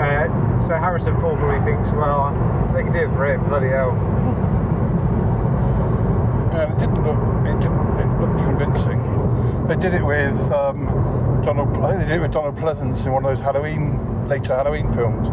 [0.00, 0.24] Uh,
[0.68, 2.32] so Harrison Ford probably thinks, well,
[2.74, 3.92] they can do it for him, bloody hell.
[6.56, 7.85] Yeah, it didn't look it didn't
[8.20, 9.00] looked convincing.
[9.68, 10.86] They did it with um,
[11.44, 11.68] Donald.
[11.82, 13.98] I think they did it with Donald Pleasence in one of those Halloween
[14.28, 15.26] later Halloween films.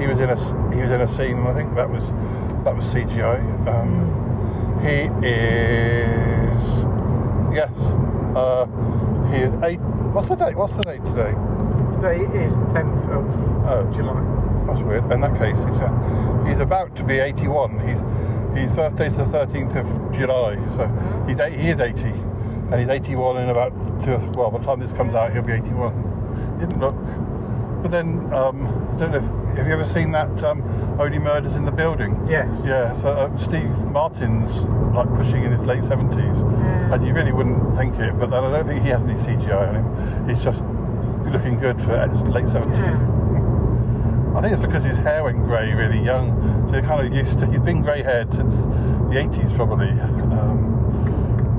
[0.00, 0.38] He was in a
[0.74, 2.02] he was in a scene, I think that was
[2.64, 3.38] that was CGI.
[3.68, 4.08] Um,
[4.82, 6.64] he is
[7.54, 7.72] yes.
[8.34, 8.66] Uh,
[9.30, 9.80] he is eight.
[10.14, 10.56] What's the date?
[10.56, 11.34] What's the date today?
[12.00, 13.24] Today is the 10th of
[13.70, 13.84] Oh.
[13.94, 14.22] July.
[14.66, 15.04] That's weird.
[15.12, 15.90] In that case, he's uh,
[16.48, 17.78] he's about to be 81.
[17.86, 18.00] He's
[18.56, 19.86] his birthday's the 13th of
[20.18, 20.88] July, so
[21.28, 22.00] he's eight, he is 80,
[22.72, 23.72] and he's 81 in about
[24.04, 24.16] two.
[24.38, 26.58] Well, by the time this comes out, he'll be 81.
[26.60, 26.94] Didn't look
[27.82, 29.18] But then, um, I don't know.
[29.18, 30.62] If, have you ever seen that um,
[31.00, 32.14] Only Murders in the Building?
[32.28, 32.46] Yes.
[32.64, 32.94] Yeah.
[33.02, 34.52] So uh, Steve Martin's
[34.94, 36.38] like pushing in his late seventies,
[36.92, 39.68] and you really wouldn't think it, but then I don't think he has any CGI
[39.68, 40.28] on him.
[40.28, 40.62] He's just
[41.32, 43.00] looking good for his late seventies.
[44.36, 46.30] I think it's because his hair went grey really young,
[46.68, 47.46] so you're kind of used to.
[47.50, 49.90] He's been grey-haired since the 80s probably.
[49.90, 50.79] Um,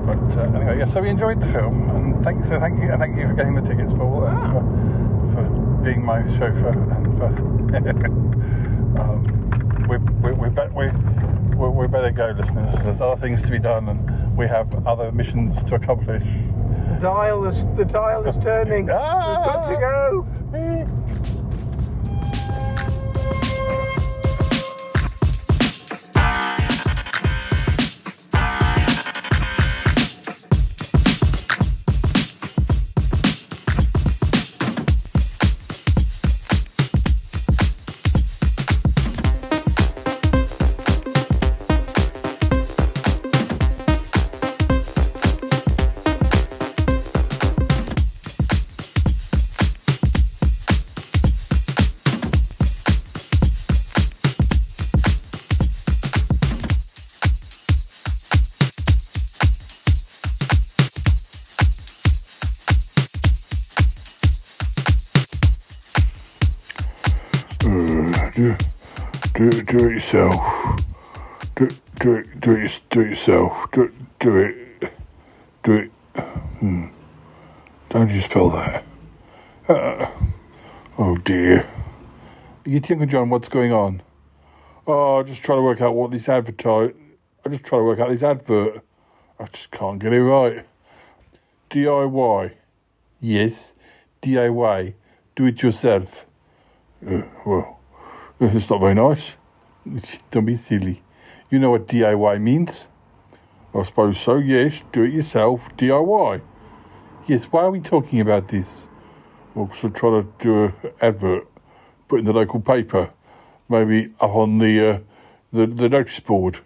[0.06, 0.92] but uh, anyway, yeah.
[0.92, 3.54] So we enjoyed the film, and thank so thank you, and thank you for getting
[3.54, 4.62] the tickets, Paul, and for,
[5.34, 7.26] for being my chauffeur, and for.
[9.00, 10.88] um, we we we, bet, we
[11.56, 12.74] we we better go, listeners.
[12.84, 16.24] There's other things to be done, and we have other missions to accomplish.
[16.24, 18.90] The dial is the dial is turning.
[18.90, 19.28] Ah!
[19.28, 20.26] We've got to go.
[69.72, 70.80] Do, do it yourself.
[71.56, 71.68] Do,
[72.00, 73.70] do it, do it, do it yourself.
[73.72, 74.92] Do, do it,
[75.64, 75.90] do it.
[76.60, 76.86] Hmm.
[77.88, 78.84] Don't you spell that?
[79.68, 80.10] Uh,
[80.98, 81.68] oh dear.
[82.66, 84.02] You think, John, what's going on?
[84.86, 86.92] Oh, I just trying to work out what this advertise.
[87.44, 88.82] I just trying to work out this advert.
[89.38, 90.66] I just can't get it right.
[91.70, 92.52] DIY.
[93.20, 93.72] Yes,
[94.22, 94.94] DIY.
[95.34, 96.10] Do it yourself.
[97.06, 97.80] Uh, well,
[98.40, 99.32] it's not very nice.
[100.30, 101.02] Don't be silly.
[101.50, 102.86] You know what DIY means?
[103.74, 104.80] I suppose so, yes.
[104.92, 106.40] Do it yourself, DIY.
[107.26, 108.66] Yes, why are we talking about this?
[109.54, 111.46] Well, because we're trying to do an advert,
[112.08, 113.10] put in the local paper,
[113.68, 114.98] maybe up on the, uh,
[115.52, 116.58] the, the notice board,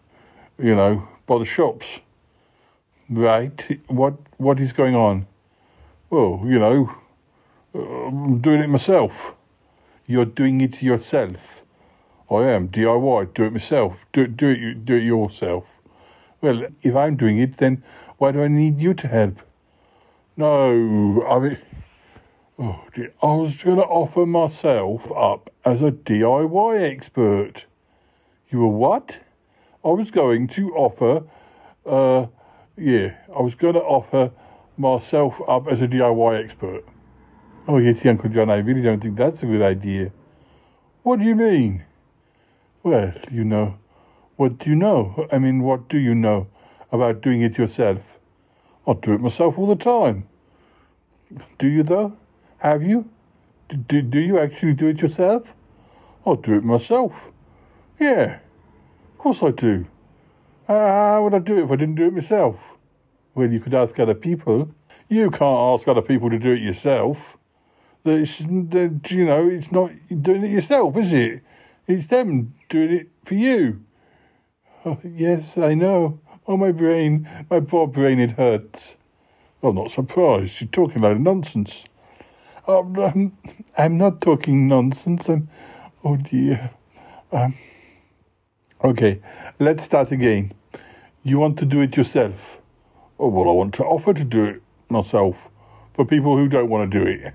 [0.59, 1.87] you know, by the shops.
[3.09, 3.81] Right.
[3.87, 5.27] What What is going on?
[6.11, 6.93] Well, you know,
[7.75, 9.13] I'm doing it myself.
[10.07, 11.37] You're doing it yourself.
[12.31, 13.35] I am DIY.
[13.35, 13.95] Do it myself.
[14.13, 14.85] Do do it.
[14.85, 15.65] Do it yourself.
[16.41, 17.83] Well, if I'm doing it, then
[18.19, 19.41] why do I need you to help?
[20.37, 21.59] No, I mean,
[22.59, 27.65] oh dear, I was going to offer myself up as a DIY expert.
[28.51, 29.17] You were what?
[29.85, 31.23] I was going to offer,
[31.87, 32.27] uh,
[32.77, 34.31] yeah, I was going to offer
[34.77, 36.85] myself up as a DIY expert.
[37.69, 40.13] Oh, yes, Uncle John, I really don't think that's a good idea.
[41.03, 41.85] What do you mean?
[42.87, 43.75] Well, you know,
[44.37, 45.27] what do you know?
[45.33, 46.47] I mean, what do you know
[46.93, 47.99] about doing it yourself?
[48.87, 50.29] I do it myself all the time.
[51.59, 52.17] Do you, though?
[52.59, 53.05] Have you?
[53.69, 55.43] Do, do, do you actually do it yourself?
[56.25, 57.11] I do it myself.
[57.99, 58.39] Yeah,
[59.15, 59.85] of course I do.
[60.69, 62.55] How would I do it if I didn't do it myself?
[63.35, 64.71] Well, you could ask other people.
[65.09, 65.43] You can't
[65.81, 67.19] ask other people to do it yourself.
[68.05, 69.91] That's, that, you know, it's not
[70.23, 71.43] doing it yourself, is it?
[71.89, 73.81] It's them doing it for you.
[74.85, 76.21] Oh, yes, I know.
[76.49, 78.95] Oh, my brain, my poor brain, it hurts.
[79.63, 80.61] I'm not surprised.
[80.61, 81.73] You're talking a load of nonsense.
[82.69, 83.37] Um, um,
[83.79, 85.29] I'm not talking nonsense.
[85.29, 85.49] I'm,
[86.05, 86.71] oh dear.
[87.33, 87.57] Um,
[88.83, 89.21] okay,
[89.61, 90.53] let's start again.
[91.23, 92.35] You want to do it yourself?
[93.19, 95.37] Oh, well, I want to offer to do it myself
[95.95, 97.35] for people who don't want to do it.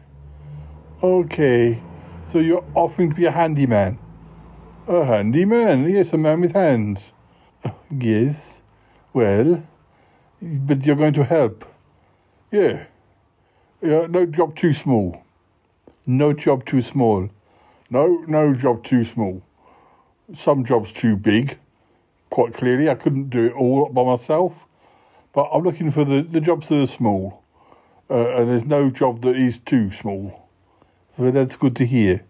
[1.01, 1.81] Okay,
[2.31, 3.97] so you're offering to be a handyman?
[4.87, 5.89] A handyman?
[5.89, 6.99] Yes, a man with hands.
[7.91, 8.35] Yes.
[9.13, 9.61] Well,
[10.41, 11.65] but you're going to help.
[12.51, 12.85] Yeah.
[13.81, 15.21] Yeah, no job too small.
[16.05, 17.29] No job too small.
[17.89, 19.41] No, no job too small.
[20.43, 21.57] Some jobs too big.
[22.29, 24.53] Quite clearly, I couldn't do it all by myself.
[25.33, 27.43] But I'm looking for the, the jobs that are small.
[28.09, 30.49] Uh, and there's no job that is too small.
[31.17, 32.23] So that's good to hear.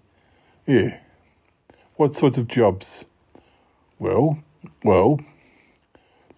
[0.68, 0.98] Yeah.
[2.02, 2.88] What sort of jobs?
[4.00, 4.40] Well,
[4.84, 5.20] well,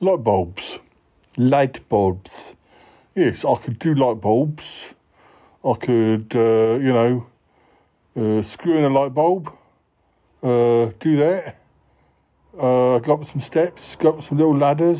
[0.02, 0.61] light bulbs.
[1.38, 2.31] Light bulbs.
[3.15, 4.65] Yes, I could do light bulbs.
[5.64, 7.26] I could, uh, you know,
[8.18, 9.53] uh, screw in a light bulb.
[10.44, 11.56] Uh, do that.
[12.60, 14.99] Uh, go up some steps, go up some little ladders.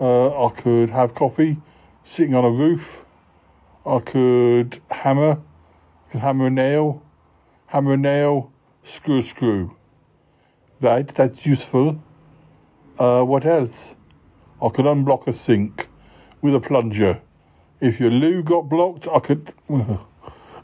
[0.00, 1.58] Uh, I could have coffee
[2.06, 2.86] sitting on a roof.
[3.84, 5.38] I could hammer,
[6.10, 7.02] could hammer a nail.
[7.66, 8.50] hammer a nail,
[8.96, 9.76] screw screw.
[10.80, 12.00] Right, that's useful.
[12.98, 13.94] Uh, what else?
[14.62, 15.88] I could unblock a sink
[16.42, 17.20] with a plunger.
[17.80, 19.52] If your loo got blocked, I could.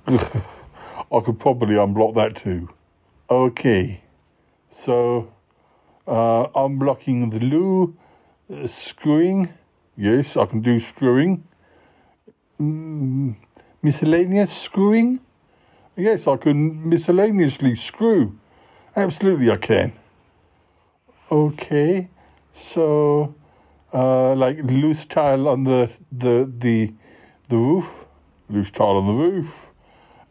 [0.06, 2.68] I could probably unblock that too.
[3.30, 4.02] Okay,
[4.84, 5.32] so
[6.06, 7.96] uh, unblocking the loo,
[8.52, 9.48] uh, screwing.
[9.96, 11.44] Yes, I can do screwing.
[12.60, 13.36] Mm,
[13.82, 15.20] miscellaneous screwing.
[15.96, 18.36] Yes, I can miscellaneously screw.
[18.96, 19.92] Absolutely, I can.
[21.30, 22.08] Okay,
[22.72, 23.34] so
[23.92, 26.92] uh, like loose tile on the the the
[27.48, 27.84] the roof,
[28.50, 29.48] loose tile on the roof,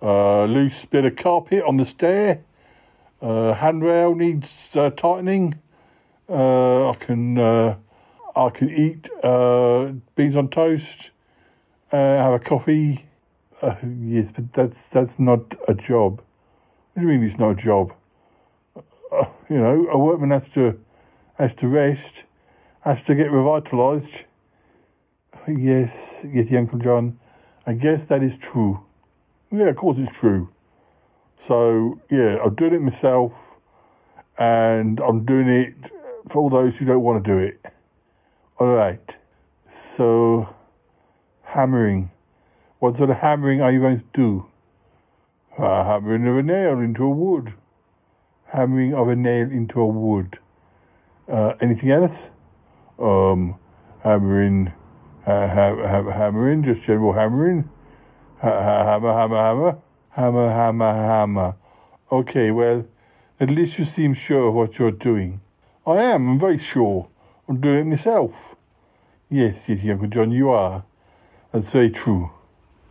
[0.02, 2.42] uh, loose bit of carpet on the stair,
[3.22, 5.56] uh, handrail needs uh, tightening.
[6.30, 7.78] Uh, I can uh,
[8.36, 9.04] I can eat
[10.16, 11.12] beans on toast,
[11.90, 13.06] have a coffee.
[13.64, 16.22] Uh, yes, but that's that's not a job.
[16.94, 17.94] What do you mean it's not a job?
[19.10, 20.78] Uh, you know, a workman has to
[21.36, 22.26] has to rest,
[22.82, 24.24] has to get revitalised.
[25.48, 25.96] Yes,
[26.26, 27.18] yes, Uncle John.
[27.66, 28.84] I guess that is true.
[29.50, 30.50] Yeah, of course it's true.
[31.48, 33.32] So yeah, I'm doing it myself,
[34.38, 35.76] and I'm doing it
[36.30, 37.66] for all those who don't want to do it.
[38.60, 39.16] All right.
[39.96, 40.54] So
[41.44, 42.12] hammering.
[42.84, 44.46] What sort of hammering are you going to do?
[45.58, 47.54] Uh, hammering of a nail into a wood.
[48.52, 50.38] Hammering of a nail into a wood.
[51.32, 52.28] Uh, anything else?
[53.00, 53.58] Um,
[54.04, 54.74] hammering,
[55.24, 57.70] ha- ha- hammering, just general hammering.
[58.42, 59.78] Ha- ha- hammer, hammer, hammer.
[60.10, 61.56] Hammer, hammer, hammer.
[62.12, 62.86] Okay, well,
[63.40, 65.40] at least you seem sure of what you're doing.
[65.88, 67.08] I am, I'm very sure.
[67.48, 68.34] I'm doing it myself.
[69.30, 70.84] Yes, yes, Uncle John, you are.
[71.54, 72.30] That's very true.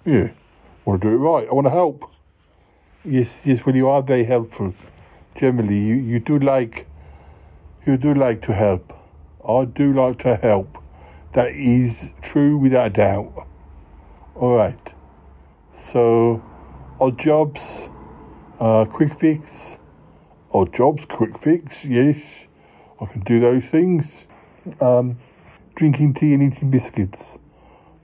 [0.04, 1.46] Yeah, I want to do it right.
[1.48, 2.10] I want to help.
[3.04, 4.74] Yes, yes, well, you are very helpful.
[5.38, 6.88] Generally, you, you do like,
[7.86, 8.92] you do like to help.
[9.48, 10.78] I do like to help.
[11.34, 13.46] That is true without a doubt.
[14.34, 14.78] All right.
[15.92, 16.42] So,
[17.00, 17.60] odd jobs,
[18.58, 19.42] uh, quick fix,
[20.52, 22.16] odd jobs, quick fix, yes.
[23.00, 24.04] I can do those things.
[24.80, 25.18] Um,
[25.76, 27.36] drinking tea and eating biscuits.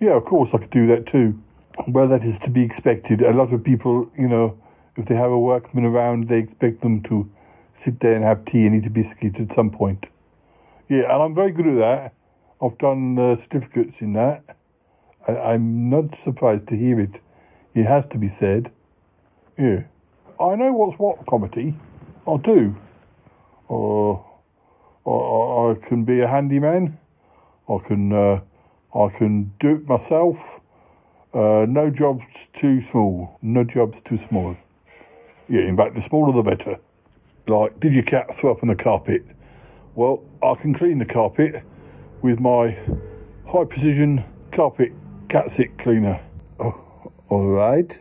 [0.00, 1.40] Yeah, of course I could do that too.
[1.86, 3.22] Well, that is to be expected.
[3.22, 4.58] A lot of people, you know,
[4.96, 7.30] if they have a workman around, they expect them to
[7.74, 10.06] sit there and have tea and eat a biscuit at some point.
[10.88, 12.14] Yeah, and I'm very good at that.
[12.60, 14.56] I've done uh, certificates in that.
[15.26, 17.20] I, I'm not surprised to hear it.
[17.74, 18.72] It has to be said.
[19.56, 19.84] Yeah.
[20.40, 21.74] I know what's what comedy.
[22.26, 22.74] I do.
[23.68, 24.24] Or,
[25.04, 26.98] or, I can be a handyman.
[27.68, 28.40] I can, uh,
[28.94, 30.36] I can do it myself.
[31.34, 32.24] Uh, no jobs
[32.54, 33.38] too small.
[33.42, 34.56] No jobs too small.
[35.48, 36.78] Yeah, in fact, the smaller the better.
[37.46, 39.24] Like, did your cat throw up on the carpet?
[39.94, 41.62] Well, I can clean the carpet
[42.22, 42.78] with my
[43.46, 44.92] high precision carpet
[45.28, 46.20] cat sit cleaner.
[46.60, 47.98] Oh, all right.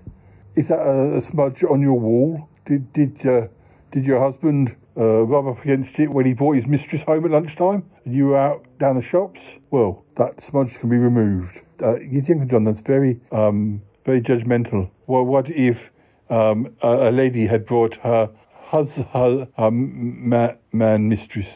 [0.56, 2.48] Is that a, a smudge on your wall?
[2.66, 3.48] Did did uh,
[3.91, 7.32] did your husband uh, rub up against it when he brought his mistress home at
[7.32, 9.41] lunchtime and you were out down the shops?
[9.70, 11.62] Well, that smudge can be removed.
[11.82, 14.90] Uh, you think, John, that's very um, very judgmental.
[15.06, 15.78] Well, what if
[16.30, 21.48] um, a, a lady had brought her hus, her, her ma, man mistress?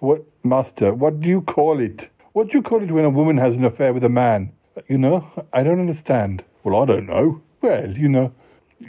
[0.00, 0.92] What master?
[0.92, 2.08] What do you call it?
[2.32, 4.52] What do you call it when a woman has an affair with a man?
[4.88, 6.42] You know, I don't understand.
[6.64, 7.40] Well, I don't know.
[7.60, 8.32] Well, you know,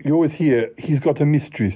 [0.04, 1.76] you always hear he's got a mistress.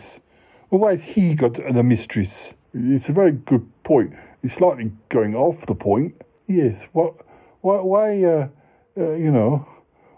[0.70, 2.32] Well, why has he got the mistress?
[2.74, 4.14] It's a very good point.
[4.44, 6.22] It's slightly going off the point.
[6.48, 6.84] Yes.
[6.94, 7.16] What?
[7.62, 7.78] Why?
[7.82, 8.24] Why?
[8.24, 8.48] Uh,
[8.98, 9.68] uh, you know,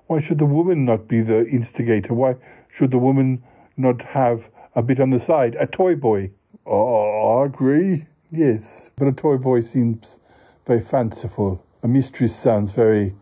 [0.08, 2.14] why should the woman not be the instigator?
[2.14, 2.36] Why
[2.70, 3.44] should the woman
[3.78, 4.44] not have
[4.76, 5.56] a bit on the side?
[5.60, 6.32] A toy boy.
[6.66, 8.06] Oh, I agree.
[8.32, 10.18] Yes, but a toy boy seems
[10.68, 11.64] very fanciful.
[11.84, 13.16] A mistress sounds very,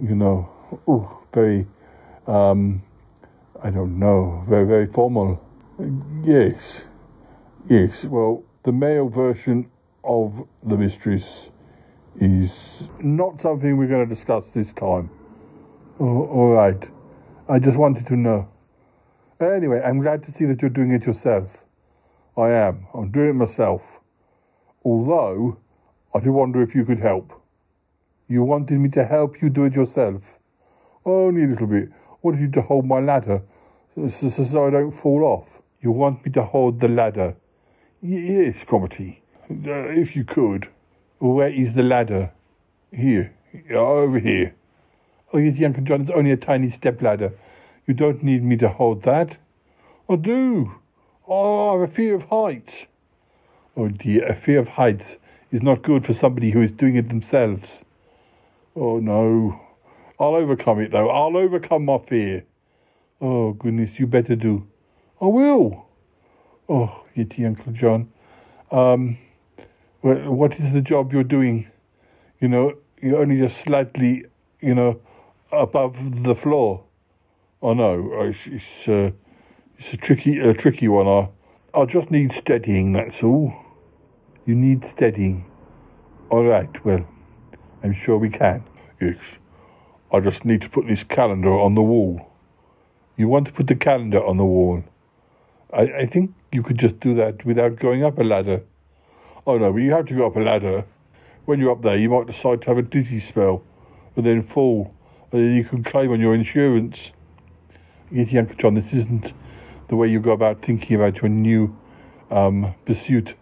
[0.00, 0.48] you know,
[0.88, 1.66] ooh, very,
[2.26, 2.82] um,
[3.62, 5.42] I don't know, very, very formal.
[6.22, 6.82] Yes,
[7.68, 8.04] yes.
[8.04, 9.70] Well, the male version
[10.04, 11.48] of the mistress
[12.20, 12.50] is
[13.00, 15.10] not something we're going to discuss this time.
[15.98, 16.88] All right.
[17.48, 18.48] I just wanted to know.
[19.40, 21.50] Anyway, I'm glad to see that you're doing it yourself.
[22.36, 22.86] I am.
[22.94, 23.82] I'm doing it myself.
[24.84, 25.58] Although,
[26.14, 27.32] I do wonder if you could help.
[28.28, 30.22] You wanted me to help you do it yourself.
[31.04, 31.90] Only a little bit.
[32.22, 33.42] Wanted you to hold my ladder
[33.96, 35.48] so, so, so I don't fall off.
[35.80, 37.36] You want me to hold the ladder?
[38.02, 39.18] Y- yes, Cromitty.
[39.50, 40.68] Uh, if you could.
[41.18, 42.30] Where is the ladder?
[42.92, 43.32] Here.
[43.70, 44.54] Over here.
[45.32, 47.32] Oh, yes, Uncle John, it's only a tiny step ladder.
[47.86, 49.36] You don't need me to hold that.
[50.08, 50.72] I do.
[51.26, 52.72] Oh, I have a fear of heights.
[53.76, 55.04] Oh dear, a fear of heights
[55.52, 57.68] is not good for somebody who is doing it themselves.
[58.74, 59.60] Oh no.
[60.18, 61.10] I'll overcome it though.
[61.10, 62.44] I'll overcome my fear.
[63.20, 64.66] Oh goodness, you better do.
[65.20, 65.86] I will.
[66.68, 68.08] Oh, Yeti Uncle John.
[68.70, 69.18] Um,
[70.14, 71.68] what is the job you're doing?
[72.40, 74.24] You know, you're only just slightly,
[74.60, 75.00] you know,
[75.52, 76.82] above the floor.
[77.62, 79.10] Oh no, it's, it's, uh,
[79.78, 81.06] it's a tricky, a tricky one.
[81.06, 81.28] I,
[81.78, 82.92] I just need steadying.
[82.92, 83.52] That's all.
[84.44, 85.46] You need steadying.
[86.30, 86.84] All right.
[86.84, 87.06] Well,
[87.82, 88.64] I'm sure we can.
[89.00, 89.16] Yes.
[90.12, 92.30] I just need to put this calendar on the wall.
[93.16, 94.84] You want to put the calendar on the wall?
[95.72, 98.62] I, I think you could just do that without going up a ladder.
[99.46, 100.84] Oh no, but you have to go up a ladder.
[101.44, 103.62] When you're up there, you might decide to have a dizzy spell
[104.16, 104.92] and then fall,
[105.30, 106.96] and then you can claim on your insurance.
[108.10, 109.32] Yes, Uncle John, this isn't
[109.88, 111.76] the way you go about thinking about your new
[112.32, 113.34] um, pursuit,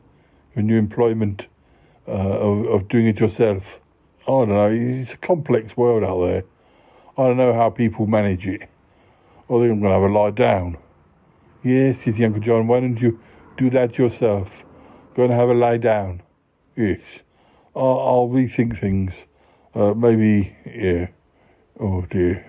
[0.54, 1.42] your new employment
[2.06, 3.62] uh, of, of doing it yourself.
[4.24, 4.70] I don't know.
[4.70, 6.44] It's a complex world out there.
[7.16, 8.60] I don't know how people manage it.
[8.62, 10.76] I think I'm going to have a lie down.
[11.62, 12.66] Yes, yes, Uncle John.
[12.66, 13.18] Why don't you
[13.56, 14.48] do that yourself?
[15.16, 16.22] Go and have a lie down.
[16.76, 17.00] Yes.
[17.76, 19.12] I'll, I'll rethink things.
[19.74, 21.06] Uh, maybe, yeah.
[21.80, 22.44] Oh dear.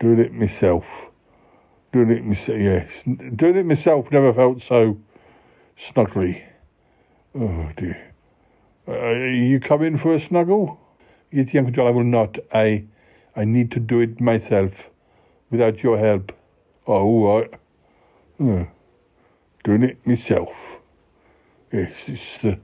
[0.00, 0.84] Doing it myself.
[1.92, 2.90] Doing it myself, yes.
[3.36, 4.98] Doing it myself never felt so
[5.88, 6.42] snuggly.
[7.34, 8.12] Oh dear.
[8.86, 10.78] Uh, you come in for a snuggle?
[11.30, 12.36] Yes, Uncle John, I will not.
[12.52, 12.84] I,
[13.34, 14.72] I need to do it myself,
[15.50, 16.32] without your help.
[16.86, 17.54] Oh, all right.
[18.40, 18.64] Uh,
[19.64, 20.50] doing it myself.
[21.74, 22.56] Yes, it's the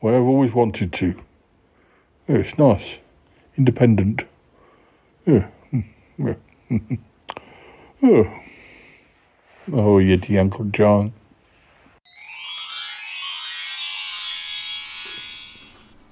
[0.00, 1.20] way I've always wanted to.
[2.28, 2.94] Yeah, it's nice.
[3.58, 4.22] Independent.
[5.26, 5.48] Yeah.
[5.72, 5.84] Mm,
[6.16, 6.34] yeah.
[8.04, 8.38] oh.
[9.72, 11.12] oh, Yeti Uncle John.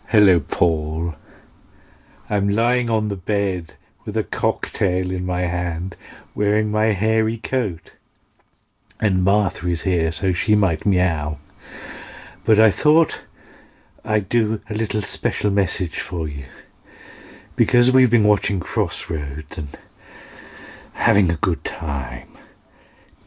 [0.09, 1.15] Hello, Paul.
[2.29, 3.75] I'm lying on the bed
[4.05, 5.97] with a cocktail in my hand,
[6.35, 7.93] wearing my hairy coat.
[8.99, 11.39] And Martha is here, so she might meow.
[12.51, 13.21] But I thought
[14.05, 16.47] I'd do a little special message for you.
[17.55, 19.69] Because we've been watching Crossroads and
[20.95, 22.27] having a good time.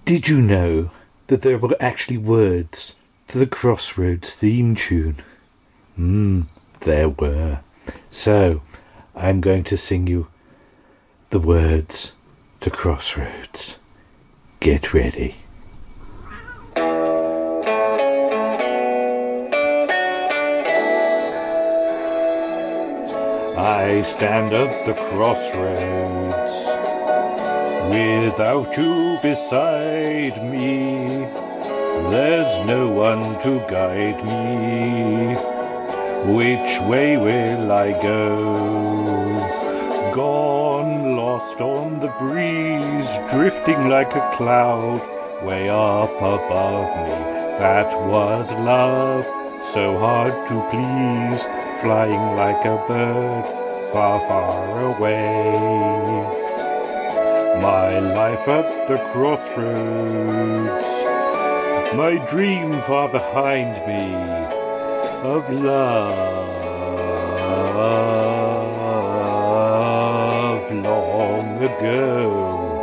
[0.04, 0.90] Did you know
[1.28, 2.98] that there were actually words
[3.30, 5.16] to the Crossroads theme tune?
[5.96, 6.42] Hmm,
[6.82, 7.62] there were.
[8.10, 8.62] So,
[9.16, 10.28] I'm going to sing you
[11.30, 12.12] the words
[12.60, 13.78] to Crossroads.
[14.60, 15.43] Get ready.
[23.56, 26.56] I stand at the crossroads
[27.88, 31.28] without you beside me.
[32.10, 35.36] There's no one to guide me.
[36.34, 38.54] Which way will I go?
[40.16, 45.00] Gone, lost on the breeze, drifting like a cloud
[45.46, 47.34] way up above me.
[47.60, 49.26] That was love,
[49.74, 51.44] so hard to please,
[51.84, 53.46] flying like a bird,
[53.92, 55.52] far, far away.
[57.62, 60.88] My life at the crossroads,
[61.96, 64.16] my dream far behind me
[65.30, 66.44] of love
[70.72, 72.74] long ago.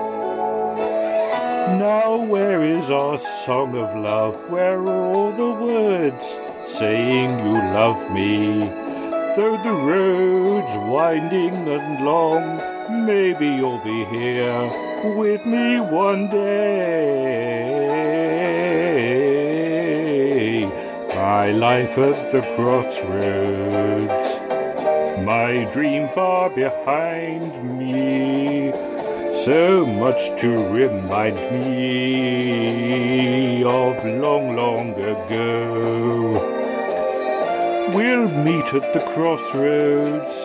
[1.78, 4.34] Now, where is our song of love?
[4.50, 8.79] Where are all the words saying you love me?
[9.40, 12.60] Though the road's winding and long,
[13.06, 14.70] maybe you'll be here
[15.16, 16.66] with me one day.
[21.16, 24.06] My life at the crossroads,
[25.24, 28.72] my dream far behind me,
[29.46, 36.49] so much to remind me of long, long ago.
[38.10, 40.36] We'll meet at the crossroads,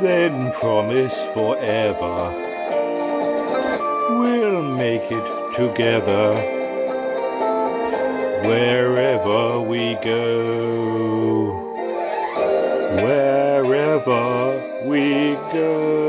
[0.00, 2.16] then promise forever.
[4.18, 6.34] We'll make it together
[8.48, 11.52] wherever we go.
[13.02, 16.07] Wherever we go.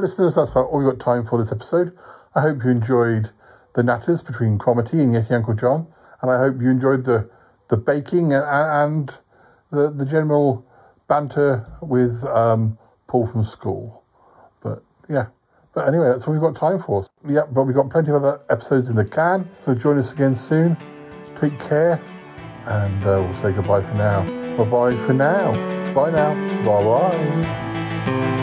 [0.00, 1.94] Well, listeners, that's about all we've got time for this episode.
[2.34, 3.28] I hope you enjoyed
[3.74, 5.86] the natters between Cromitty and Yeti Uncle John,
[6.22, 7.28] and I hope you enjoyed the,
[7.68, 9.14] the baking and, and
[9.70, 10.64] the, the general
[11.06, 12.78] banter with um,
[13.08, 14.02] Paul from school.
[14.62, 15.26] But yeah.
[15.74, 17.06] But anyway, that's what we've got time for.
[17.28, 19.50] Yeah, but we've got plenty of other episodes in the can.
[19.62, 20.78] So join us again soon.
[21.42, 22.00] Take care.
[22.64, 24.22] And uh, we'll say goodbye for now.
[24.56, 25.52] Bye bye for now.
[25.92, 26.32] Bye now.
[26.64, 26.84] Bye
[28.06, 28.39] bye.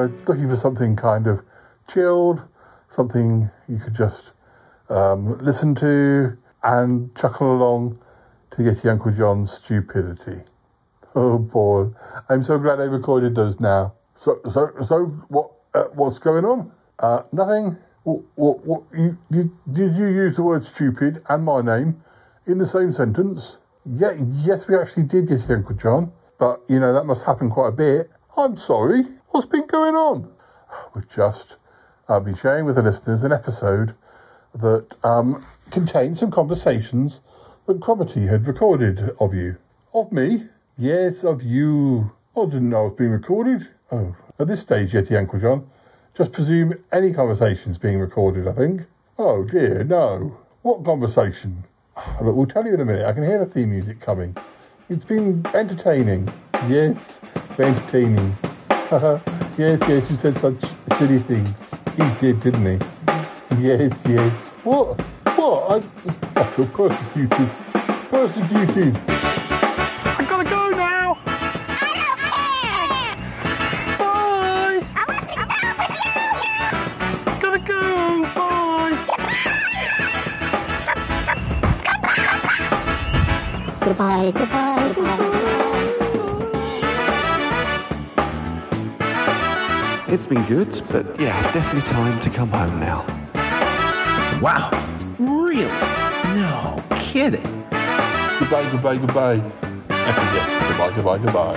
[0.00, 1.40] Were looking for something kind of
[1.92, 2.42] chilled,
[2.90, 4.32] something you could just
[4.88, 7.98] um, listen to and chuckle along
[8.52, 10.40] to Yeti Uncle John's stupidity.
[11.14, 11.94] Oh, Paul,
[12.28, 13.94] I'm so glad I recorded those now.
[14.22, 15.50] So, so, so, what?
[15.72, 16.70] Uh, what's going on?
[16.98, 17.76] Uh, nothing.
[18.02, 22.02] What, what, what, you, you, did you use the word stupid and my name
[22.46, 23.56] in the same sentence?
[23.86, 24.12] Yeah,
[24.44, 26.12] yes, we actually did, yes, Uncle John.
[26.38, 28.10] But, you know, that must happen quite a bit.
[28.36, 29.04] I'm sorry.
[29.30, 30.30] What's been going on?
[30.94, 31.56] We've just
[32.08, 33.94] uh, been sharing with the listeners an episode
[34.54, 37.20] that um, contained some conversations
[37.66, 39.56] that Cromitty had recorded of you.
[39.94, 40.46] Of me?
[40.78, 42.12] Yes, of you.
[42.36, 43.68] I didn't know it was being recorded.
[43.90, 45.68] Oh, at this stage, Yeti Uncle John,
[46.16, 48.82] just presume any conversation's being recorded, I think.
[49.18, 50.36] Oh dear, no.
[50.62, 51.64] What conversation?
[52.22, 53.04] Look, we'll tell you in a minute.
[53.04, 54.36] I can hear the theme music coming.
[54.88, 56.32] It's been entertaining.
[56.68, 57.20] Yes,
[57.56, 58.32] very entertaining.
[59.58, 60.60] yes, yes, you said such
[60.98, 61.54] silly things.
[61.96, 62.78] He did, didn't he?
[63.60, 64.52] Yes, yes.
[64.64, 65.00] What?
[65.36, 65.70] What?
[65.70, 67.48] I, I feel persecuted.
[68.10, 68.96] Persecuted.
[69.08, 71.14] I gotta go now.
[73.98, 74.84] Bye.
[74.94, 75.44] I want you, I
[75.78, 76.16] want, I
[77.26, 77.40] want.
[77.42, 77.80] Gotta go.
[78.36, 78.94] Bye.
[83.80, 84.69] Goodbye, goodbye, goodbye.
[90.20, 93.06] It's been good, but yeah, definitely time to come home now.
[94.42, 94.68] Wow.
[95.18, 95.64] Really?
[95.64, 97.40] No kidding.
[98.38, 99.36] Goodbye, goodbye, goodbye.
[99.88, 101.56] yes, goodbye, goodbye, goodbye.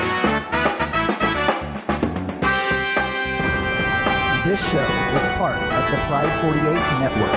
[4.45, 6.63] This show was part of the Pride 48
[7.01, 7.35] network.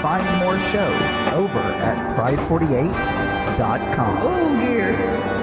[0.00, 4.16] Find more shows over at pride48.com.
[4.22, 4.96] Oh dear.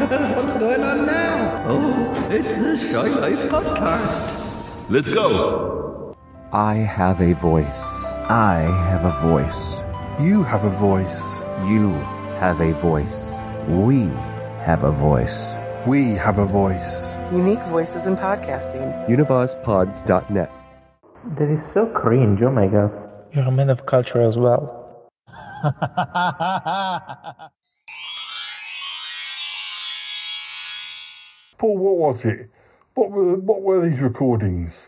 [0.36, 1.61] What's going on now?
[1.68, 4.47] Oh, it's the Shy Life podcast.
[4.89, 6.15] Let's go.
[6.53, 8.05] I have a voice.
[8.30, 8.59] I
[8.89, 9.84] have a voice.
[10.18, 11.41] You have a voice.
[11.68, 11.91] You
[12.39, 13.43] have a voice.
[13.68, 14.05] We
[14.64, 15.55] have a voice.
[15.85, 17.14] We have a voice.
[17.34, 19.09] Unique voices in podcasting.
[19.09, 20.49] UnivazPods.net.
[21.35, 22.93] That is so cringe, oh my god.
[23.34, 25.11] You're a man of culture as well.
[31.57, 32.51] Paul, what was it?
[32.98, 34.88] What were what were these recordings?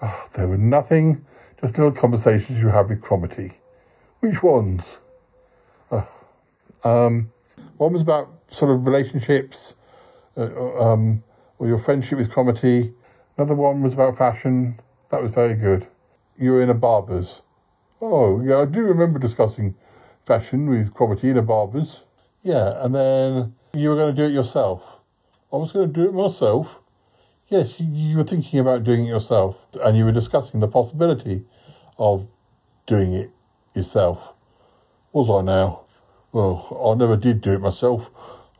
[0.00, 1.26] Oh, they were nothing,
[1.60, 3.52] just little conversations you had with Cromitty.
[4.20, 4.98] Which ones?
[5.90, 6.04] Uh,
[6.84, 7.32] um,
[7.78, 9.74] one was about sort of relationships,
[10.36, 10.42] uh,
[10.80, 11.24] um,
[11.58, 12.94] or your friendship with Cromitty.
[13.38, 14.78] Another one was about fashion.
[15.10, 15.88] That was very good.
[16.38, 17.40] You were in a barber's.
[18.00, 19.74] Oh, yeah, I do remember discussing
[20.26, 22.02] fashion with Cromitty in a barber's.
[22.44, 24.80] Yeah, and then you were going to do it yourself.
[25.52, 26.68] I was going to do it myself.
[27.48, 31.44] Yes, you, were thinking about doing it yourself, and you were discussing the possibility
[31.98, 32.26] of
[32.86, 33.30] doing it
[33.74, 34.18] yourself.
[35.12, 35.82] Was I now?
[36.32, 38.08] Well, I never did do it myself.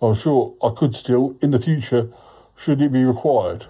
[0.02, 2.12] I'm sure I could still in the future,
[2.56, 3.66] should it be required.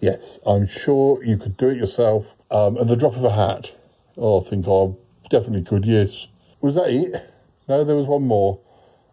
[0.00, 3.70] Yes, I'm sure you could do it yourself um, at the drop of a hat.
[4.16, 4.88] Oh, I think I
[5.30, 6.26] definitely could, yes.
[6.60, 7.30] Was that it?
[7.68, 8.58] No, there was one more.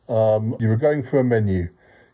[0.09, 1.69] Um, you were going for a menu.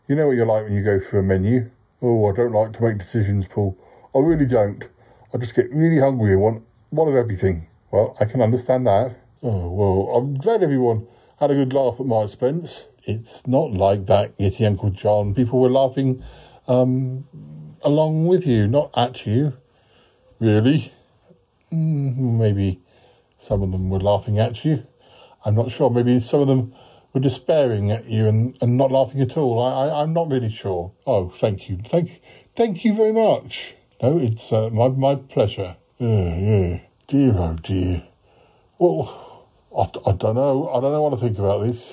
[0.08, 1.70] You know what you're like when you go for a menu.
[2.02, 3.76] Oh, I don't like to make decisions, Paul.
[4.14, 4.84] I really don't.
[5.34, 7.66] I just get really hungry and want one of everything.
[7.90, 9.16] Well, I can understand that.
[9.42, 11.06] Oh, well, I'm glad everyone
[11.38, 12.84] had a good laugh at my expense.
[13.04, 15.34] It's not like that, Yeti Uncle John.
[15.34, 16.22] People were laughing
[16.68, 17.26] um,
[17.82, 19.52] along with you, not at you.
[20.38, 20.92] Really?
[21.70, 22.80] Mm, maybe
[23.46, 24.84] some of them were laughing at you.
[25.44, 25.90] I'm not sure.
[25.90, 26.74] Maybe some of them
[27.12, 29.62] were despairing at you and, and not laughing at all.
[29.62, 30.92] I, I, I'm not really sure.
[31.06, 31.78] Oh, thank you.
[31.88, 32.20] Thank,
[32.56, 33.74] thank you very much.
[34.02, 35.76] No, it's uh, my, my pleasure.
[36.00, 36.80] Uh, yeah.
[37.08, 38.04] Dear, oh dear.
[38.78, 40.68] Well, I, I don't know.
[40.68, 41.92] I don't know what to think about this.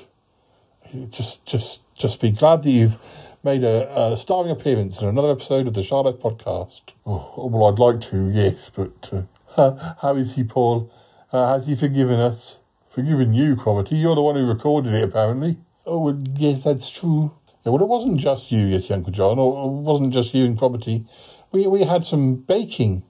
[1.10, 2.95] Just, just, just be glad that you've
[3.44, 6.81] made a, a starring appearance in another episode of the Shy Life podcast.
[7.06, 9.27] Oh, well, I'd like to, yes, but
[9.57, 10.91] uh, how is he, Paul?
[11.31, 12.57] Uh, has he forgiven us?
[12.98, 14.02] Forgiven you, Cromitty.
[14.02, 15.60] You're the one who recorded it, apparently.
[15.86, 17.32] Oh, well, yes, that's true.
[17.64, 20.57] Yeah, well, it wasn't just you, yes, Uncle John, or it wasn't just you and
[20.57, 21.06] property.
[21.52, 23.03] We, we had some baking.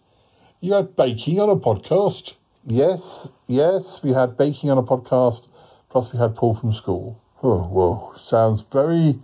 [0.59, 2.34] You had baking on a podcast.
[2.65, 5.47] Yes, yes, we had baking on a podcast,
[5.89, 7.22] plus we had Paul from school.
[7.41, 9.18] Oh, well, sounds very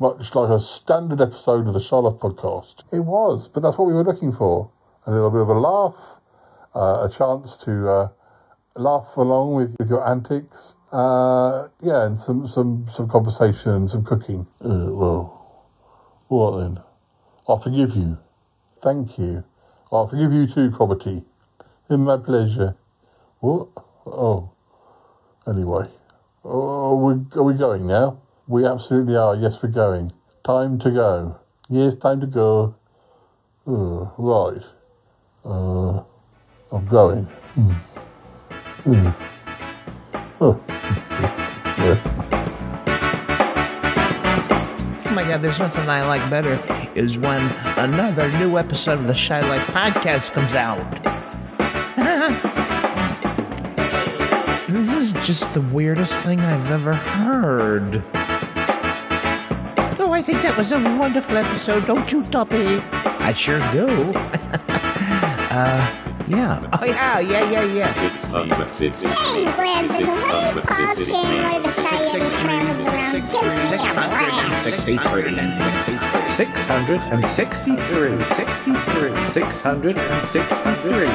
[0.00, 2.82] much like a standard episode of the Shy Life podcast.
[2.92, 4.68] It was, but that's what we were looking for.
[5.06, 5.94] A little bit of a laugh,
[6.74, 8.08] uh, a chance to uh,
[8.78, 10.74] laugh along with, with your antics.
[10.92, 14.46] Uh, yeah, and some, some, some conversation and some cooking.
[14.64, 15.66] Uh, well,
[16.28, 16.80] what then?
[17.48, 18.16] I forgive you.
[18.82, 19.44] Thank you.
[19.92, 21.24] I forgive you too, Cromitty.
[21.90, 22.76] In my pleasure.
[23.40, 23.68] What?
[24.06, 24.50] Oh.
[25.46, 25.88] Anyway.
[26.44, 28.20] Oh, are we, are we going now?
[28.46, 29.34] We absolutely are.
[29.34, 30.12] Yes, we're going.
[30.44, 31.38] Time to go.
[31.68, 32.74] Yes, time to go.
[33.66, 34.62] Right.
[35.44, 36.02] Uh,
[36.72, 37.24] I'm going.
[37.24, 37.97] Hmm.
[38.88, 39.10] Hmm.
[40.40, 40.58] Oh.
[41.76, 42.00] yeah.
[45.04, 46.58] Oh my god, there's nothing I like better
[46.94, 47.42] is when
[47.76, 50.78] another new episode of the Shy Life podcast comes out.
[54.68, 58.02] this is just the weirdest thing I've ever heard.
[60.00, 62.80] Oh, I think that was a wonderful episode, don't you, Toppy?
[63.02, 63.86] I sure do.
[65.52, 66.66] uh, yeah.
[66.72, 68.17] Oh, yeah, yeah, yeah, yeah.
[68.28, 73.14] Jane grabs the red ball chain where the Cheyenne travels around.
[73.14, 74.58] Gives me a blast.
[76.36, 81.08] 663, 63, 63, 600 and 63,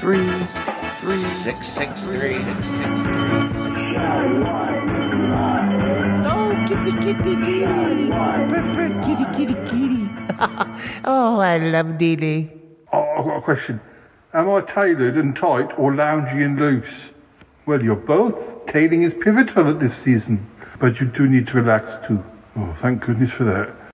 [0.00, 0.28] Three,
[1.00, 2.38] three, six, six, three.
[3.98, 4.85] Oh,
[6.84, 8.10] kitty, kitty, kitty.
[9.06, 10.08] Kitty, kitty, kitty.
[11.04, 12.50] oh, I love Dee.
[12.92, 13.80] Oh, I've got a question.
[14.34, 16.88] Am I tailored and tight or loungy and loose?
[17.64, 18.36] Well, you're both.
[18.66, 20.46] Tailing is pivotal at this season,
[20.78, 22.22] but you do need to relax too.
[22.56, 23.85] Oh, thank goodness for that.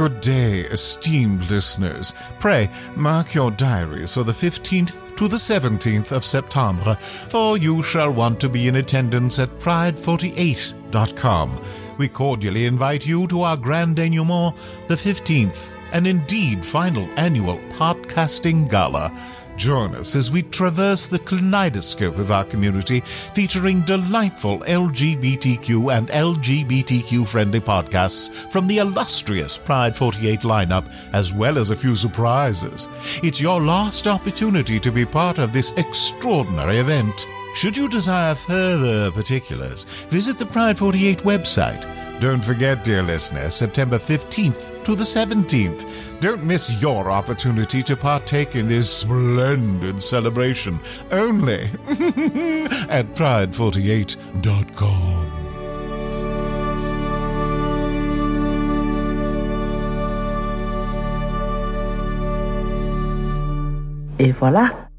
[0.00, 2.14] Good day, esteemed listeners.
[2.38, 6.94] Pray mark your diaries for the 15th to the 17th of September,
[7.28, 11.60] for you shall want to be in attendance at pride48.com.
[11.98, 14.56] We cordially invite you to our grand denouement,
[14.88, 19.12] the 15th, and indeed final annual podcasting gala.
[19.60, 27.28] Join us as we traverse the kaleidoscope of our community, featuring delightful LGBTQ and LGBTQ
[27.28, 32.88] friendly podcasts from the illustrious Pride 48 lineup, as well as a few surprises.
[33.22, 37.26] It's your last opportunity to be part of this extraordinary event.
[37.54, 41.99] Should you desire further particulars, visit the Pride 48 website.
[42.20, 46.20] Don't forget, dear listener, September 15th to the 17th.
[46.20, 50.78] Don't miss your opportunity to partake in this splendid celebration
[51.10, 51.62] only
[52.90, 55.26] at pride48.com.
[64.18, 64.89] Et voilà,